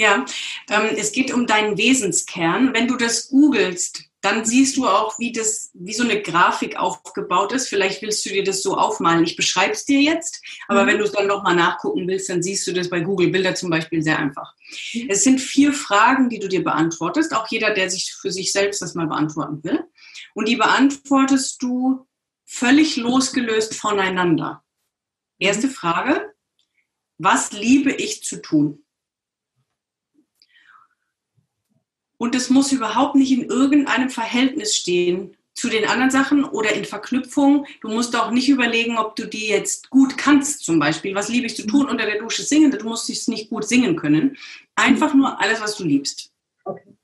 Ja, 0.00 0.24
ähm, 0.70 0.96
es 0.96 1.12
geht 1.12 1.30
um 1.30 1.46
deinen 1.46 1.76
Wesenskern. 1.76 2.72
Wenn 2.72 2.88
du 2.88 2.96
das 2.96 3.28
googelst, 3.28 4.04
dann 4.22 4.46
siehst 4.46 4.78
du 4.78 4.88
auch, 4.88 5.18
wie 5.18 5.30
das, 5.30 5.72
wie 5.74 5.92
so 5.92 6.04
eine 6.04 6.22
Grafik 6.22 6.78
aufgebaut 6.78 7.52
ist. 7.52 7.68
Vielleicht 7.68 8.00
willst 8.00 8.24
du 8.24 8.30
dir 8.30 8.42
das 8.42 8.62
so 8.62 8.78
aufmalen. 8.78 9.24
Ich 9.24 9.36
beschreibe 9.36 9.74
es 9.74 9.84
dir 9.84 10.00
jetzt, 10.00 10.42
aber 10.68 10.84
mhm. 10.84 10.86
wenn 10.86 10.98
du 10.98 11.04
es 11.04 11.12
dann 11.12 11.26
nochmal 11.26 11.54
nachgucken 11.54 12.08
willst, 12.08 12.30
dann 12.30 12.42
siehst 12.42 12.66
du 12.66 12.72
das 12.72 12.88
bei 12.88 13.00
Google 13.00 13.28
Bilder 13.28 13.54
zum 13.54 13.68
Beispiel 13.68 14.00
sehr 14.00 14.18
einfach. 14.18 14.54
Mhm. 14.94 15.10
Es 15.10 15.22
sind 15.22 15.38
vier 15.38 15.74
Fragen, 15.74 16.30
die 16.30 16.38
du 16.38 16.48
dir 16.48 16.64
beantwortest. 16.64 17.34
Auch 17.34 17.48
jeder, 17.48 17.74
der 17.74 17.90
sich 17.90 18.14
für 18.14 18.32
sich 18.32 18.52
selbst 18.52 18.80
das 18.80 18.94
mal 18.94 19.06
beantworten 19.06 19.62
will. 19.64 19.84
Und 20.32 20.48
die 20.48 20.56
beantwortest 20.56 21.62
du 21.62 22.06
völlig 22.46 22.96
losgelöst 22.96 23.74
voneinander. 23.74 24.64
Erste 25.38 25.66
mhm. 25.66 25.72
Frage. 25.72 26.32
Was 27.18 27.52
liebe 27.52 27.92
ich 27.92 28.24
zu 28.24 28.40
tun? 28.40 28.82
Und 32.20 32.34
es 32.34 32.50
muss 32.50 32.70
überhaupt 32.70 33.14
nicht 33.14 33.32
in 33.32 33.46
irgendeinem 33.46 34.10
Verhältnis 34.10 34.76
stehen 34.76 35.38
zu 35.54 35.70
den 35.70 35.86
anderen 35.86 36.10
Sachen 36.10 36.44
oder 36.44 36.74
in 36.74 36.84
Verknüpfung. 36.84 37.64
Du 37.80 37.88
musst 37.88 38.14
auch 38.14 38.30
nicht 38.30 38.50
überlegen, 38.50 38.98
ob 38.98 39.16
du 39.16 39.26
die 39.26 39.48
jetzt 39.48 39.88
gut 39.88 40.18
kannst, 40.18 40.62
zum 40.62 40.78
Beispiel. 40.78 41.14
Was 41.14 41.30
liebe 41.30 41.46
ich 41.46 41.56
zu 41.56 41.66
tun? 41.66 41.88
Unter 41.88 42.04
der 42.04 42.18
Dusche 42.18 42.42
singen. 42.42 42.70
Du 42.70 42.86
musst 42.86 43.08
es 43.08 43.26
nicht 43.26 43.48
gut 43.48 43.66
singen 43.66 43.96
können. 43.96 44.36
Einfach 44.74 45.14
nur 45.14 45.40
alles, 45.40 45.62
was 45.62 45.76
du 45.76 45.84
liebst. 45.84 46.30
Okay. 46.64 46.94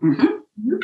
Mhm. 0.00 0.42
Mhm. 0.56 0.80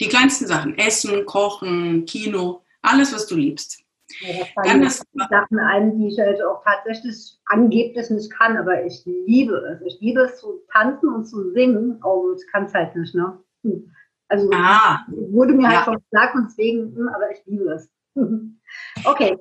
Die 0.00 0.08
kleinsten 0.08 0.46
Sachen. 0.46 0.78
Essen, 0.78 1.26
Kochen, 1.26 2.06
Kino. 2.06 2.62
Alles, 2.80 3.12
was 3.12 3.26
du 3.26 3.34
liebst. 3.34 3.82
Ja, 4.20 4.38
das 4.38 4.48
fallen 4.50 4.82
das 4.82 5.02
Sachen 5.30 5.58
ein, 5.58 5.98
die 5.98 6.08
ich 6.08 6.18
halt 6.18 6.42
auch 6.42 6.62
tatsächlich 6.64 7.38
angeblich 7.46 8.10
nicht 8.10 8.32
kann, 8.32 8.56
aber 8.56 8.84
ich 8.84 9.04
liebe 9.04 9.54
es. 9.54 9.82
Ich 9.82 10.00
liebe 10.00 10.22
es 10.22 10.38
zu 10.38 10.62
tanzen 10.72 11.08
und 11.10 11.26
zu 11.26 11.52
singen, 11.52 11.98
aber 12.00 12.14
oh, 12.14 12.34
ich 12.34 12.46
kann 12.50 12.64
es 12.64 12.74
halt 12.74 12.96
nicht, 12.96 13.14
ne? 13.14 13.38
Hm. 13.64 13.92
Also 14.28 14.50
ah, 14.52 15.06
wurde 15.08 15.54
mir 15.54 15.68
halt 15.68 15.78
ja. 15.78 15.84
schon 15.84 16.02
gesagt 16.10 16.34
und 16.34 16.44
deswegen, 16.48 16.94
hm, 16.94 17.08
aber 17.08 17.30
ich 17.30 17.40
liebe 17.46 17.70
es. 17.72 17.90
okay. 19.04 19.36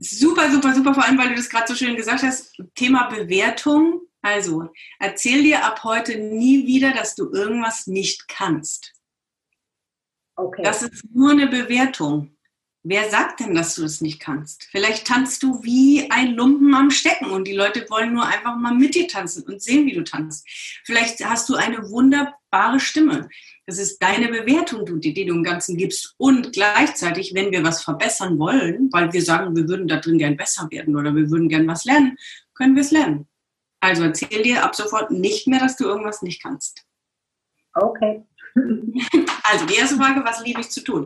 Super, 0.00 0.50
super, 0.50 0.74
super, 0.74 0.94
vor 0.94 1.04
allem, 1.04 1.18
weil 1.18 1.30
du 1.30 1.34
das 1.34 1.48
gerade 1.48 1.66
so 1.66 1.74
schön 1.74 1.96
gesagt 1.96 2.22
hast, 2.22 2.56
Thema 2.74 3.08
Bewertung. 3.08 4.02
Also, 4.22 4.70
erzähl 4.98 5.42
dir 5.42 5.64
ab 5.64 5.84
heute 5.84 6.18
nie 6.18 6.66
wieder, 6.66 6.92
dass 6.92 7.14
du 7.14 7.30
irgendwas 7.30 7.86
nicht 7.86 8.26
kannst. 8.28 8.94
Okay. 10.36 10.62
Das 10.62 10.82
ist 10.82 11.04
nur 11.12 11.32
eine 11.32 11.46
Bewertung. 11.46 12.33
Wer 12.86 13.08
sagt 13.08 13.40
denn, 13.40 13.54
dass 13.54 13.76
du 13.76 13.84
es 13.84 14.02
nicht 14.02 14.20
kannst? 14.20 14.68
Vielleicht 14.70 15.06
tanzt 15.06 15.42
du 15.42 15.62
wie 15.64 16.10
ein 16.10 16.34
Lumpen 16.34 16.74
am 16.74 16.90
Stecken 16.90 17.30
und 17.30 17.48
die 17.48 17.54
Leute 17.54 17.86
wollen 17.88 18.12
nur 18.12 18.26
einfach 18.26 18.56
mal 18.56 18.74
mit 18.74 18.94
dir 18.94 19.08
tanzen 19.08 19.42
und 19.44 19.62
sehen, 19.62 19.86
wie 19.86 19.94
du 19.94 20.04
tanzt. 20.04 20.46
Vielleicht 20.84 21.24
hast 21.24 21.48
du 21.48 21.54
eine 21.54 21.90
wunderbare 21.90 22.78
Stimme. 22.80 23.30
Das 23.64 23.78
ist 23.78 24.02
deine 24.02 24.28
Bewertung, 24.28 25.00
die, 25.00 25.14
die 25.14 25.24
du 25.24 25.34
im 25.34 25.42
Ganzen 25.42 25.78
gibst. 25.78 26.14
Und 26.18 26.52
gleichzeitig, 26.52 27.32
wenn 27.34 27.52
wir 27.52 27.64
was 27.64 27.82
verbessern 27.82 28.38
wollen, 28.38 28.90
weil 28.92 29.10
wir 29.14 29.22
sagen, 29.22 29.56
wir 29.56 29.66
würden 29.66 29.88
da 29.88 29.96
drin 29.96 30.18
gern 30.18 30.36
besser 30.36 30.68
werden 30.70 30.94
oder 30.94 31.16
wir 31.16 31.30
würden 31.30 31.48
gern 31.48 31.66
was 31.66 31.86
lernen, 31.86 32.18
können 32.52 32.74
wir 32.74 32.82
es 32.82 32.90
lernen. 32.90 33.26
Also 33.80 34.02
erzähl 34.02 34.42
dir 34.42 34.62
ab 34.62 34.74
sofort 34.74 35.10
nicht 35.10 35.46
mehr, 35.46 35.60
dass 35.60 35.78
du 35.78 35.84
irgendwas 35.84 36.20
nicht 36.20 36.42
kannst. 36.42 36.84
Okay. 37.74 38.24
Also 39.46 39.66
die 39.66 39.74
erste 39.74 39.96
Frage, 39.96 40.24
was 40.24 40.42
liebe 40.42 40.60
ich 40.60 40.70
zu 40.70 40.80
tun? 40.82 41.04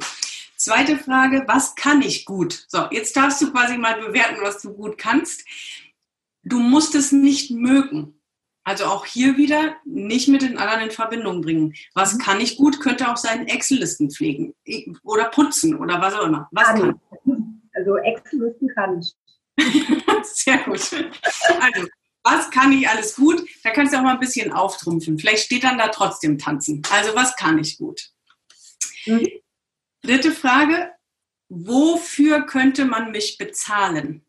Zweite 0.59 0.99
Frage, 0.99 1.45
was 1.47 1.77
kann 1.77 2.03
ich 2.03 2.25
gut? 2.25 2.65
So, 2.67 2.87
jetzt 2.91 3.17
darfst 3.17 3.41
du 3.41 3.53
quasi 3.53 3.79
mal 3.79 4.01
bewerten, 4.01 4.39
was 4.43 4.61
du 4.61 4.75
gut 4.75 4.99
kannst. 4.99 5.45
Du 6.43 6.59
musst 6.59 6.97
es 6.97 7.13
nicht 7.13 7.53
mögen. 7.53 8.21
Also 8.65 8.87
auch 8.87 9.07
hier 9.07 9.37
wieder 9.37 9.77
nicht 9.85 10.27
mit 10.29 10.43
den 10.43 10.59
anderen 10.59 10.83
in 10.83 10.91
Verbindung 10.91 11.43
bringen. 11.43 11.75
Was 11.95 12.15
mhm. 12.15 12.19
kann 12.19 12.41
ich 12.41 12.57
gut? 12.57 12.81
Könnte 12.81 13.09
auch 13.09 13.17
sein 13.17 13.47
Excel-Listen 13.47 14.11
pflegen 14.11 14.53
oder 15.05 15.27
putzen 15.27 15.77
oder 15.77 16.01
was 16.01 16.15
auch 16.15 16.27
immer. 16.27 16.49
Was 16.51 16.67
kann? 16.67 17.01
kann? 17.25 17.63
Also 17.75 17.97
Excel-Listen 17.97 18.69
kann 18.75 19.01
ich. 19.01 19.15
Sehr 20.25 20.59
gut. 20.59 20.81
Also, 21.61 21.89
was 22.25 22.51
kann 22.51 22.73
ich 22.73 22.89
alles 22.89 23.15
gut? 23.15 23.47
Da 23.63 23.71
kannst 23.71 23.95
du 23.95 23.99
auch 23.99 24.03
mal 24.03 24.15
ein 24.15 24.21
bisschen 24.21 24.53
auftrumpfen. 24.53 25.19
Vielleicht 25.19 25.45
steht 25.45 25.63
dann 25.63 25.79
da 25.79 25.89
trotzdem 25.89 26.37
tanzen. 26.37 26.83
Also, 26.91 27.15
was 27.15 27.37
kann 27.37 27.59
ich 27.59 27.79
gut? 27.79 28.11
Mhm. 29.07 29.29
Dritte 30.03 30.33
Frage, 30.33 30.93
wofür 31.49 32.43
könnte 32.47 32.85
man 32.85 33.11
mich 33.11 33.37
bezahlen? 33.39 34.25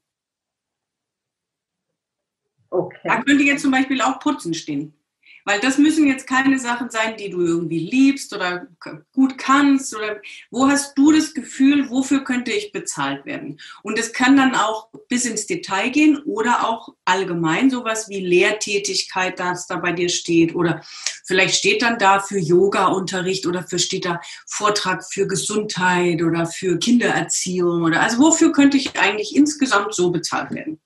Okay. 2.69 2.99
Da 3.03 3.23
könnte 3.23 3.43
jetzt 3.43 3.61
zum 3.61 3.71
Beispiel 3.71 4.01
auch 4.01 4.19
Putzen 4.19 4.53
stehen. 4.53 4.98
Weil 5.45 5.59
das 5.59 5.77
müssen 5.77 6.07
jetzt 6.07 6.27
keine 6.27 6.59
Sachen 6.59 6.89
sein, 6.89 7.15
die 7.17 7.29
du 7.29 7.41
irgendwie 7.41 7.79
liebst 7.79 8.33
oder 8.35 8.67
gut 9.13 9.37
kannst 9.37 9.95
oder 9.95 10.21
wo 10.51 10.67
hast 10.67 10.97
du 10.97 11.11
das 11.11 11.33
Gefühl, 11.33 11.89
wofür 11.89 12.23
könnte 12.23 12.51
ich 12.51 12.71
bezahlt 12.71 13.25
werden? 13.25 13.59
Und 13.83 13.97
es 13.97 14.13
kann 14.13 14.37
dann 14.37 14.55
auch 14.55 14.89
bis 15.07 15.25
ins 15.25 15.47
Detail 15.47 15.89
gehen 15.89 16.17
oder 16.25 16.67
auch 16.67 16.95
allgemein 17.05 17.69
sowas 17.69 18.09
wie 18.09 18.19
Lehrtätigkeit, 18.19 19.39
das 19.39 19.67
da 19.67 19.77
bei 19.77 19.91
dir 19.91 20.09
steht 20.09 20.55
oder 20.55 20.81
vielleicht 21.25 21.55
steht 21.55 21.81
dann 21.81 21.97
da 21.97 22.19
für 22.19 22.39
Yoga-Unterricht 22.39 23.45
oder 23.47 23.63
für 23.63 23.79
steht 23.79 24.05
da 24.05 24.21
Vortrag 24.47 25.03
für 25.03 25.27
Gesundheit 25.27 26.21
oder 26.21 26.45
für 26.45 26.77
Kindererziehung 26.77 27.83
oder 27.83 28.01
also 28.01 28.19
wofür 28.19 28.51
könnte 28.51 28.77
ich 28.77 28.99
eigentlich 28.99 29.35
insgesamt 29.35 29.93
so 29.93 30.11
bezahlt 30.11 30.51
werden? 30.51 30.79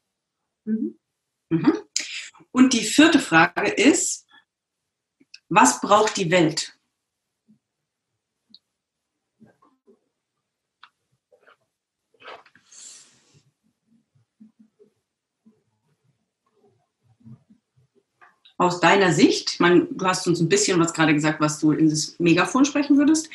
Mhm. 0.65 0.97
Mhm. 1.49 1.73
Und 2.51 2.73
die 2.73 2.83
vierte 2.83 3.19
Frage 3.19 3.69
ist, 3.71 4.22
was 5.53 5.79
braucht 5.81 6.17
die 6.17 6.31
Welt? 6.31 6.77
Aus 18.57 18.79
deiner 18.79 19.11
Sicht, 19.11 19.53
ich 19.53 19.59
meine, 19.59 19.85
du 19.85 20.05
hast 20.05 20.25
uns 20.27 20.39
ein 20.39 20.47
bisschen 20.47 20.79
was 20.79 20.93
gerade 20.93 21.13
gesagt, 21.13 21.41
was 21.41 21.59
du 21.59 21.71
in 21.71 21.89
das 21.89 22.17
Megafon 22.19 22.65
sprechen 22.65 22.97
würdest. 22.97 23.29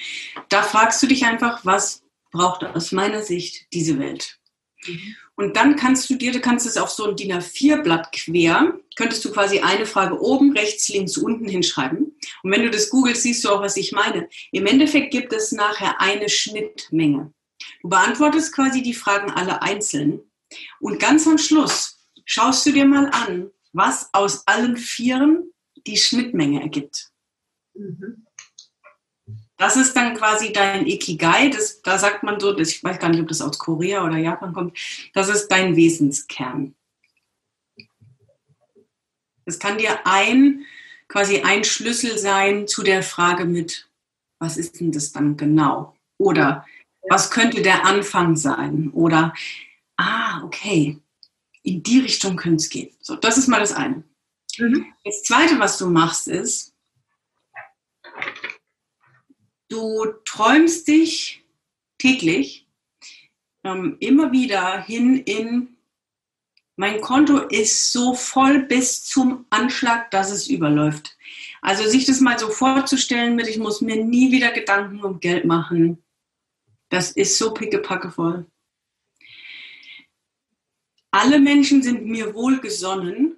Da 0.49 0.63
fragst 0.63 1.03
du 1.03 1.07
dich 1.07 1.25
einfach, 1.25 1.65
was 1.67 2.03
braucht 2.31 2.65
aus 2.65 2.93
meiner 2.93 3.23
Sicht 3.23 3.67
diese 3.73 3.99
Welt? 3.99 4.39
Mhm. 4.87 5.17
Und 5.39 5.57
dann 5.57 5.77
kannst 5.77 6.11
du 6.11 6.17
dir, 6.17 6.33
du 6.33 6.41
kannst 6.41 6.67
es 6.67 6.77
auf 6.77 6.91
so 6.91 7.09
ein 7.09 7.15
DIN 7.15 7.33
A4-Blatt 7.33 8.11
quer, 8.11 8.77
könntest 8.97 9.25
du 9.25 9.31
quasi 9.31 9.61
eine 9.61 9.87
Frage 9.87 10.21
oben, 10.21 10.51
rechts, 10.53 10.89
links, 10.89 11.17
unten 11.17 11.47
hinschreiben. 11.47 12.19
Und 12.43 12.51
wenn 12.51 12.65
du 12.65 12.71
das 12.71 12.91
googelst, 12.91 13.23
siehst 13.23 13.45
du 13.45 13.51
auch, 13.51 13.63
was 13.63 13.77
ich 13.77 13.93
meine. 13.93 14.29
Im 14.51 14.67
Endeffekt 14.67 15.13
gibt 15.13 15.33
es 15.33 15.53
nachher 15.53 16.01
eine 16.01 16.29
Schnittmenge. 16.29 17.33
Du 17.83 17.89
beantwortest 17.89 18.53
quasi 18.53 18.83
die 18.83 18.95
Fragen 18.95 19.31
alle 19.31 19.63
einzeln. 19.63 20.21
Und 20.81 20.99
ganz 20.99 21.25
am 21.29 21.39
Schluss 21.39 22.01
schaust 22.25 22.67
du 22.67 22.73
dir 22.73 22.85
mal 22.85 23.09
an, 23.13 23.53
was 23.73 24.11
aus 24.15 24.43
allen 24.49 24.77
Vieren 24.77 25.53
die 25.87 25.99
Schnittmenge 25.99 26.63
ergibt. 26.63 27.13
Mhm. 27.75 28.27
Das 29.59 29.77
ist 29.77 29.95
dann 29.95 30.15
quasi 30.15 30.53
dein 30.53 30.87
Ikigai. 30.87 31.49
Das, 31.49 31.83
da 31.83 31.99
sagt 31.99 32.23
man 32.23 32.39
so, 32.39 32.57
ich 32.57 32.83
weiß 32.83 32.99
gar 32.99 33.09
nicht, 33.09 33.21
ob 33.21 33.29
das 33.29 33.43
aus 33.43 33.59
Korea 33.59 34.05
oder 34.05 34.17
Japan 34.17 34.53
kommt. 34.53 34.79
Das 35.15 35.29
ist 35.29 35.49
dein 35.49 35.77
Wesenskern. 35.77 36.75
Es 39.45 39.59
kann 39.59 39.79
dir 39.79 40.07
ein, 40.07 40.65
quasi 41.09 41.41
ein 41.41 41.65
Schlüssel 41.65 42.19
sein 42.19 42.69
zu 42.69 42.83
der 42.83 43.03
Frage 43.03 43.47
mit, 43.47 43.91
was 44.39 44.57
ist 44.57 44.79
denn 44.79 44.93
das 44.93 45.11
dann 45.13 45.37
genau? 45.37 45.97
Oder 46.19 46.65
was 47.09 47.31
könnte 47.31 47.61
der 47.61 47.85
Anfang 47.85 48.37
sein? 48.37 48.91
Oder, 48.93 49.35
ah, 49.97 50.43
okay, 50.45 50.99
in 51.63 51.83
die 51.83 51.99
Richtung 51.99 52.37
könnte 52.37 52.63
es 52.63 52.71
gehen. 52.71 52.95
So, 53.01 53.17
das 53.17 53.39
ist 53.39 53.49
mal 53.49 53.61
das 53.61 53.73
eine. 53.73 54.05
Mhm. 54.59 54.87
Das 55.05 55.25
zweite, 55.25 55.59
was 55.59 55.79
du 55.79 55.89
machst, 55.89 56.29
ist, 56.29 56.75
du 59.69 60.07
träumst 60.25 60.89
dich 60.89 61.45
täglich 61.99 62.67
ähm, 63.65 63.97
immer 64.01 64.33
wieder 64.33 64.83
hin 64.83 65.19
in, 65.19 65.77
mein 66.77 67.01
Konto 67.01 67.39
ist 67.39 67.93
so 67.93 68.15
voll 68.15 68.61
bis 68.61 69.05
zum 69.05 69.47
Anschlag, 69.51 70.11
dass 70.13 70.31
es 70.31 70.47
überläuft. 70.47 71.17
Also 71.61 71.89
sich 71.89 72.05
das 72.07 72.21
mal 72.21 72.39
so 72.39 72.51
vorzustellen 72.51 73.35
mit, 73.35 73.49
ich 73.49 73.59
muss 73.59 73.81
mir 73.81 74.05
nie 74.05 74.31
wieder 74.31 74.53
Gedanken 74.53 75.03
um 75.03 75.19
Geld 75.19 75.45
machen. 75.45 76.03
Das 76.89 77.11
ist 77.13 77.37
so 77.37 77.53
pickepacke 77.53 78.11
voll. 78.11 78.47
Alle 81.11 81.41
Menschen 81.41 81.83
sind 81.83 82.07
mir 82.07 82.33
wohlgesonnen. 82.35 83.37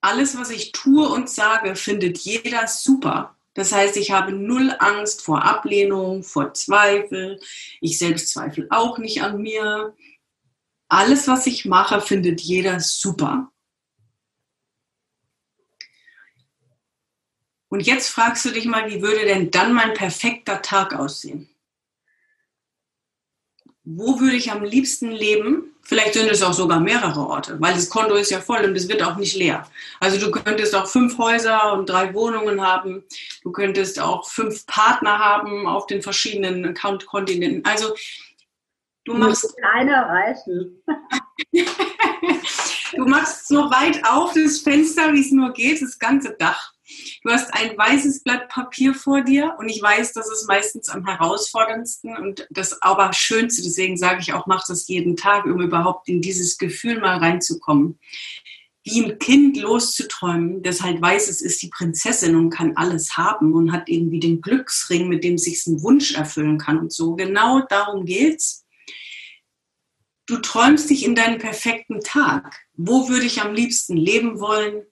Alles, 0.00 0.38
was 0.38 0.50
ich 0.50 0.72
tue 0.72 1.08
und 1.08 1.28
sage, 1.28 1.76
findet 1.76 2.18
jeder 2.18 2.66
super. 2.66 3.37
Das 3.54 3.72
heißt, 3.72 3.96
ich 3.96 4.10
habe 4.10 4.32
null 4.32 4.74
Angst 4.78 5.22
vor 5.22 5.42
Ablehnung, 5.44 6.22
vor 6.22 6.54
Zweifel. 6.54 7.40
Ich 7.80 7.98
selbst 7.98 8.30
zweifle 8.30 8.66
auch 8.70 8.98
nicht 8.98 9.22
an 9.22 9.40
mir. 9.40 9.96
Alles, 10.88 11.28
was 11.28 11.46
ich 11.46 11.64
mache, 11.64 12.00
findet 12.00 12.40
jeder 12.40 12.80
super. 12.80 13.50
Und 17.68 17.80
jetzt 17.80 18.08
fragst 18.08 18.44
du 18.44 18.50
dich 18.50 18.64
mal, 18.64 18.90
wie 18.90 19.02
würde 19.02 19.26
denn 19.26 19.50
dann 19.50 19.74
mein 19.74 19.92
perfekter 19.92 20.62
Tag 20.62 20.94
aussehen? 20.94 21.50
Wo 23.90 24.20
würde 24.20 24.36
ich 24.36 24.50
am 24.50 24.64
liebsten 24.64 25.10
leben? 25.10 25.74
Vielleicht 25.80 26.12
sind 26.12 26.30
es 26.30 26.42
auch 26.42 26.52
sogar 26.52 26.78
mehrere 26.78 27.20
Orte, 27.20 27.58
weil 27.58 27.72
das 27.72 27.88
Konto 27.88 28.16
ist 28.16 28.30
ja 28.30 28.38
voll 28.38 28.62
und 28.64 28.76
es 28.76 28.86
wird 28.86 29.02
auch 29.02 29.16
nicht 29.16 29.34
leer. 29.34 29.66
Also 29.98 30.18
du 30.20 30.30
könntest 30.30 30.74
auch 30.74 30.86
fünf 30.86 31.16
Häuser 31.16 31.72
und 31.72 31.88
drei 31.88 32.12
Wohnungen 32.12 32.60
haben. 32.60 33.04
Du 33.42 33.50
könntest 33.50 33.98
auch 33.98 34.28
fünf 34.28 34.66
Partner 34.66 35.18
haben 35.18 35.66
auf 35.66 35.86
den 35.86 36.02
verschiedenen 36.02 36.66
Account-Kontinenten. 36.66 37.64
Also 37.64 37.94
du 39.06 39.14
machst 39.14 39.54
einer 39.72 40.02
reichen. 40.02 40.82
du 41.52 43.06
machst 43.06 43.48
so 43.48 43.70
weit 43.70 44.04
auf 44.04 44.34
das 44.34 44.58
Fenster, 44.58 45.14
wie 45.14 45.20
es 45.20 45.32
nur 45.32 45.54
geht, 45.54 45.80
das 45.80 45.98
ganze 45.98 46.36
Dach. 46.38 46.74
Du 47.22 47.30
hast 47.30 47.52
ein 47.52 47.76
weißes 47.76 48.22
Blatt 48.22 48.48
Papier 48.48 48.94
vor 48.94 49.22
dir 49.22 49.56
und 49.58 49.68
ich 49.68 49.82
weiß, 49.82 50.12
das 50.12 50.30
ist 50.30 50.46
meistens 50.46 50.88
am 50.88 51.06
herausforderndsten 51.06 52.16
und 52.16 52.46
das 52.50 52.80
aber 52.82 53.12
schönste. 53.12 53.62
Deswegen 53.62 53.96
sage 53.96 54.20
ich 54.20 54.32
auch, 54.32 54.46
mach 54.46 54.66
das 54.66 54.88
jeden 54.88 55.16
Tag, 55.16 55.44
um 55.44 55.60
überhaupt 55.60 56.08
in 56.08 56.20
dieses 56.20 56.58
Gefühl 56.58 57.00
mal 57.00 57.18
reinzukommen. 57.18 57.98
Wie 58.84 59.04
ein 59.04 59.18
Kind 59.18 59.56
loszuträumen, 59.58 60.62
das 60.62 60.82
halt 60.82 61.02
weiß, 61.02 61.28
es 61.28 61.42
ist 61.42 61.60
die 61.60 61.68
Prinzessin 61.68 62.36
und 62.36 62.50
kann 62.50 62.76
alles 62.76 63.16
haben 63.16 63.52
und 63.52 63.72
hat 63.72 63.88
irgendwie 63.88 64.20
den 64.20 64.40
Glücksring, 64.40 65.08
mit 65.08 65.24
dem 65.24 65.36
sich 65.36 65.66
ein 65.66 65.82
Wunsch 65.82 66.14
erfüllen 66.14 66.58
kann 66.58 66.78
und 66.78 66.92
so. 66.92 67.14
Genau 67.14 67.60
darum 67.68 68.06
geht's. 68.06 68.64
Du 70.26 70.36
träumst 70.36 70.90
dich 70.90 71.04
in 71.04 71.14
deinen 71.14 71.38
perfekten 71.38 72.00
Tag. 72.00 72.60
Wo 72.74 73.08
würde 73.08 73.26
ich 73.26 73.40
am 73.40 73.54
liebsten 73.54 73.96
leben 73.96 74.40
wollen? 74.40 74.84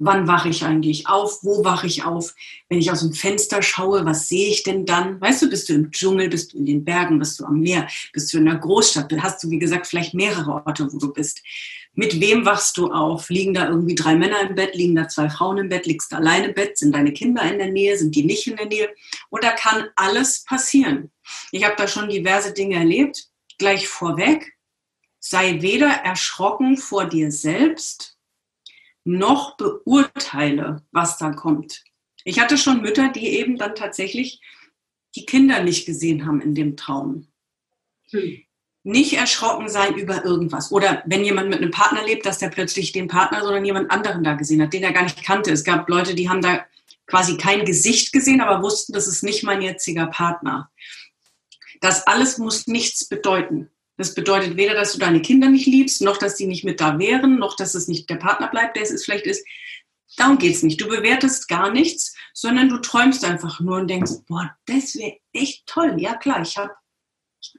Wann 0.00 0.26
wache 0.26 0.48
ich 0.48 0.64
eigentlich 0.64 1.06
auf, 1.06 1.44
wo 1.44 1.62
wache 1.62 1.86
ich 1.86 2.04
auf, 2.04 2.34
wenn 2.68 2.78
ich 2.78 2.90
aus 2.90 3.00
dem 3.00 3.12
Fenster 3.12 3.62
schaue, 3.62 4.04
was 4.06 4.28
sehe 4.28 4.48
ich 4.48 4.62
denn 4.62 4.86
dann? 4.86 5.20
Weißt 5.20 5.42
du, 5.42 5.50
bist 5.50 5.68
du 5.68 5.74
im 5.74 5.90
Dschungel, 5.90 6.30
bist 6.30 6.52
du 6.52 6.58
in 6.58 6.66
den 6.66 6.84
Bergen, 6.84 7.18
bist 7.18 7.38
du 7.38 7.44
am 7.44 7.60
Meer, 7.60 7.86
bist 8.12 8.32
du 8.32 8.38
in 8.38 8.46
der 8.46 8.56
Großstadt, 8.56 9.12
hast 9.20 9.44
du, 9.44 9.50
wie 9.50 9.58
gesagt, 9.58 9.86
vielleicht 9.86 10.14
mehrere 10.14 10.64
Orte, 10.66 10.90
wo 10.90 10.98
du 10.98 11.12
bist. 11.12 11.42
Mit 11.92 12.18
wem 12.18 12.46
wachst 12.46 12.78
du 12.78 12.90
auf? 12.90 13.28
Liegen 13.28 13.52
da 13.52 13.68
irgendwie 13.68 13.94
drei 13.94 14.14
Männer 14.16 14.40
im 14.40 14.54
Bett, 14.54 14.74
liegen 14.74 14.94
da 14.94 15.06
zwei 15.06 15.28
Frauen 15.28 15.58
im 15.58 15.68
Bett, 15.68 15.86
liegst 15.86 16.10
du 16.10 16.16
alleine 16.16 16.48
im 16.48 16.54
Bett, 16.54 16.78
sind 16.78 16.94
deine 16.94 17.12
Kinder 17.12 17.42
in 17.42 17.58
der 17.58 17.70
Nähe, 17.70 17.98
sind 17.98 18.14
die 18.14 18.24
nicht 18.24 18.46
in 18.46 18.56
der 18.56 18.66
Nähe? 18.66 18.88
Oder 19.30 19.52
kann 19.52 19.88
alles 19.96 20.44
passieren? 20.44 21.10
Ich 21.52 21.64
habe 21.64 21.74
da 21.76 21.86
schon 21.86 22.08
diverse 22.08 22.54
Dinge 22.54 22.76
erlebt. 22.76 23.26
Gleich 23.58 23.86
vorweg, 23.86 24.56
sei 25.18 25.60
weder 25.60 25.88
erschrocken 25.88 26.78
vor 26.78 27.04
dir 27.04 27.30
selbst, 27.30 28.16
noch 29.04 29.56
beurteile, 29.56 30.82
was 30.92 31.18
da 31.18 31.30
kommt. 31.30 31.84
Ich 32.24 32.40
hatte 32.40 32.58
schon 32.58 32.82
Mütter, 32.82 33.08
die 33.08 33.28
eben 33.28 33.56
dann 33.56 33.74
tatsächlich 33.74 34.40
die 35.14 35.24
Kinder 35.24 35.62
nicht 35.62 35.86
gesehen 35.86 36.26
haben 36.26 36.40
in 36.40 36.54
dem 36.54 36.76
Traum. 36.76 37.28
Hm. 38.10 38.42
Nicht 38.82 39.12
erschrocken 39.14 39.68
sein 39.68 39.94
über 39.94 40.24
irgendwas. 40.24 40.72
Oder 40.72 41.02
wenn 41.06 41.24
jemand 41.24 41.50
mit 41.50 41.58
einem 41.58 41.70
Partner 41.70 42.04
lebt, 42.04 42.24
dass 42.24 42.38
der 42.38 42.48
plötzlich 42.48 42.92
den 42.92 43.08
Partner, 43.08 43.42
sondern 43.42 43.64
jemand 43.64 43.90
anderen 43.90 44.24
da 44.24 44.34
gesehen 44.34 44.62
hat, 44.62 44.72
den 44.72 44.82
er 44.82 44.92
gar 44.92 45.02
nicht 45.02 45.22
kannte. 45.22 45.52
Es 45.52 45.64
gab 45.64 45.88
Leute, 45.88 46.14
die 46.14 46.28
haben 46.28 46.40
da 46.40 46.64
quasi 47.06 47.36
kein 47.36 47.64
Gesicht 47.64 48.12
gesehen, 48.12 48.40
aber 48.40 48.62
wussten, 48.62 48.92
das 48.92 49.06
ist 49.06 49.22
nicht 49.22 49.42
mein 49.42 49.60
jetziger 49.60 50.06
Partner. 50.06 50.70
Das 51.80 52.06
alles 52.06 52.38
muss 52.38 52.66
nichts 52.66 53.06
bedeuten. 53.06 53.70
Das 54.00 54.14
bedeutet 54.14 54.56
weder, 54.56 54.72
dass 54.72 54.94
du 54.94 54.98
deine 54.98 55.20
Kinder 55.20 55.50
nicht 55.50 55.66
liebst, 55.66 56.00
noch 56.00 56.16
dass 56.16 56.34
die 56.34 56.46
nicht 56.46 56.64
mit 56.64 56.80
da 56.80 56.98
wären, 56.98 57.38
noch 57.38 57.54
dass 57.54 57.74
es 57.74 57.86
nicht 57.86 58.08
der 58.08 58.16
Partner 58.16 58.48
bleibt, 58.48 58.74
der 58.76 58.84
es 58.84 59.04
vielleicht 59.04 59.26
ist. 59.26 59.46
Darum 60.16 60.38
geht 60.38 60.54
es 60.54 60.62
nicht. 60.62 60.80
Du 60.80 60.88
bewertest 60.88 61.48
gar 61.48 61.70
nichts, 61.70 62.16
sondern 62.32 62.70
du 62.70 62.78
träumst 62.78 63.26
einfach 63.26 63.60
nur 63.60 63.76
und 63.76 63.88
denkst, 63.88 64.12
boah, 64.26 64.56
das 64.64 64.96
wäre 64.96 65.18
echt 65.34 65.66
toll. 65.66 65.96
Ja 65.98 66.14
klar, 66.14 66.40
ich 66.40 66.56
habe 66.56 66.72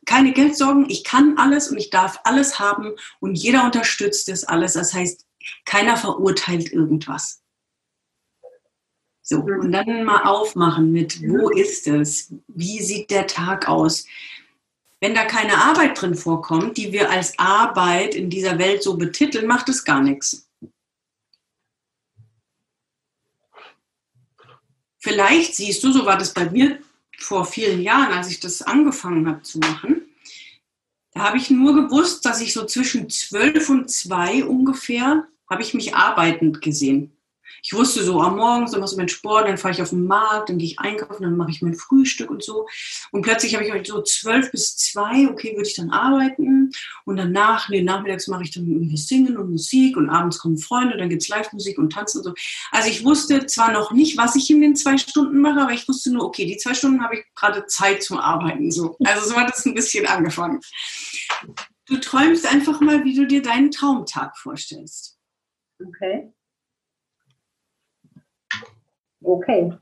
keine 0.08 0.34
Geldsorgen, 0.34 0.90
ich 0.90 1.04
kann 1.04 1.38
alles 1.38 1.70
und 1.70 1.78
ich 1.78 1.92
darf 1.92 2.20
alles 2.24 2.58
haben 2.58 2.96
und 3.20 3.36
jeder 3.36 3.64
unterstützt 3.64 4.28
das 4.28 4.44
alles. 4.44 4.74
Das 4.74 4.96
heißt, 4.96 5.28
keiner 5.66 5.96
verurteilt 5.96 6.74
irgendwas. 6.74 7.44
So, 9.22 9.42
und 9.42 9.72
dann 9.72 10.06
mal 10.06 10.24
aufmachen 10.24 10.92
mit, 10.92 11.22
wo 11.22 11.50
ist 11.50 11.86
es? 11.86 12.34
Wie 12.48 12.82
sieht 12.82 13.12
der 13.12 13.28
Tag 13.28 13.70
aus? 13.70 14.08
Wenn 15.02 15.16
da 15.16 15.26
keine 15.26 15.58
Arbeit 15.58 16.00
drin 16.00 16.14
vorkommt, 16.14 16.78
die 16.78 16.94
wir 16.94 17.10
als 17.10 17.38
Arbeit 17.40 18.14
in 18.14 18.30
dieser 18.30 18.60
Welt 18.60 18.84
so 18.84 18.96
betiteln, 18.98 19.48
macht 19.48 19.68
es 19.68 19.84
gar 19.84 20.02
nichts. 20.02 20.48
Vielleicht 25.00 25.56
siehst 25.56 25.84
du, 25.84 25.92
so 25.92 26.06
war 26.06 26.18
das 26.18 26.34
bei 26.34 26.48
mir 26.50 26.80
vor 27.18 27.46
vielen 27.46 27.82
Jahren, 27.82 28.14
als 28.14 28.30
ich 28.30 28.40
das 28.40 28.62
angefangen 28.62 29.28
habe 29.28 29.42
zu 29.42 29.58
machen, 29.58 30.04
da 31.14 31.22
habe 31.22 31.38
ich 31.38 31.50
nur 31.50 31.74
gewusst, 31.74 32.24
dass 32.26 32.40
ich 32.40 32.54
so 32.54 32.66
zwischen 32.66 33.10
zwölf 33.10 33.70
und 33.70 33.90
zwei 33.90 34.46
ungefähr, 34.46 35.28
habe 35.50 35.64
ich 35.64 35.74
mich 35.74 35.96
arbeitend 35.96 36.62
gesehen 36.62 37.12
ich 37.64 37.74
wusste 37.74 38.04
so, 38.04 38.22
am 38.22 38.38
Morgen 38.38 38.68
so 38.68 38.80
machst 38.80 38.94
du 38.94 38.98
meinen 38.98 39.10
Sport, 39.10 39.48
dann 39.48 39.58
fahre 39.58 39.74
ich 39.74 39.82
auf 39.82 39.90
den 39.90 40.06
Markt, 40.06 40.50
dann 40.50 40.58
gehe 40.58 40.68
ich 40.68 40.80
einkaufen, 40.80 41.24
dann 41.24 41.38
mache 41.38 41.52
ich 41.52 41.62
mein 41.62 41.76
Frühstück 41.76 42.30
und 42.30 42.44
so. 42.44 42.68
Und 43.12 43.22
plötzlich 43.22 43.56
habe 43.56 43.66
ich 43.66 43.88
so 43.88 44.02
zwölf 44.02 44.52
bis 44.52 44.78
zwei, 44.78 45.28
okay, 45.30 45.56
würde 45.56 45.68
ich 45.68 45.76
dann 45.76 45.92
arbeiten. 45.92 46.72
Und 47.06 47.18
danach, 47.18 47.70
nee, 47.70 47.82
nachmittags 47.82 48.28
mache 48.28 48.44
ich 48.44 48.52
dann 48.52 48.68
irgendwie 48.68 48.98
Singen 48.98 49.38
und 49.38 49.52
Musik 49.52 49.98
und 49.98 50.10
abends 50.10 50.40
kommen 50.40 50.58
Freunde, 50.58 50.98
dann 50.98 51.10
gibt 51.10 51.22
es 51.22 51.30
Live-Musik 51.30 51.78
und 51.78 51.92
Tanzen 51.92 52.20
und 52.20 52.24
so. 52.24 52.34
Also 52.72 52.90
ich 52.90 53.04
wusste 53.04 53.46
zwar 53.46 53.72
noch 53.72 53.92
nicht, 53.92 54.18
was 54.18 54.36
ich 54.36 54.50
in 54.50 54.62
den 54.62 54.76
zwei 54.76 54.98
Stunden 54.98 55.40
mache, 55.40 55.62
aber 55.62 55.72
ich 55.72 55.88
wusste 55.88 56.12
nur, 56.12 56.26
okay, 56.26 56.46
die 56.46 56.58
zwei 56.58 56.74
Stunden 56.74 57.04
habe 57.04 57.16
ich 57.16 57.26
gerade 57.36 57.66
Zeit 57.66 58.04
zum 58.04 58.18
Arbeiten. 58.18 58.72
So. 58.72 58.96
Also 59.04 59.30
so 59.30 59.36
hat 59.36 59.54
es 59.54 59.66
ein 59.66 59.74
bisschen 59.74 60.08
angefangen. 60.08 60.60
Du 61.88 61.98
träumst 61.98 62.46
einfach 62.46 62.80
mal, 62.80 63.04
wie 63.04 63.16
du 63.16 63.26
dir 63.28 63.42
deinen 63.42 63.72
Traumtag 63.72 64.38
vorstellst. 64.38 65.18
Okay. 65.80 66.32
Okay. 69.24 69.74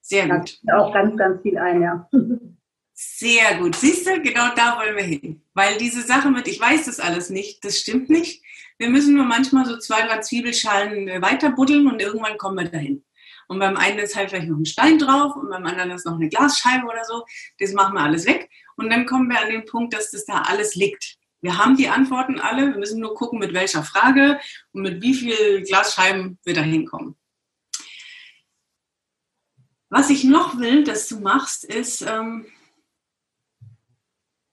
Sehr 0.00 0.28
gut. 0.28 0.58
auch 0.72 0.92
ganz, 0.92 1.16
ganz 1.16 1.42
viel 1.42 1.58
ein, 1.58 1.82
ja. 1.82 2.08
Sehr 2.98 3.58
gut. 3.58 3.76
Siehst 3.76 4.06
du, 4.06 4.22
genau 4.22 4.54
da 4.54 4.78
wollen 4.78 4.96
wir 4.96 5.02
hin. 5.02 5.42
Weil 5.52 5.76
diese 5.76 6.00
Sache 6.00 6.30
mit, 6.30 6.48
ich 6.48 6.60
weiß 6.60 6.86
das 6.86 6.98
alles 6.98 7.28
nicht, 7.28 7.62
das 7.64 7.78
stimmt 7.78 8.08
nicht. 8.08 8.42
Wir 8.78 8.88
müssen 8.88 9.14
nur 9.14 9.26
manchmal 9.26 9.66
so 9.66 9.76
zwei, 9.78 10.06
drei 10.06 10.20
Zwiebelschalen 10.20 11.08
äh, 11.08 11.20
weiter 11.20 11.50
buddeln 11.50 11.88
und 11.88 12.00
irgendwann 12.00 12.38
kommen 12.38 12.56
wir 12.56 12.70
dahin. 12.70 13.04
Und 13.48 13.58
beim 13.58 13.76
einen 13.76 13.98
ist 13.98 14.16
halt 14.16 14.30
vielleicht 14.30 14.48
noch 14.48 14.58
ein 14.58 14.66
Stein 14.66 14.98
drauf 14.98 15.36
und 15.36 15.50
beim 15.50 15.66
anderen 15.66 15.90
ist 15.90 16.06
noch 16.06 16.14
eine 16.14 16.28
Glasscheibe 16.28 16.86
oder 16.86 17.04
so. 17.04 17.24
Das 17.58 17.72
machen 17.72 17.94
wir 17.94 18.00
alles 18.00 18.26
weg. 18.26 18.48
Und 18.76 18.90
dann 18.90 19.06
kommen 19.06 19.28
wir 19.28 19.40
an 19.40 19.50
den 19.50 19.66
Punkt, 19.66 19.94
dass 19.94 20.10
das 20.10 20.24
da 20.24 20.42
alles 20.42 20.74
liegt. 20.74 21.16
Wir 21.42 21.58
haben 21.58 21.76
die 21.76 21.88
Antworten 21.88 22.40
alle. 22.40 22.72
Wir 22.72 22.78
müssen 22.78 23.00
nur 23.00 23.14
gucken, 23.14 23.38
mit 23.38 23.52
welcher 23.52 23.82
Frage 23.82 24.40
und 24.72 24.82
mit 24.82 25.02
wie 25.02 25.14
viel 25.14 25.62
Glasscheiben 25.62 26.38
wir 26.44 26.54
da 26.54 26.62
hinkommen. 26.62 27.16
Was 29.88 30.10
ich 30.10 30.24
noch 30.24 30.58
will, 30.58 30.84
dass 30.84 31.08
du 31.08 31.20
machst, 31.20 31.64
ist, 31.64 32.02
ähm, 32.02 32.46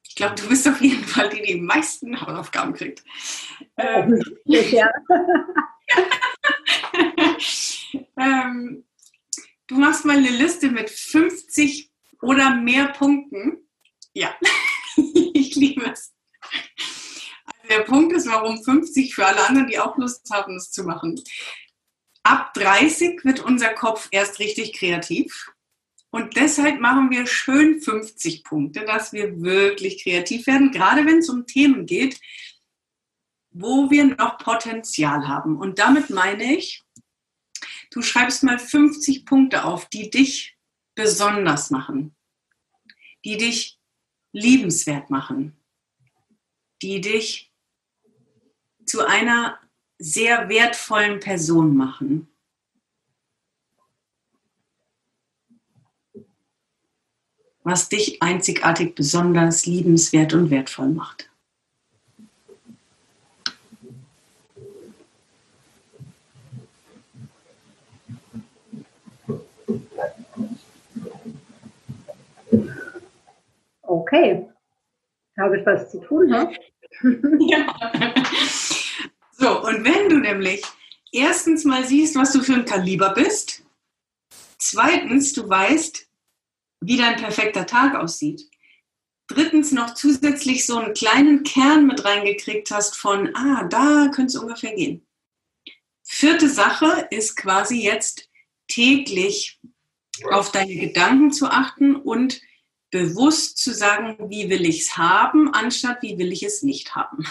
ich 0.08 0.16
glaube, 0.16 0.36
du 0.36 0.48
bist 0.48 0.66
auf 0.68 0.80
jeden 0.80 1.04
Fall 1.04 1.28
die, 1.30 1.42
die 1.42 1.54
die 1.54 1.62
meisten 1.62 2.22
Hausaufgaben 2.22 2.74
kriegt. 2.74 3.04
Ähm, 3.78 4.24
ja. 4.46 4.92
ähm, 8.18 8.86
du 9.66 9.76
machst 9.76 10.06
mal 10.06 10.18
eine 10.18 10.30
Liste 10.30 10.70
mit 10.70 10.92
50 10.92 11.92
oder 12.22 12.56
mehr 12.56 12.90
Punkten. 12.90 13.68
Ja, 14.14 14.36
ich 15.34 15.56
liebe 15.56 15.92
es. 15.92 16.14
Also 17.46 17.68
der 17.70 17.80
Punkt 17.80 18.14
ist, 18.14 18.28
warum 18.28 18.64
50 18.64 19.16
für 19.16 19.26
alle 19.26 19.48
anderen, 19.48 19.68
die 19.68 19.80
auch 19.80 19.98
Lust 19.98 20.30
haben, 20.32 20.58
es 20.58 20.70
zu 20.70 20.84
machen. 20.84 21.20
Ab 22.24 22.54
30 22.54 23.24
wird 23.26 23.42
unser 23.42 23.74
Kopf 23.74 24.08
erst 24.12 24.40
richtig 24.40 24.74
kreativ. 24.74 25.52
Und 26.10 26.36
deshalb 26.36 26.80
machen 26.80 27.10
wir 27.10 27.26
schön 27.26 27.82
50 27.82 28.44
Punkte, 28.44 28.86
dass 28.86 29.14
wir 29.14 29.42
wirklich 29.42 30.04
kreativ 30.04 30.48
werden, 30.48 30.72
gerade 30.72 31.06
wenn 31.06 31.18
es 31.18 31.30
um 31.30 31.48
Themen 31.48 31.86
geht, 31.86 32.20
wo 33.50 33.90
wir 33.90 34.06
noch 34.06 34.38
Potenzial 34.38 35.28
haben. 35.28 35.58
Und 35.58 35.80
damit 35.80 36.10
meine 36.10 36.56
ich, 36.56 36.84
du 37.92 38.02
schreibst 38.02 38.44
mal 38.44 38.60
50 38.60 39.26
Punkte 39.26 39.66
auf, 39.66 39.90
die 39.90 40.10
dich 40.10 40.56
besonders 40.96 41.72
machen, 41.72 42.16
die 43.26 43.38
dich 43.38 43.80
liebenswert 44.34 45.10
machen, 45.10 45.58
die 46.82 47.02
dich 47.02 47.52
zu 48.86 49.06
einer 49.06 49.60
sehr 49.98 50.50
wertvollen 50.50 51.20
Person 51.20 51.76
machen. 51.76 52.28
was 57.64 57.90
dich 57.90 58.22
einzigartig, 58.22 58.96
besonders 58.96 59.66
liebenswert 59.66 60.34
und 60.34 60.52
wertvoll 60.52 60.90
macht. 60.90 61.30
Okay, 73.82 74.48
habe 75.38 75.60
ich 75.60 75.66
was 75.66 75.92
zu 75.92 76.02
tun? 76.02 76.28
Ne? 76.28 76.54
ja. 77.48 77.74
So, 79.44 79.62
und 79.62 79.84
wenn 79.84 80.08
du 80.08 80.20
nämlich 80.20 80.62
erstens 81.12 81.66
mal 81.66 81.86
siehst, 81.86 82.16
was 82.16 82.32
du 82.32 82.42
für 82.42 82.54
ein 82.54 82.64
Kaliber 82.64 83.14
bist, 83.14 83.62
zweitens, 84.58 85.34
du 85.34 85.50
weißt, 85.50 86.08
wie 86.80 86.96
dein 86.96 87.18
perfekter 87.18 87.66
Tag 87.66 87.96
aussieht, 87.96 88.50
drittens 89.28 89.74
noch 89.74 89.96
zusätzlich 89.96 90.66
so 90.66 90.78
einen 90.78 90.94
kleinen 90.94 91.44
Kern 91.44 91.86
mit 91.88 92.06
reingekriegt 92.06 92.72
hast 92.72 92.96
von, 92.96 93.36
ah, 93.36 93.66
da 93.66 94.10
könnte 94.16 94.28
es 94.28 94.42
ungefähr 94.42 94.76
gehen. 94.76 95.06
Vierte 96.04 96.48
Sache 96.48 97.10
ist 97.12 97.36
quasi 97.36 97.84
jetzt 97.84 98.30
täglich 98.70 99.60
auf 100.32 100.54
deine 100.54 100.78
Gedanken 100.78 101.34
zu 101.34 101.48
achten 101.48 101.98
und 101.98 102.40
bewusst 102.92 103.58
zu 103.58 103.74
sagen, 103.74 104.16
wie 104.30 104.50
will 104.50 104.66
ich 104.66 104.84
es 104.84 104.98
haben, 104.98 105.54
anstatt 105.54 106.02
wie 106.02 106.18
will 106.18 106.32
ich 106.32 106.44
es 106.44 106.64
nicht 106.64 106.96
haben. 106.96 107.26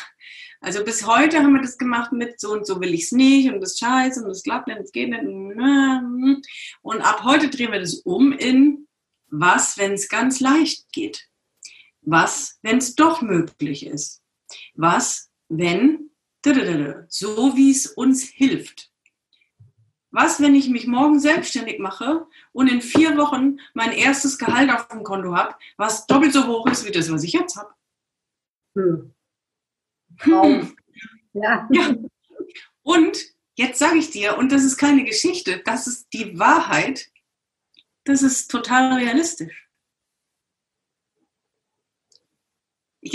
Also 0.62 0.84
bis 0.84 1.04
heute 1.04 1.38
haben 1.38 1.54
wir 1.54 1.60
das 1.60 1.76
gemacht 1.76 2.12
mit 2.12 2.38
so 2.38 2.52
und 2.52 2.66
so 2.68 2.80
will 2.80 2.94
ich 2.94 3.04
es 3.04 3.12
nicht 3.12 3.52
und 3.52 3.60
das 3.60 3.78
scheiße 3.78 4.22
und 4.22 4.28
das 4.28 4.44
klappt 4.44 4.68
nicht, 4.68 4.80
das 4.80 4.92
geht 4.92 5.10
nicht. 5.10 6.46
Und 6.82 7.00
ab 7.00 7.24
heute 7.24 7.50
drehen 7.50 7.72
wir 7.72 7.80
das 7.80 7.94
um 7.94 8.32
in 8.32 8.86
was, 9.26 9.76
wenn 9.76 9.92
es 9.92 10.08
ganz 10.08 10.38
leicht 10.38 10.92
geht. 10.92 11.28
Was, 12.02 12.60
wenn 12.62 12.78
es 12.78 12.94
doch 12.94 13.22
möglich 13.22 13.86
ist? 13.86 14.22
Was, 14.74 15.30
wenn 15.48 16.10
so 17.08 17.56
wie 17.56 17.70
es 17.70 17.86
uns 17.86 18.22
hilft? 18.22 18.92
Was, 20.12 20.40
wenn 20.40 20.54
ich 20.54 20.68
mich 20.68 20.86
morgen 20.86 21.18
selbstständig 21.18 21.80
mache 21.80 22.26
und 22.52 22.68
in 22.68 22.82
vier 22.82 23.16
Wochen 23.16 23.58
mein 23.74 23.90
erstes 23.90 24.38
Gehalt 24.38 24.70
auf 24.70 24.86
dem 24.88 25.02
Konto 25.02 25.34
habe, 25.34 25.56
was 25.76 26.06
doppelt 26.06 26.32
so 26.32 26.46
hoch 26.46 26.68
ist 26.68 26.86
wie 26.86 26.92
das, 26.92 27.10
was 27.10 27.24
ich 27.24 27.32
jetzt 27.32 27.56
habe? 27.56 27.72
Hm. 28.76 29.14
Hm. 30.22 30.76
Ja. 31.34 31.68
ja. 31.70 31.94
Und 32.82 33.18
jetzt 33.54 33.78
sage 33.78 33.98
ich 33.98 34.10
dir, 34.10 34.36
und 34.38 34.52
das 34.52 34.64
ist 34.64 34.76
keine 34.76 35.04
Geschichte, 35.04 35.62
das 35.64 35.86
ist 35.86 36.08
die 36.12 36.38
Wahrheit, 36.38 37.10
das 38.04 38.22
ist 38.22 38.50
total 38.50 38.94
realistisch. 38.94 39.68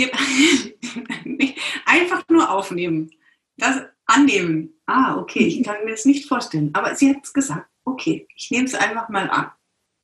einfach 1.86 2.24
nur 2.28 2.50
aufnehmen. 2.50 3.10
Das 3.56 3.82
annehmen. 4.04 4.74
Ah, 4.86 5.16
okay, 5.16 5.46
ich 5.46 5.62
kann 5.62 5.84
mir 5.84 5.92
das 5.92 6.04
nicht 6.04 6.28
vorstellen. 6.28 6.70
Aber 6.74 6.94
sie 6.94 7.10
hat 7.10 7.24
es 7.24 7.32
gesagt. 7.32 7.68
Okay, 7.84 8.28
ich 8.34 8.50
nehme 8.50 8.66
es 8.66 8.74
einfach 8.74 9.08
mal 9.08 9.30
an. 9.30 9.50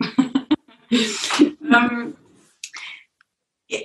ähm, 0.91 2.17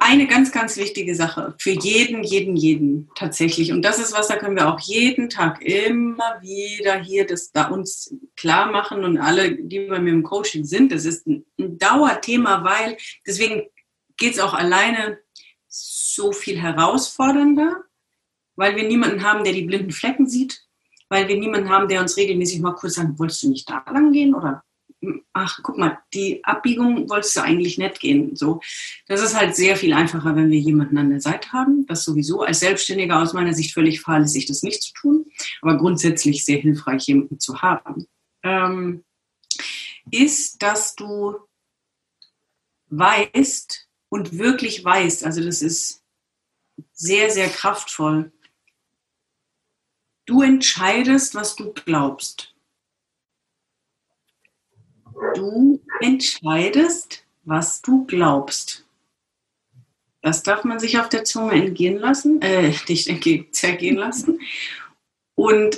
eine 0.01 0.27
ganz, 0.27 0.51
ganz 0.51 0.75
wichtige 0.75 1.15
Sache 1.15 1.55
für 1.57 1.71
jeden, 1.71 2.23
jeden, 2.23 2.55
jeden 2.55 3.09
tatsächlich. 3.15 3.71
Und 3.71 3.81
das 3.83 3.97
ist 3.97 4.13
was, 4.13 4.27
da 4.27 4.35
können 4.35 4.57
wir 4.57 4.67
auch 4.67 4.79
jeden 4.81 5.29
Tag 5.29 5.61
immer 5.61 6.41
wieder 6.41 6.99
hier 6.99 7.25
das 7.25 7.51
da 7.51 7.69
uns 7.69 8.13
klar 8.35 8.71
machen 8.71 9.05
und 9.05 9.17
alle, 9.17 9.55
die 9.55 9.79
bei 9.79 9.99
mir 9.99 10.11
im 10.11 10.23
Coaching 10.23 10.65
sind, 10.65 10.91
das 10.91 11.05
ist 11.05 11.27
ein, 11.27 11.45
Dauerthema, 11.57 12.63
weil 12.63 12.97
deswegen 13.25 13.63
geht 14.17 14.33
es 14.33 14.39
auch 14.39 14.53
alleine 14.53 15.19
so 15.67 16.31
viel 16.31 16.59
herausfordernder, 16.59 17.83
weil 18.55 18.75
wir 18.75 18.83
niemanden 18.87 19.23
haben, 19.23 19.43
der 19.43 19.53
die 19.53 19.63
blinden 19.63 19.91
Flecken 19.91 20.27
sieht, 20.27 20.61
weil 21.09 21.27
wir 21.27 21.37
niemanden 21.37 21.69
haben, 21.69 21.87
der 21.87 22.01
uns 22.01 22.17
regelmäßig 22.17 22.59
mal 22.59 22.75
kurz 22.75 22.95
sagt, 22.95 23.17
wolltest 23.19 23.43
du 23.43 23.49
nicht 23.49 23.69
da 23.69 23.83
lang 23.91 24.11
gehen 24.11 24.33
oder 24.33 24.63
ach, 25.33 25.59
guck 25.63 25.77
mal, 25.77 25.99
die 26.13 26.43
Abbiegung 26.43 27.09
wolltest 27.09 27.35
du 27.35 27.41
eigentlich 27.41 27.77
nicht 27.77 27.99
gehen. 27.99 28.35
So, 28.35 28.61
das 29.07 29.21
ist 29.21 29.35
halt 29.35 29.55
sehr 29.55 29.75
viel 29.75 29.93
einfacher, 29.93 30.35
wenn 30.35 30.49
wir 30.49 30.59
jemanden 30.59 30.97
an 30.97 31.09
der 31.09 31.21
Seite 31.21 31.51
haben. 31.51 31.85
Das 31.87 32.03
sowieso 32.03 32.41
als 32.41 32.59
Selbstständiger 32.59 33.21
aus 33.21 33.33
meiner 33.33 33.53
Sicht 33.53 33.73
völlig 33.73 34.01
fahrlässig, 34.01 34.45
das 34.45 34.63
nicht 34.63 34.81
zu 34.81 34.93
tun, 34.93 35.25
aber 35.61 35.77
grundsätzlich 35.77 36.45
sehr 36.45 36.57
hilfreich, 36.57 37.07
jemanden 37.07 37.39
zu 37.39 37.61
haben. 37.61 38.07
Ähm, 38.43 39.03
ist, 40.11 40.61
dass 40.61 40.95
du 40.95 41.35
weißt, 42.87 43.87
und 44.09 44.37
wirklich 44.37 44.83
weißt, 44.83 45.23
also 45.23 45.43
das 45.43 45.61
ist 45.61 46.03
sehr, 46.93 47.29
sehr 47.29 47.47
kraftvoll. 47.47 48.31
Du 50.25 50.41
entscheidest, 50.41 51.35
was 51.35 51.55
du 51.55 51.73
glaubst. 51.73 52.48
Du 55.35 55.81
entscheidest, 56.01 57.25
was 57.43 57.81
du 57.81 58.05
glaubst. 58.05 58.85
Das 60.21 60.43
darf 60.43 60.63
man 60.63 60.79
sich 60.79 60.99
auf 60.99 61.09
der 61.09 61.23
Zunge 61.23 61.53
entgehen 61.53 61.97
lassen, 61.97 62.41
äh, 62.41 62.73
nicht 62.87 63.07
entgehen, 63.07 63.51
zergehen 63.53 63.95
lassen. 63.95 64.39
Und 65.35 65.77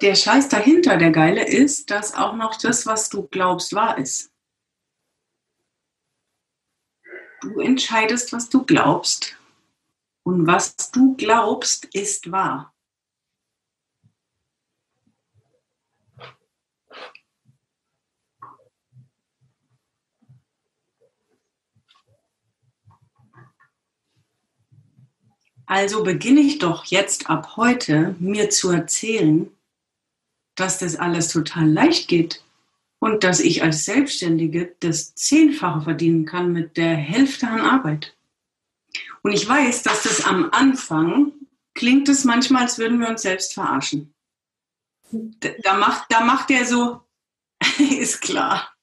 der 0.00 0.14
Scheiß 0.14 0.48
dahinter, 0.48 0.96
der 0.96 1.12
Geile 1.12 1.46
ist, 1.46 1.90
dass 1.90 2.14
auch 2.14 2.34
noch 2.34 2.56
das, 2.56 2.86
was 2.86 3.08
du 3.08 3.28
glaubst, 3.28 3.72
wahr 3.72 3.98
ist. 3.98 4.32
Du 7.42 7.60
entscheidest, 7.60 8.32
was 8.32 8.48
du 8.48 8.64
glaubst. 8.64 9.36
Und 10.24 10.46
was 10.46 10.76
du 10.90 11.16
glaubst, 11.16 11.86
ist 11.94 12.30
wahr. 12.30 12.71
Also 25.72 26.02
beginne 26.02 26.40
ich 26.40 26.58
doch 26.58 26.84
jetzt 26.84 27.30
ab 27.30 27.56
heute 27.56 28.14
mir 28.18 28.50
zu 28.50 28.68
erzählen, 28.68 29.50
dass 30.54 30.78
das 30.80 30.96
alles 30.96 31.28
total 31.28 31.66
leicht 31.66 32.08
geht 32.08 32.44
und 32.98 33.24
dass 33.24 33.40
ich 33.40 33.62
als 33.62 33.86
Selbstständige 33.86 34.76
das 34.80 35.14
Zehnfache 35.14 35.80
verdienen 35.80 36.26
kann 36.26 36.52
mit 36.52 36.76
der 36.76 36.94
Hälfte 36.94 37.48
an 37.48 37.62
Arbeit. 37.62 38.14
Und 39.22 39.32
ich 39.32 39.48
weiß, 39.48 39.82
dass 39.82 40.02
das 40.02 40.26
am 40.26 40.50
Anfang 40.52 41.32
klingt 41.72 42.06
es 42.10 42.24
manchmal, 42.24 42.64
als 42.64 42.76
würden 42.76 43.00
wir 43.00 43.08
uns 43.08 43.22
selbst 43.22 43.54
verarschen. 43.54 44.12
Da 45.62 45.78
macht, 45.78 46.04
da 46.10 46.20
macht 46.22 46.50
er 46.50 46.66
so, 46.66 47.00
ist 47.78 48.20
klar. 48.20 48.74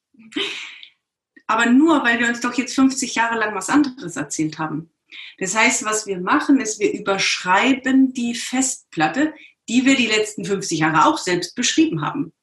Aber 1.45 1.67
nur, 1.67 2.03
weil 2.03 2.17
wir 2.17 2.29
uns 2.29 2.41
doch 2.41 2.55
jetzt 2.55 2.73
50 2.73 3.13
Jahre 3.13 3.37
lang 3.37 3.53
was 3.53 3.69
anderes 3.69 4.15
erzählt 4.15 4.57
haben. 4.57 4.89
Das 5.37 5.55
heißt, 5.55 5.85
was 5.85 6.05
wir 6.05 6.19
machen, 6.19 6.59
ist, 6.59 6.79
wir 6.79 6.91
überschreiben 6.93 8.13
die 8.13 8.35
Festplatte, 8.35 9.33
die 9.67 9.85
wir 9.85 9.95
die 9.95 10.07
letzten 10.07 10.45
50 10.45 10.79
Jahre 10.79 11.05
auch 11.05 11.17
selbst 11.17 11.55
beschrieben 11.55 12.01
haben. 12.01 12.33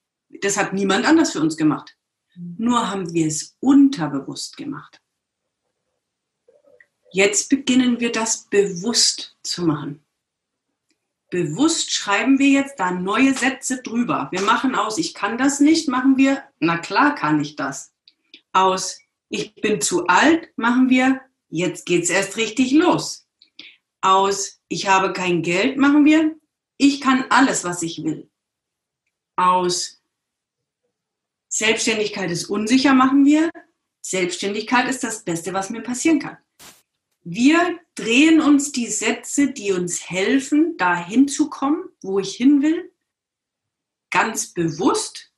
Das 0.40 0.56
hat 0.56 0.72
niemand 0.72 1.06
anders 1.06 1.32
für 1.32 1.40
uns 1.40 1.56
gemacht. 1.56 1.96
Nur 2.58 2.90
haben 2.90 3.12
wir 3.12 3.26
es 3.26 3.56
unterbewusst 3.60 4.56
gemacht. 4.56 5.00
Jetzt 7.12 7.48
beginnen 7.48 7.98
wir 8.00 8.12
das 8.12 8.46
bewusst 8.48 9.36
zu 9.42 9.64
machen. 9.64 10.04
Bewusst 11.30 11.90
schreiben 11.92 12.38
wir 12.38 12.50
jetzt 12.50 12.78
da 12.78 12.90
neue 12.90 13.34
Sätze 13.34 13.82
drüber. 13.82 14.28
Wir 14.30 14.42
machen 14.42 14.74
aus, 14.74 14.98
ich 14.98 15.14
kann 15.14 15.38
das 15.38 15.58
nicht, 15.60 15.88
machen 15.88 16.16
wir, 16.16 16.42
na 16.60 16.78
klar 16.78 17.14
kann 17.14 17.40
ich 17.40 17.56
das. 17.56 17.92
Aus, 18.52 19.00
ich 19.28 19.54
bin 19.54 19.80
zu 19.80 20.06
alt, 20.06 20.50
machen 20.56 20.88
wir, 20.88 21.20
jetzt 21.48 21.86
geht's 21.86 22.10
erst 22.10 22.36
richtig 22.36 22.72
los. 22.72 23.26
Aus, 24.00 24.60
ich 24.68 24.88
habe 24.88 25.12
kein 25.12 25.42
Geld, 25.42 25.76
machen 25.76 26.04
wir, 26.04 26.36
ich 26.76 27.00
kann 27.00 27.24
alles, 27.30 27.64
was 27.64 27.82
ich 27.82 28.04
will. 28.04 28.30
Aus, 29.36 30.02
Selbstständigkeit 31.48 32.30
ist 32.30 32.46
unsicher, 32.46 32.94
machen 32.94 33.24
wir. 33.24 33.50
Selbstständigkeit 34.02 34.88
ist 34.88 35.02
das 35.02 35.24
Beste, 35.24 35.52
was 35.52 35.70
mir 35.70 35.82
passieren 35.82 36.18
kann. 36.18 36.36
Wir 37.22 37.80
drehen 37.94 38.40
uns 38.40 38.72
die 38.72 38.86
Sätze, 38.86 39.52
die 39.52 39.72
uns 39.72 40.08
helfen, 40.08 40.76
dahin 40.76 41.28
zu 41.28 41.50
kommen, 41.50 41.84
wo 42.02 42.18
ich 42.20 42.36
hin 42.36 42.62
will, 42.62 42.92
ganz 44.10 44.52
bewusst 44.52 45.32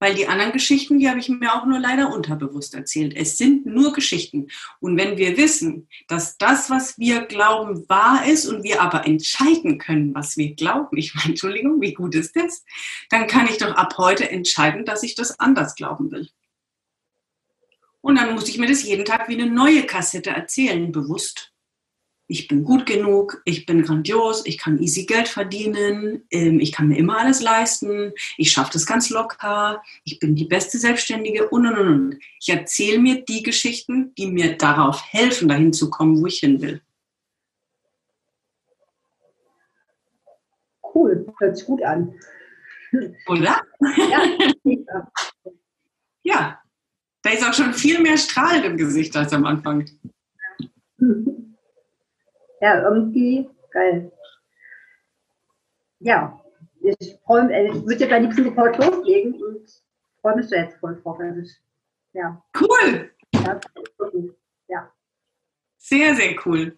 weil 0.00 0.14
die 0.14 0.26
anderen 0.26 0.52
Geschichten, 0.52 0.98
die 0.98 1.08
habe 1.08 1.20
ich 1.20 1.28
mir 1.28 1.54
auch 1.54 1.66
nur 1.66 1.78
leider 1.78 2.12
unterbewusst 2.12 2.74
erzählt. 2.74 3.14
Es 3.14 3.38
sind 3.38 3.66
nur 3.66 3.92
Geschichten. 3.92 4.48
Und 4.80 4.96
wenn 4.96 5.18
wir 5.18 5.36
wissen, 5.36 5.88
dass 6.08 6.38
das, 6.38 6.70
was 6.70 6.98
wir 6.98 7.26
glauben, 7.26 7.88
wahr 7.88 8.26
ist 8.26 8.46
und 8.46 8.64
wir 8.64 8.82
aber 8.82 9.06
entscheiden 9.06 9.78
können, 9.78 10.14
was 10.14 10.36
wir 10.36 10.54
glauben, 10.54 10.96
ich 10.96 11.14
meine, 11.14 11.28
Entschuldigung, 11.28 11.80
wie 11.80 11.92
gut 11.92 12.14
ist 12.14 12.34
das? 12.34 12.64
Dann 13.10 13.26
kann 13.26 13.46
ich 13.46 13.58
doch 13.58 13.76
ab 13.76 13.94
heute 13.98 14.28
entscheiden, 14.28 14.84
dass 14.84 15.02
ich 15.02 15.14
das 15.14 15.38
anders 15.38 15.74
glauben 15.74 16.10
will. 16.10 16.28
Und 18.00 18.16
dann 18.16 18.34
muss 18.34 18.48
ich 18.48 18.56
mir 18.56 18.66
das 18.66 18.82
jeden 18.82 19.04
Tag 19.04 19.28
wie 19.28 19.40
eine 19.40 19.50
neue 19.50 19.84
Kassette 19.84 20.30
erzählen, 20.30 20.90
bewusst. 20.90 21.52
Ich 22.30 22.46
bin 22.46 22.62
gut 22.62 22.86
genug, 22.86 23.42
ich 23.44 23.66
bin 23.66 23.82
grandios, 23.82 24.46
ich 24.46 24.56
kann 24.56 24.80
easy 24.80 25.04
Geld 25.04 25.26
verdienen, 25.26 26.22
ähm, 26.30 26.60
ich 26.60 26.70
kann 26.70 26.86
mir 26.86 26.96
immer 26.96 27.18
alles 27.18 27.42
leisten, 27.42 28.12
ich 28.36 28.52
schaffe 28.52 28.70
das 28.72 28.86
ganz 28.86 29.10
locker, 29.10 29.82
ich 30.04 30.20
bin 30.20 30.36
die 30.36 30.44
beste 30.44 30.78
Selbstständige 30.78 31.48
und 31.48 31.66
und 31.66 31.76
und. 31.76 32.18
Ich 32.40 32.48
erzähle 32.48 33.00
mir 33.00 33.24
die 33.24 33.42
Geschichten, 33.42 34.14
die 34.14 34.28
mir 34.28 34.56
darauf 34.56 35.02
helfen, 35.12 35.48
dahin 35.48 35.72
zu 35.72 35.90
kommen, 35.90 36.20
wo 36.20 36.26
ich 36.26 36.38
hin 36.38 36.62
will. 36.62 36.80
Cool, 40.94 41.26
hört 41.38 41.56
sich 41.56 41.66
gut 41.66 41.82
an. 41.82 42.14
Oder? 43.26 43.60
Ja. 43.80 44.22
ja, 46.22 46.62
da 47.22 47.30
ist 47.30 47.44
auch 47.44 47.54
schon 47.54 47.74
viel 47.74 48.00
mehr 48.00 48.16
Strahlen 48.16 48.62
im 48.62 48.76
Gesicht 48.76 49.16
als 49.16 49.32
am 49.32 49.44
Anfang. 49.44 49.84
Ja, 52.60 52.82
irgendwie 52.82 53.48
geil. 53.70 54.12
Ja, 56.00 56.40
ich 56.82 57.18
freue 57.24 57.44
mich, 57.44 57.76
ich 57.76 57.86
würde 57.86 58.04
jetzt 58.04 58.12
am 58.12 58.22
liebsten 58.22 58.44
sofort 58.44 58.78
loslegen 58.78 59.34
und 59.42 59.82
freue 60.20 60.36
mich 60.36 60.48
da 60.48 60.56
jetzt 60.56 60.78
voll 60.78 61.00
drauf. 61.02 61.18
Also 61.18 61.50
ja. 62.12 62.42
Cool! 62.58 63.10
Ja, 63.34 63.60
ja. 64.68 64.92
Sehr, 65.78 66.14
sehr 66.14 66.36
cool. 66.44 66.76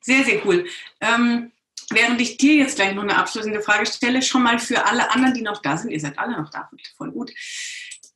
Sehr, 0.00 0.24
sehr 0.24 0.44
cool. 0.46 0.66
Ähm, 1.00 1.52
während 1.92 2.20
ich 2.20 2.36
dir 2.38 2.56
jetzt 2.56 2.76
gleich 2.76 2.94
noch 2.94 3.02
eine 3.02 3.16
abschließende 3.16 3.60
Frage 3.60 3.86
stelle, 3.86 4.22
schon 4.22 4.42
mal 4.42 4.58
für 4.58 4.84
alle 4.86 5.10
anderen, 5.10 5.34
die 5.34 5.42
noch 5.42 5.60
da 5.62 5.76
sind, 5.76 5.90
ihr 5.90 6.00
seid 6.00 6.18
alle 6.18 6.40
noch 6.40 6.50
da, 6.50 6.68
voll 6.96 7.12
gut. 7.12 7.32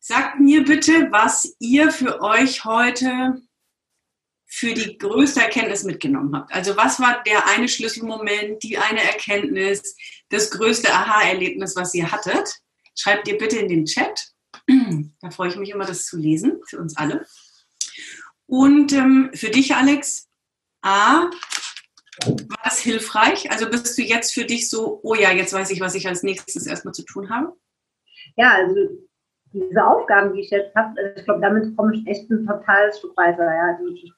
Sagt 0.00 0.38
mir 0.40 0.64
bitte, 0.64 1.08
was 1.10 1.56
ihr 1.58 1.90
für 1.90 2.20
euch 2.20 2.64
heute 2.64 3.42
für 4.56 4.72
die 4.72 4.96
größte 4.96 5.42
Erkenntnis 5.42 5.84
mitgenommen 5.84 6.34
habt. 6.34 6.50
Also 6.50 6.78
was 6.78 6.98
war 6.98 7.22
der 7.24 7.46
eine 7.46 7.68
Schlüsselmoment, 7.68 8.62
die 8.62 8.78
eine 8.78 9.02
Erkenntnis, 9.02 9.94
das 10.30 10.50
größte 10.50 10.90
Aha-Erlebnis, 10.90 11.76
was 11.76 11.92
ihr 11.92 12.10
hattet? 12.10 12.62
Schreibt 12.94 13.28
ihr 13.28 13.36
bitte 13.36 13.58
in 13.58 13.68
den 13.68 13.84
Chat. 13.84 14.32
Da 15.20 15.30
freue 15.30 15.50
ich 15.50 15.56
mich 15.56 15.70
immer, 15.70 15.84
das 15.84 16.06
zu 16.06 16.16
lesen, 16.16 16.60
für 16.66 16.78
uns 16.78 16.96
alle. 16.96 17.26
Und 18.46 18.94
ähm, 18.94 19.30
für 19.34 19.50
dich, 19.50 19.74
Alex, 19.74 20.26
A, 20.80 21.28
war 22.24 22.58
das 22.64 22.78
hilfreich? 22.78 23.50
Also 23.50 23.68
bist 23.68 23.98
du 23.98 24.02
jetzt 24.02 24.32
für 24.32 24.46
dich 24.46 24.70
so, 24.70 25.00
oh 25.02 25.14
ja, 25.14 25.32
jetzt 25.32 25.52
weiß 25.52 25.70
ich, 25.70 25.80
was 25.80 25.94
ich 25.94 26.08
als 26.08 26.22
nächstes 26.22 26.66
erstmal 26.66 26.94
zu 26.94 27.04
tun 27.04 27.28
habe? 27.28 27.52
Ja, 28.36 28.54
also 28.54 28.74
diese 29.52 29.84
Aufgaben, 29.84 30.32
die 30.32 30.40
ich 30.40 30.50
jetzt 30.50 30.74
habe, 30.74 30.98
also 30.98 31.18
ich 31.18 31.24
glaube, 31.24 31.40
damit 31.42 31.76
komme 31.76 31.94
ich 31.94 32.06
echt 32.06 32.30
ein 32.30 32.46
totales 32.46 32.98
Stück 32.98 33.14
weiter. 33.18 33.44
Ja. 33.44 33.74
Also 33.74 33.92
ich, 33.92 34.10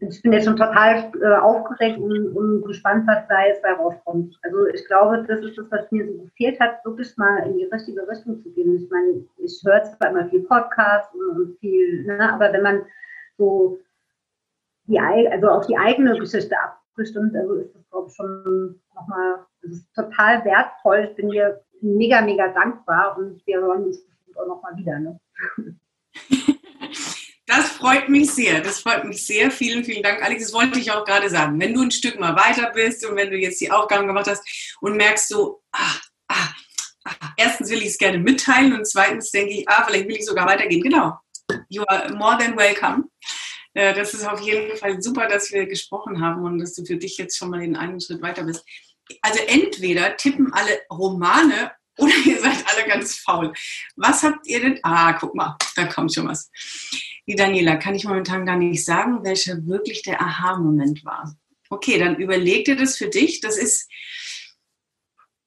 ich, 0.00 0.22
bin 0.22 0.32
jetzt 0.32 0.44
schon 0.44 0.56
total 0.56 1.10
äh, 1.20 1.34
aufgeregt 1.40 1.98
und, 1.98 2.36
und, 2.36 2.64
gespannt, 2.64 3.06
was 3.06 3.26
da 3.28 3.46
jetzt 3.46 3.62
bei 3.62 3.72
rauskommt. 3.72 4.38
Also 4.42 4.66
ich 4.66 4.86
glaube, 4.86 5.24
das 5.26 5.40
ist 5.40 5.58
das, 5.58 5.70
was 5.70 5.90
mir 5.90 6.06
so 6.06 6.22
gefehlt 6.24 6.60
hat, 6.60 6.84
wirklich 6.84 7.16
mal 7.16 7.46
in 7.46 7.58
die 7.58 7.64
richtige 7.64 8.06
Richtung 8.08 8.40
zu 8.42 8.50
gehen. 8.52 8.76
Ich 8.76 8.90
meine, 8.90 9.24
ich 9.38 9.62
höre 9.64 9.82
zwar 9.84 10.10
immer 10.10 10.28
viel 10.28 10.42
Podcasts 10.42 11.14
und, 11.14 11.40
und 11.40 11.58
viel, 11.58 12.04
ne, 12.04 12.32
aber 12.32 12.52
wenn 12.52 12.62
man 12.62 12.82
so 13.36 13.78
die, 14.86 14.98
also 14.98 15.48
auf 15.48 15.66
die 15.66 15.76
eigene 15.76 16.18
Geschichte 16.18 16.54
abgestimmt, 16.58 17.34
also 17.36 17.54
ist 17.54 17.74
das, 17.74 17.90
glaube 17.90 18.08
ich, 18.08 18.14
schon 18.14 18.80
nochmal, 18.94 19.46
total 19.94 20.44
wertvoll. 20.44 21.08
Ich 21.10 21.16
bin 21.16 21.30
dir 21.30 21.60
mega, 21.80 22.20
mega 22.20 22.48
dankbar 22.48 23.16
und 23.18 23.44
wir 23.46 23.60
hören 23.60 23.84
uns 23.84 24.04
bestimmt 24.04 24.38
auch 24.38 24.46
nochmal 24.46 24.76
wieder. 24.76 24.98
Ne? 24.98 25.20
Das 27.50 27.68
freut 27.68 28.08
mich 28.08 28.30
sehr. 28.30 28.60
Das 28.60 28.78
freut 28.78 29.04
mich 29.04 29.26
sehr. 29.26 29.50
Vielen, 29.50 29.84
vielen 29.84 30.04
Dank, 30.04 30.22
Alex. 30.22 30.44
Das 30.44 30.52
wollte 30.52 30.78
ich 30.78 30.92
auch 30.92 31.04
gerade 31.04 31.28
sagen. 31.28 31.58
Wenn 31.58 31.74
du 31.74 31.82
ein 31.82 31.90
Stück 31.90 32.20
mal 32.20 32.36
weiter 32.36 32.70
bist 32.70 33.04
und 33.04 33.16
wenn 33.16 33.28
du 33.28 33.36
jetzt 33.36 33.60
die 33.60 33.72
Aufgaben 33.72 34.06
gemacht 34.06 34.28
hast 34.28 34.44
und 34.80 34.96
merkst 34.96 35.26
so, 35.26 35.60
ah, 35.72 35.96
ah, 36.28 36.48
ah, 37.06 37.32
erstens 37.36 37.68
will 37.70 37.82
ich 37.82 37.88
es 37.88 37.98
gerne 37.98 38.18
mitteilen 38.18 38.72
und 38.72 38.86
zweitens 38.86 39.32
denke 39.32 39.52
ich, 39.52 39.68
ah, 39.68 39.84
vielleicht 39.84 40.06
will 40.06 40.14
ich 40.14 40.26
sogar 40.26 40.46
weitergehen. 40.46 40.80
Genau. 40.80 41.18
You 41.68 41.82
are 41.88 42.14
more 42.14 42.38
than 42.38 42.56
welcome. 42.56 43.08
Äh, 43.74 43.94
das 43.94 44.14
ist 44.14 44.24
auf 44.24 44.40
jeden 44.42 44.76
Fall 44.76 45.02
super, 45.02 45.26
dass 45.26 45.50
wir 45.50 45.66
gesprochen 45.66 46.20
haben 46.20 46.44
und 46.44 46.60
dass 46.60 46.74
du 46.74 46.84
für 46.84 46.98
dich 46.98 47.18
jetzt 47.18 47.36
schon 47.36 47.50
mal 47.50 47.58
den 47.58 47.74
einen 47.74 48.00
Schritt 48.00 48.22
weiter 48.22 48.44
bist. 48.44 48.64
Also 49.22 49.40
entweder 49.48 50.16
tippen 50.16 50.52
alle 50.52 50.82
Romane 50.88 51.72
oder 52.00 52.14
ihr 52.24 52.40
seid 52.40 52.64
alle 52.66 52.88
ganz 52.88 53.16
faul. 53.16 53.52
Was 53.96 54.22
habt 54.22 54.46
ihr 54.46 54.60
denn? 54.60 54.80
Ah, 54.82 55.12
guck 55.12 55.34
mal, 55.34 55.56
da 55.76 55.84
kommt 55.84 56.14
schon 56.14 56.28
was. 56.28 56.50
Die 57.26 57.36
Daniela, 57.36 57.76
kann 57.76 57.94
ich 57.94 58.04
momentan 58.04 58.46
gar 58.46 58.56
nicht 58.56 58.84
sagen, 58.84 59.22
welcher 59.22 59.66
wirklich 59.66 60.02
der 60.02 60.20
Aha-Moment 60.20 61.04
war. 61.04 61.34
Okay, 61.68 61.98
dann 61.98 62.16
überleg 62.16 62.64
dir 62.64 62.76
das 62.76 62.96
für 62.96 63.08
dich. 63.08 63.40
Das 63.40 63.56
ist, 63.56 63.88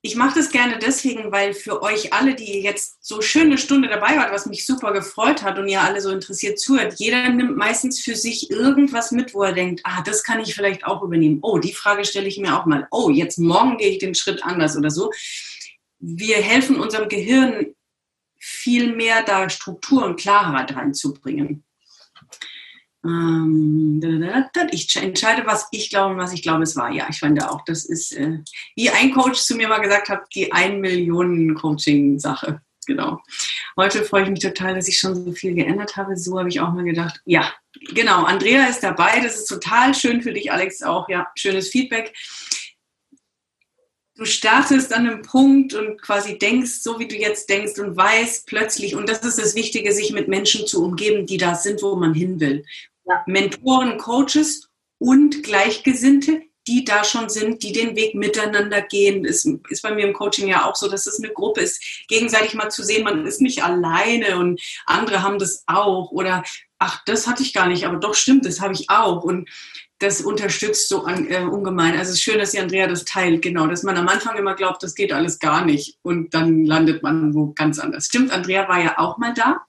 ich 0.01 0.15
mache 0.15 0.39
das 0.39 0.51
gerne 0.51 0.79
deswegen, 0.79 1.31
weil 1.33 1.53
für 1.53 1.81
euch 1.81 2.13
alle, 2.13 2.35
die 2.35 2.61
jetzt 2.61 3.05
so 3.05 3.21
schön 3.21 3.47
eine 3.47 3.57
Stunde 3.57 3.89
dabei 3.89 4.15
wart, 4.17 4.31
was 4.31 4.45
mich 4.45 4.65
super 4.65 4.93
gefreut 4.93 5.43
hat 5.43 5.59
und 5.59 5.67
ihr 5.67 5.81
alle 5.81 5.99
so 5.99 6.11
interessiert 6.11 6.59
zuhört, 6.59 6.95
jeder 6.97 7.29
nimmt 7.29 7.57
meistens 7.57 7.99
für 7.99 8.15
sich 8.15 8.49
irgendwas 8.49 9.11
mit, 9.11 9.33
wo 9.33 9.43
er 9.43 9.53
denkt, 9.53 9.81
ah, 9.83 10.01
das 10.03 10.23
kann 10.23 10.39
ich 10.39 10.55
vielleicht 10.55 10.85
auch 10.85 11.03
übernehmen. 11.03 11.39
Oh, 11.41 11.57
die 11.57 11.73
Frage 11.73 12.05
stelle 12.05 12.27
ich 12.27 12.37
mir 12.37 12.57
auch 12.57 12.65
mal. 12.65 12.87
Oh, 12.91 13.09
jetzt 13.09 13.39
morgen 13.39 13.77
gehe 13.77 13.89
ich 13.89 13.97
den 13.97 14.15
Schritt 14.15 14.43
anders 14.43 14.77
oder 14.77 14.89
so 14.89 15.11
wir 16.05 16.35
helfen 16.37 16.75
unserem 16.75 17.07
Gehirn 17.07 17.67
viel 18.37 18.93
mehr 18.93 19.23
da 19.23 19.49
Struktur 19.49 20.03
und 20.03 20.19
Klarheit 20.19 20.75
reinzubringen. 20.75 21.63
Ähm, 23.05 24.01
ich 24.71 24.95
entscheide, 24.97 25.45
was 25.45 25.67
ich 25.71 25.89
glaube 25.89 26.13
und 26.13 26.19
was 26.19 26.33
ich 26.33 26.41
glaube, 26.41 26.63
es 26.63 26.75
war. 26.75 26.91
Ja, 26.91 27.07
ich 27.09 27.19
fand 27.19 27.41
auch, 27.43 27.63
das 27.65 27.85
ist, 27.85 28.11
äh, 28.13 28.39
wie 28.75 28.89
ein 28.89 29.13
Coach 29.13 29.39
zu 29.39 29.55
mir 29.55 29.69
mal 29.69 29.79
gesagt 29.79 30.09
hat, 30.09 30.23
die 30.35 30.51
1 30.51 30.81
Millionen 30.81 31.55
Coaching-Sache. 31.55 32.61
Genau. 32.85 33.21
Heute 33.77 34.03
freue 34.03 34.23
ich 34.23 34.29
mich 34.29 34.41
total, 34.41 34.75
dass 34.75 34.89
ich 34.89 34.99
schon 34.99 35.15
so 35.15 35.31
viel 35.31 35.55
geändert 35.55 35.95
habe. 35.95 36.17
So 36.17 36.37
habe 36.37 36.49
ich 36.49 36.59
auch 36.59 36.73
mal 36.73 36.83
gedacht, 36.83 37.21
ja, 37.23 37.49
genau, 37.93 38.25
Andrea 38.25 38.65
ist 38.65 38.83
dabei. 38.83 39.21
Das 39.21 39.37
ist 39.37 39.45
total 39.45 39.95
schön 39.95 40.21
für 40.21 40.33
dich, 40.33 40.51
Alex, 40.51 40.83
auch. 40.83 41.07
Ja, 41.07 41.31
schönes 41.35 41.69
Feedback 41.69 42.13
du 44.16 44.26
startest 44.26 44.93
an 44.93 45.07
einem 45.07 45.22
Punkt 45.22 45.74
und 45.74 46.01
quasi 46.01 46.38
denkst, 46.38 46.82
so 46.82 46.99
wie 46.99 47.07
du 47.07 47.16
jetzt 47.16 47.49
denkst 47.49 47.80
und 47.80 47.97
weißt 47.97 48.47
plötzlich, 48.47 48.95
und 48.95 49.09
das 49.09 49.20
ist 49.20 49.39
das 49.39 49.55
Wichtige, 49.55 49.91
sich 49.91 50.11
mit 50.11 50.28
Menschen 50.28 50.68
zu 50.68 50.84
umgeben, 50.84 51.26
die 51.26 51.38
da 51.38 51.55
sind, 51.55 51.82
wo 51.82 51.95
man 51.95 52.14
hin 52.14 52.39
will. 52.39 52.66
Ja. 53.05 53.24
Mentoren, 53.26 53.97
Coaches 53.97 54.70
und 54.99 55.43
Gleichgesinnte, 55.43 56.41
die 56.68 56.86
da 56.86 57.03
schon 57.03 57.28
sind, 57.28 57.61
die 57.64 57.74
den 57.74 57.95
Weg 57.95 58.16
miteinander 58.16 58.82
gehen. 58.82 59.26
Ist, 59.26 59.47
ist 59.70 59.82
bei 59.82 59.93
mir 59.93 60.07
im 60.07 60.14
Coaching 60.14 60.47
ja 60.47 60.70
auch 60.70 60.76
so, 60.76 60.89
dass 60.89 61.07
es 61.07 61.20
eine 61.20 61.34
Gruppe 61.34 61.61
ist, 61.61 62.05
gegenseitig 62.07 62.53
mal 62.53 62.70
zu 62.70 62.84
sehen, 62.84 63.03
man 63.03 63.26
ist 63.26 63.41
nicht 63.41 63.64
alleine 63.64 64.38
und 64.38 64.61
andere 64.86 65.24
haben 65.24 65.39
das 65.39 65.64
auch 65.68 66.11
oder 66.11 66.43
ach, 66.80 67.01
das 67.05 67.28
hatte 67.28 67.43
ich 67.43 67.53
gar 67.53 67.68
nicht, 67.68 67.86
aber 67.86 67.97
doch 67.97 68.14
stimmt, 68.14 68.45
das 68.45 68.61
habe 68.61 68.74
ich 68.74 68.89
auch. 68.89 69.24
Und 69.24 69.49
das 70.03 70.21
unterstützt 70.21 70.89
so 70.89 71.05
an, 71.05 71.27
äh, 71.29 71.39
ungemein. 71.39 71.93
Also 71.93 72.11
es 72.11 72.17
ist 72.17 72.21
schön, 72.21 72.39
dass 72.39 72.51
die 72.51 72.59
Andrea 72.59 72.87
das 72.87 73.05
teilt, 73.05 73.41
genau, 73.41 73.67
dass 73.67 73.83
man 73.83 73.97
am 73.97 74.07
Anfang 74.07 74.37
immer 74.37 74.53
glaubt, 74.53 74.83
das 74.83 74.95
geht 74.95 75.13
alles 75.13 75.39
gar 75.39 75.65
nicht 75.65 75.97
und 76.01 76.33
dann 76.33 76.65
landet 76.65 77.01
man 77.03 77.33
wo 77.33 77.53
ganz 77.53 77.79
anders. 77.79 78.05
Stimmt, 78.05 78.31
Andrea 78.31 78.67
war 78.67 78.81
ja 78.81 78.99
auch 78.99 79.17
mal 79.17 79.33
da. 79.33 79.61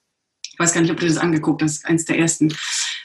Ich 0.53 0.59
weiß 0.59 0.73
gar 0.73 0.83
nicht, 0.83 0.91
ob 0.93 1.01
du 1.01 1.07
das 1.07 1.17
angeguckt 1.17 1.63
hast, 1.63 1.85
eins 1.85 2.05
der 2.05 2.19
ersten. 2.19 2.55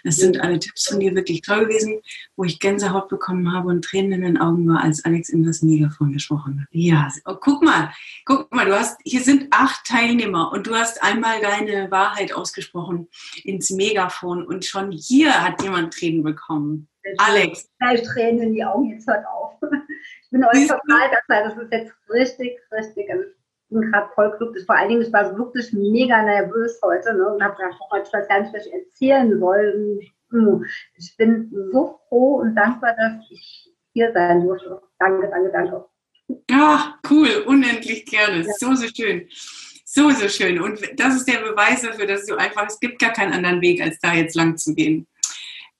Das 0.03 0.17
sind 0.17 0.39
alle 0.39 0.59
Tipps 0.59 0.87
von 0.87 0.99
dir 0.99 1.15
wirklich 1.15 1.41
toll 1.41 1.65
gewesen, 1.65 1.99
wo 2.35 2.43
ich 2.43 2.59
Gänsehaut 2.59 3.09
bekommen 3.09 3.51
habe 3.51 3.69
und 3.69 3.83
Tränen 3.83 4.13
in 4.13 4.21
den 4.21 4.37
Augen 4.37 4.67
war, 4.67 4.83
als 4.83 5.03
Alex 5.03 5.29
in 5.29 5.43
das 5.43 5.61
Megafon 5.61 6.13
gesprochen 6.13 6.61
hat. 6.61 6.67
Ja, 6.71 7.11
oh, 7.25 7.35
guck 7.39 7.63
mal, 7.63 7.91
guck 8.25 8.53
mal, 8.53 8.65
du 8.65 8.77
hast, 8.77 8.99
hier 9.03 9.21
sind 9.21 9.47
acht 9.51 9.83
Teilnehmer 9.85 10.51
und 10.51 10.67
du 10.67 10.75
hast 10.75 11.01
einmal 11.01 11.41
deine 11.41 11.89
Wahrheit 11.89 12.33
ausgesprochen 12.33 13.07
ins 13.43 13.71
Megafon 13.71 14.45
und 14.45 14.63
schon 14.63 14.91
hier 14.91 15.43
hat 15.43 15.61
jemand 15.63 15.93
Tränen 15.93 16.23
bekommen. 16.23 16.87
Alex. 17.17 17.69
Gleich 17.79 18.03
Tränen 18.03 18.41
in 18.41 18.53
die 18.53 18.63
Augen, 18.63 18.89
jetzt 18.89 19.07
hört 19.07 19.25
auf. 19.27 19.53
Ich 20.31 20.31
bin 20.31 20.43
euch 20.43 20.67
total 20.67 21.09
dankbar. 21.09 21.49
Das 21.49 21.57
ist 21.57 21.71
jetzt 21.71 21.93
richtig, 22.07 22.59
richtig. 22.71 23.09
Also 23.09 23.23
ich 23.23 23.35
bin 23.69 23.81
gerade 23.81 24.09
voll 24.13 24.31
glücklich. 24.37 24.63
Vor 24.63 24.75
allen 24.75 24.89
Dingen, 24.89 25.01
ich 25.01 25.11
war 25.11 25.35
wirklich 25.35 25.73
mega 25.73 26.21
nervös 26.21 26.79
heute 26.83 27.15
ne, 27.15 27.33
und 27.33 27.43
habe 27.43 27.55
gedacht, 27.55 27.79
oh, 27.79 27.95
ich 27.95 28.13
weiß 28.13 28.27
gar 28.27 28.41
nicht, 28.41 28.53
was 28.53 28.67
ich 28.67 28.73
erzählen 28.73 29.39
soll. 29.39 30.01
Hm, 30.29 30.65
ich 30.97 31.17
bin 31.17 31.49
so 31.71 31.99
froh 32.07 32.35
und 32.41 32.53
dankbar, 32.53 32.95
dass 32.95 33.25
ich 33.31 33.73
hier 33.93 34.11
sein 34.13 34.45
durfte. 34.45 34.79
Danke, 34.99 35.27
danke, 35.29 35.51
danke. 35.51 35.85
Ach, 36.51 36.99
cool, 37.09 37.43
unendlich 37.47 38.05
gerne. 38.05 38.43
Ja. 38.45 38.53
So, 38.59 38.75
so 38.75 38.87
schön. 38.87 39.27
So, 39.83 40.11
so 40.11 40.27
schön. 40.27 40.61
Und 40.61 40.79
das 40.99 41.15
ist 41.15 41.27
der 41.27 41.39
Beweis 41.39 41.81
dafür, 41.81 42.05
dass 42.05 42.27
du 42.27 42.35
einfach, 42.35 42.67
es 42.67 42.79
gibt 42.79 42.99
gar 42.99 43.11
keinen 43.11 43.33
anderen 43.33 43.61
Weg, 43.61 43.81
als 43.81 43.99
da 43.99 44.13
jetzt 44.13 44.35
lang 44.35 44.55
zu 44.55 44.75
gehen. 44.75 45.07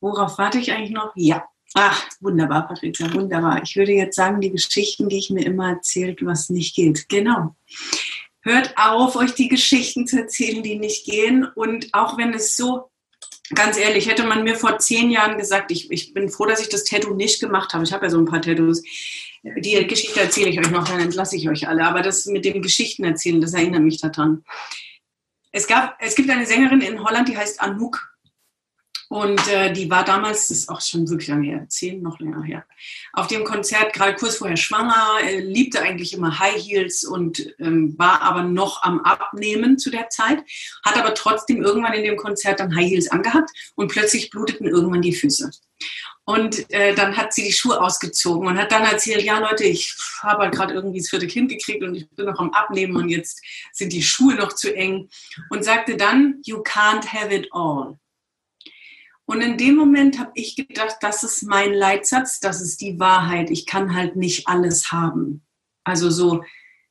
Worauf 0.01 0.37
warte 0.37 0.59
ich 0.59 0.71
eigentlich 0.71 0.91
noch? 0.91 1.11
Ja. 1.15 1.45
Ach, 1.75 2.03
wunderbar, 2.19 2.67
Patricia, 2.67 3.13
wunderbar. 3.13 3.61
Ich 3.63 3.75
würde 3.75 3.91
jetzt 3.91 4.15
sagen, 4.15 4.41
die 4.41 4.51
Geschichten, 4.51 5.07
die 5.07 5.19
ich 5.19 5.29
mir 5.29 5.45
immer 5.45 5.69
erzählt, 5.69 6.25
was 6.25 6.49
nicht 6.49 6.75
geht. 6.75 7.07
Genau. 7.09 7.55
Hört 8.41 8.73
auf, 8.77 9.15
euch 9.15 9.35
die 9.35 9.49
Geschichten 9.49 10.07
zu 10.07 10.19
erzählen, 10.19 10.63
die 10.63 10.79
nicht 10.79 11.05
gehen. 11.05 11.45
Und 11.45 11.93
auch 11.93 12.17
wenn 12.17 12.33
es 12.33 12.55
so 12.55 12.89
ganz 13.53 13.77
ehrlich, 13.77 14.09
hätte 14.09 14.23
man 14.23 14.43
mir 14.43 14.55
vor 14.55 14.79
zehn 14.79 15.11
Jahren 15.11 15.37
gesagt, 15.37 15.71
ich, 15.71 15.91
ich 15.91 16.13
bin 16.13 16.29
froh, 16.29 16.45
dass 16.45 16.61
ich 16.61 16.69
das 16.69 16.85
Tattoo 16.85 17.13
nicht 17.13 17.39
gemacht 17.39 17.73
habe. 17.73 17.83
Ich 17.83 17.93
habe 17.93 18.05
ja 18.05 18.09
so 18.09 18.17
ein 18.17 18.25
paar 18.25 18.41
Tattoos. 18.41 18.81
Die 19.43 19.87
Geschichte 19.87 20.19
erzähle 20.19 20.49
ich 20.49 20.59
euch 20.59 20.71
noch, 20.71 20.87
dann 20.87 20.99
entlasse 20.99 21.35
ich 21.35 21.49
euch 21.49 21.67
alle. 21.67 21.85
Aber 21.85 22.01
das 22.01 22.25
mit 22.25 22.45
den 22.45 22.61
Geschichten 22.61 23.03
erzählen, 23.03 23.41
das 23.41 23.53
erinnert 23.53 23.81
mich 23.81 24.01
daran. 24.01 24.43
Es, 25.51 25.67
gab, 25.67 25.97
es 25.99 26.15
gibt 26.15 26.29
eine 26.29 26.45
Sängerin 26.45 26.81
in 26.81 27.03
Holland, 27.03 27.27
die 27.27 27.37
heißt 27.37 27.61
Anouk. 27.61 28.09
Und 29.10 29.47
äh, 29.47 29.74
die 29.74 29.89
war 29.89 30.05
damals, 30.05 30.49
das 30.49 30.60
ist 30.60 30.70
auch 30.70 30.82
schon 30.82 31.10
wirklich 31.10 31.30
lange 31.30 31.47
her, 31.47 31.66
zehn, 31.68 32.03
noch 32.03 32.20
länger 32.20 32.43
her, 32.43 32.64
auf 33.14 33.26
dem 33.26 33.43
Konzert, 33.43 33.91
gerade 33.91 34.14
kurz 34.14 34.38
vorher 34.38 34.55
schwanger, 34.55 35.18
äh, 35.24 35.39
liebte 35.39 35.82
eigentlich 35.82 36.14
immer 36.14 36.38
High 36.38 36.64
Heels 36.64 37.03
und 37.03 37.55
ähm, 37.57 37.97
war 37.97 38.22
aber 38.22 38.43
noch 38.43 38.84
am 38.84 38.99
Abnehmen 38.99 39.80
zu 39.80 39.89
der 39.89 40.10
Zeit, 40.10 40.43
hat 40.86 40.95
aber 40.95 41.16
trotzdem 41.16 41.64
irgendwann 41.64 41.93
in 41.93 42.03
dem 42.03 42.18
Konzert 42.18 42.60
dann 42.60 42.76
High 42.76 42.88
Heels 42.88 43.10
angehabt 43.10 43.49
und 43.76 43.91
plötzlich 43.91 44.30
bluteten 44.30 44.68
irgendwann 44.68 45.01
die 45.01 45.16
Füße. 45.16 45.49
Und 46.26 46.72
äh, 46.72 46.93
dann 46.93 47.18
hat 47.18 47.34
sie 47.34 47.41
die 47.41 47.51
Schuhe 47.51 47.82
ausgezogen 47.82 48.47
und 48.47 48.60
hat 48.60 48.72
dann 48.72 48.84
erzählt, 48.84 49.24
ja 49.24 49.39
Leute, 49.39 49.64
ich 49.64 49.95
habe 50.22 50.43
halt 50.43 50.53
gerade 50.53 50.76
irgendwie 50.76 50.99
das 50.99 51.10
vierte 51.10 51.26
Kind 51.26 51.49
gekriegt 51.49 51.82
und 51.82 51.95
ich 51.95 52.07
bin 52.12 52.28
noch 52.28 52.38
am 52.38 52.51
Abnehmen 52.51 52.95
und 52.95 53.10
jetzt 53.10 53.41
sind 53.74 53.91
die 53.91 54.03
Schuhe 54.03 54.36
noch 54.36 54.53
zu 54.53 54.76
eng. 54.76 55.10
Und 55.49 55.66
sagte 55.66 55.97
dann, 55.97 56.39
you 56.45 56.62
can't 56.62 57.07
have 57.07 57.34
it 57.34 57.47
all. 57.51 57.97
Und 59.30 59.41
in 59.41 59.57
dem 59.57 59.75
Moment 59.75 60.17
habe 60.17 60.32
ich 60.34 60.55
gedacht, 60.55 60.95
das 61.01 61.21
ist 61.21 61.43
mein 61.43 61.71
Leitsatz, 61.71 62.39
das 62.39 62.61
ist 62.61 62.82
die 62.82 62.99
Wahrheit. 62.99 63.51
Ich 63.51 63.67
kann 63.67 63.93
halt 63.93 64.15
nicht 64.15 64.47
alles 64.47 64.91
haben. 64.91 65.45
Also 65.84 66.09
so, 66.09 66.43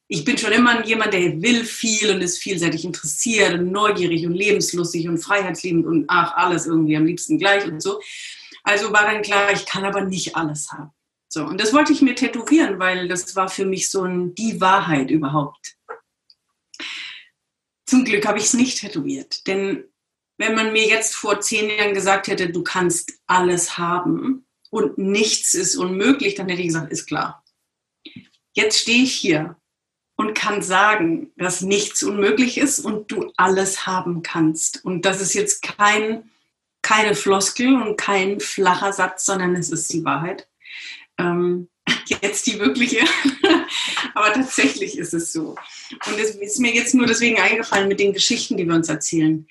ich 0.07 0.25
bin 0.25 0.39
schon 0.39 0.53
immer 0.53 0.87
jemand, 0.87 1.15
der 1.15 1.43
will 1.43 1.65
viel 1.65 2.15
und 2.15 2.21
ist 2.21 2.39
vielseitig 2.39 2.85
interessiert 2.85 3.55
und 3.55 3.73
neugierig 3.73 4.25
und 4.25 4.35
lebenslustig 4.35 5.09
und 5.09 5.19
freiheitsliebend 5.19 5.85
und 5.85 6.05
ach, 6.07 6.37
alles 6.37 6.67
irgendwie 6.67 6.97
am 6.97 7.07
liebsten 7.07 7.41
gleich 7.41 7.67
und 7.67 7.83
so. 7.83 8.01
Also 8.63 8.93
war 8.93 9.03
dann 9.03 9.23
klar, 9.23 9.51
ich 9.53 9.67
kann 9.67 9.85
aber 9.85 10.03
nicht 10.03 10.37
alles 10.37 10.71
haben. 10.71 10.93
So, 11.29 11.45
und 11.45 11.61
das 11.61 11.73
wollte 11.73 11.93
ich 11.93 12.03
mir 12.03 12.15
tätowieren, 12.15 12.79
weil 12.79 13.09
das 13.09 13.35
war 13.35 13.49
für 13.49 13.65
mich 13.65 13.91
so 13.91 14.05
ein, 14.05 14.37
die 14.37 14.61
Wahrheit 14.61 15.11
überhaupt. 15.11 15.75
Zum 17.85 18.05
Glück 18.05 18.25
habe 18.29 18.39
ich 18.39 18.45
es 18.45 18.55
nicht 18.55 18.79
tätowiert, 18.79 19.45
denn 19.49 19.83
wenn 20.39 20.55
man 20.55 20.73
mir 20.73 20.87
jetzt 20.87 21.15
vor 21.17 21.41
zehn 21.41 21.69
Jahren 21.69 21.95
gesagt 21.95 22.29
hätte, 22.29 22.49
du 22.49 22.63
kannst 22.63 23.13
alles 23.27 23.77
haben 23.77 24.47
und 24.71 24.97
nichts 24.97 25.55
ist 25.55 25.77
unmöglich, 25.77 26.37
dann 26.37 26.49
hätte 26.49 26.63
ich 26.63 26.69
gesagt, 26.69 26.93
ist 26.93 27.07
klar. 27.07 27.45
Jetzt 28.55 28.79
stehe 28.79 29.03
ich 29.03 29.13
hier 29.13 29.57
und 30.17 30.35
kann 30.35 30.63
sagen, 30.63 31.33
dass 31.37 31.61
nichts 31.61 32.03
unmöglich 32.03 32.57
ist 32.57 32.79
und 32.79 33.11
du 33.11 33.33
alles 33.37 33.87
haben 33.87 34.23
kannst. 34.23 34.85
Und 34.85 35.05
das 35.05 35.21
ist 35.21 35.35
jetzt 35.35 35.63
kein, 35.63 36.31
keine 36.83 37.15
Floskel 37.15 37.75
und 37.75 37.97
kein 37.97 38.41
flacher 38.41 38.93
Satz, 38.93 39.27
sondern 39.27 39.57
es 39.57 39.71
ist 39.71 39.93
die 39.93 40.05
Wahrheit. 40.05 40.49
Ähm, 41.19 41.69
jetzt 42.23 42.47
die 42.47 42.61
wirkliche, 42.61 43.05
aber 44.15 44.33
tatsächlich 44.33 44.99
ist 44.99 45.15
es 45.15 45.33
so. 45.33 45.57
Und 46.07 46.19
es 46.19 46.37
ist 46.37 46.61
mir 46.61 46.73
jetzt 46.73 46.95
nur 46.95 47.07
deswegen 47.07 47.41
eingefallen 47.41 47.89
mit 47.89 47.99
den 47.99 48.13
Geschichten, 48.13 48.57
die 48.57 48.67
wir 48.67 48.75
uns 48.75 48.89
erzählen 48.89 49.49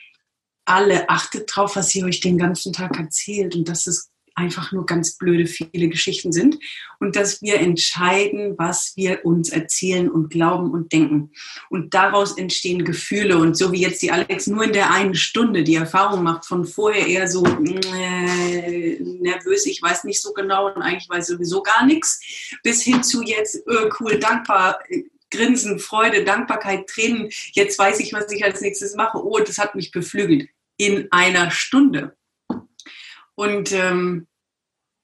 alle, 0.67 1.09
achtet 1.09 1.49
drauf, 1.53 1.75
was 1.75 1.89
sie 1.89 2.03
euch 2.03 2.19
den 2.19 2.37
ganzen 2.37 2.73
Tag 2.73 2.97
erzählt 2.99 3.55
und 3.55 3.69
dass 3.69 3.87
es 3.87 4.11
einfach 4.37 4.71
nur 4.71 4.85
ganz 4.85 5.17
blöde 5.17 5.47
viele 5.47 5.89
Geschichten 5.89 6.31
sind 6.31 6.59
und 6.99 7.15
dass 7.15 7.41
wir 7.41 7.59
entscheiden, 7.59 8.53
was 8.57 8.93
wir 8.95 9.25
uns 9.25 9.49
erzählen 9.49 10.09
und 10.09 10.29
glauben 10.29 10.71
und 10.71 10.93
denken. 10.93 11.31
Und 11.69 11.95
daraus 11.95 12.37
entstehen 12.37 12.85
Gefühle 12.85 13.39
und 13.39 13.57
so 13.57 13.71
wie 13.71 13.81
jetzt 13.81 14.01
die 14.03 14.11
Alex 14.11 14.45
nur 14.45 14.63
in 14.63 14.73
der 14.73 14.91
einen 14.91 15.15
Stunde 15.15 15.63
die 15.63 15.75
Erfahrung 15.75 16.21
macht, 16.21 16.45
von 16.45 16.65
vorher 16.65 17.07
eher 17.07 17.27
so 17.27 17.43
äh, 17.45 18.99
nervös, 18.99 19.65
ich 19.65 19.81
weiß 19.81 20.03
nicht 20.03 20.21
so 20.21 20.33
genau 20.33 20.67
und 20.67 20.83
eigentlich 20.83 21.09
weiß 21.09 21.27
sowieso 21.27 21.63
gar 21.63 21.85
nichts, 21.85 22.19
bis 22.61 22.83
hin 22.83 23.01
zu 23.01 23.23
jetzt 23.23 23.55
äh, 23.55 23.89
cool, 23.99 24.19
dankbar, 24.19 24.79
Grinsen, 25.29 25.79
Freude, 25.79 26.23
Dankbarkeit, 26.23 26.87
Tränen. 26.87 27.29
Jetzt 27.51 27.77
weiß 27.77 27.99
ich, 27.99 28.13
was 28.13 28.31
ich 28.31 28.45
als 28.45 28.61
nächstes 28.61 28.95
mache. 28.95 29.21
Oh, 29.21 29.39
das 29.39 29.57
hat 29.57 29.75
mich 29.75 29.91
beflügelt 29.91 30.47
in 30.77 31.11
einer 31.11 31.51
Stunde. 31.51 32.15
Und 33.35 33.71
ähm, 33.71 34.27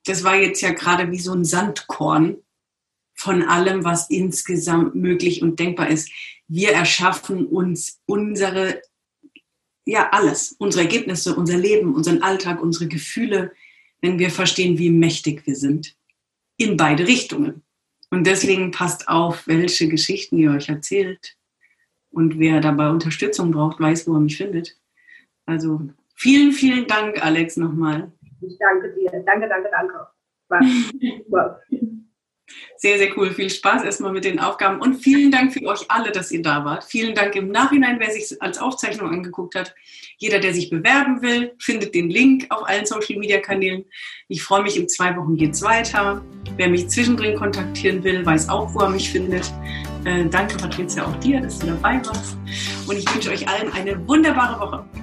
das 0.06 0.24
war 0.24 0.36
jetzt 0.36 0.62
ja 0.62 0.72
gerade 0.72 1.12
wie 1.12 1.20
so 1.20 1.34
ein 1.34 1.46
Sandkorn 1.46 2.38
von 3.14 3.44
allem, 3.44 3.84
was 3.84 4.10
insgesamt 4.10 4.96
möglich 4.96 5.42
und 5.42 5.60
denkbar 5.60 5.90
ist. 5.90 6.12
Wir 6.48 6.72
erschaffen 6.72 7.48
uns 7.48 8.02
unsere, 8.06 8.82
ja, 9.86 10.10
alles, 10.10 10.54
unsere 10.60 10.84
Ergebnisse, 10.84 11.36
unser 11.36 11.58
Leben, 11.58 11.96
unseren 11.96 12.22
Alltag, 12.22 12.62
unsere 12.62 12.88
Gefühle, 12.88 13.54
wenn 14.02 14.20
wir 14.20 14.30
verstehen, 14.30 14.78
wie 14.78 14.90
mächtig 14.90 15.46
wir 15.46 15.56
sind. 15.56 15.96
In 16.58 16.76
beide 16.76 17.08
Richtungen. 17.08 17.64
Und 18.10 18.28
deswegen 18.28 18.72
passt 18.72 19.08
auf, 19.08 19.48
welche 19.48 19.88
Geschichten 19.88 20.38
ihr 20.38 20.52
euch 20.52 20.70
erzählt. 20.70 21.38
Und 22.12 22.38
wer 22.38 22.62
dabei 22.62 22.90
Unterstützung 22.90 23.52
braucht, 23.52 23.80
weiß, 23.80 24.08
wo 24.08 24.14
er 24.14 24.20
mich 24.20 24.38
findet. 24.38 24.78
Also 25.46 25.82
vielen, 26.16 26.52
vielen 26.52 26.88
Dank, 26.88 27.24
Alex, 27.24 27.58
nochmal. 27.58 28.12
Ich 28.42 28.58
danke 28.60 28.94
dir. 28.94 29.12
Danke, 29.26 29.48
danke, 29.48 29.70
danke. 29.72 30.08
War 30.50 31.60
Sehr, 32.78 32.98
sehr 32.98 33.18
cool. 33.18 33.32
Viel 33.32 33.50
Spaß 33.50 33.84
erstmal 33.84 34.12
mit 34.12 34.26
den 34.26 34.40
Aufgaben 34.40 34.82
und 34.82 34.96
vielen 34.96 35.32
Dank 35.32 35.54
für 35.54 35.66
euch 35.66 35.90
alle, 35.90 36.12
dass 36.12 36.32
ihr 36.32 36.42
da 36.42 36.66
wart. 36.66 36.84
Vielen 36.84 37.16
Dank 37.16 37.36
im 37.36 37.50
Nachhinein, 37.50 38.00
wer 38.00 38.12
sich 38.12 38.42
als 38.42 38.58
Aufzeichnung 38.58 39.10
angeguckt 39.10 39.56
hat. 39.56 39.74
Jeder, 40.18 40.40
der 40.40 40.54
sich 40.54 40.70
bewerben 40.70 41.22
will, 41.22 41.54
findet 41.60 41.96
den 41.96 42.10
Link 42.10 42.46
auf 42.50 42.68
allen 42.68 42.86
Social 42.86 43.18
Media 43.18 43.40
Kanälen. 43.40 43.86
Ich 44.28 44.44
freue 44.44 44.64
mich, 44.64 44.78
in 44.78 44.90
zwei 44.90 45.16
Wochen 45.16 45.36
geht's 45.36 45.62
weiter. 45.62 46.24
Wer 46.58 46.70
mich 46.70 46.90
zwischendrin 46.90 47.38
kontaktieren 47.38 48.04
will, 48.04 48.26
weiß 48.26 48.50
auch, 48.50 48.74
wo 48.74 48.82
er 48.82 48.90
mich 48.90 49.10
findet. 49.10 49.52
Äh, 50.06 50.26
danke, 50.26 50.58
Patricia, 50.58 51.06
auch 51.06 51.16
dir, 51.20 51.40
dass 51.40 51.60
du 51.60 51.68
dabei 51.68 52.06
warst. 52.06 52.38
Und 52.88 52.98
ich 52.98 53.14
wünsche 53.14 53.32
euch 53.32 53.48
allen 53.48 53.72
eine 53.72 54.06
wunderbare 54.08 54.60
Woche. 54.60 55.03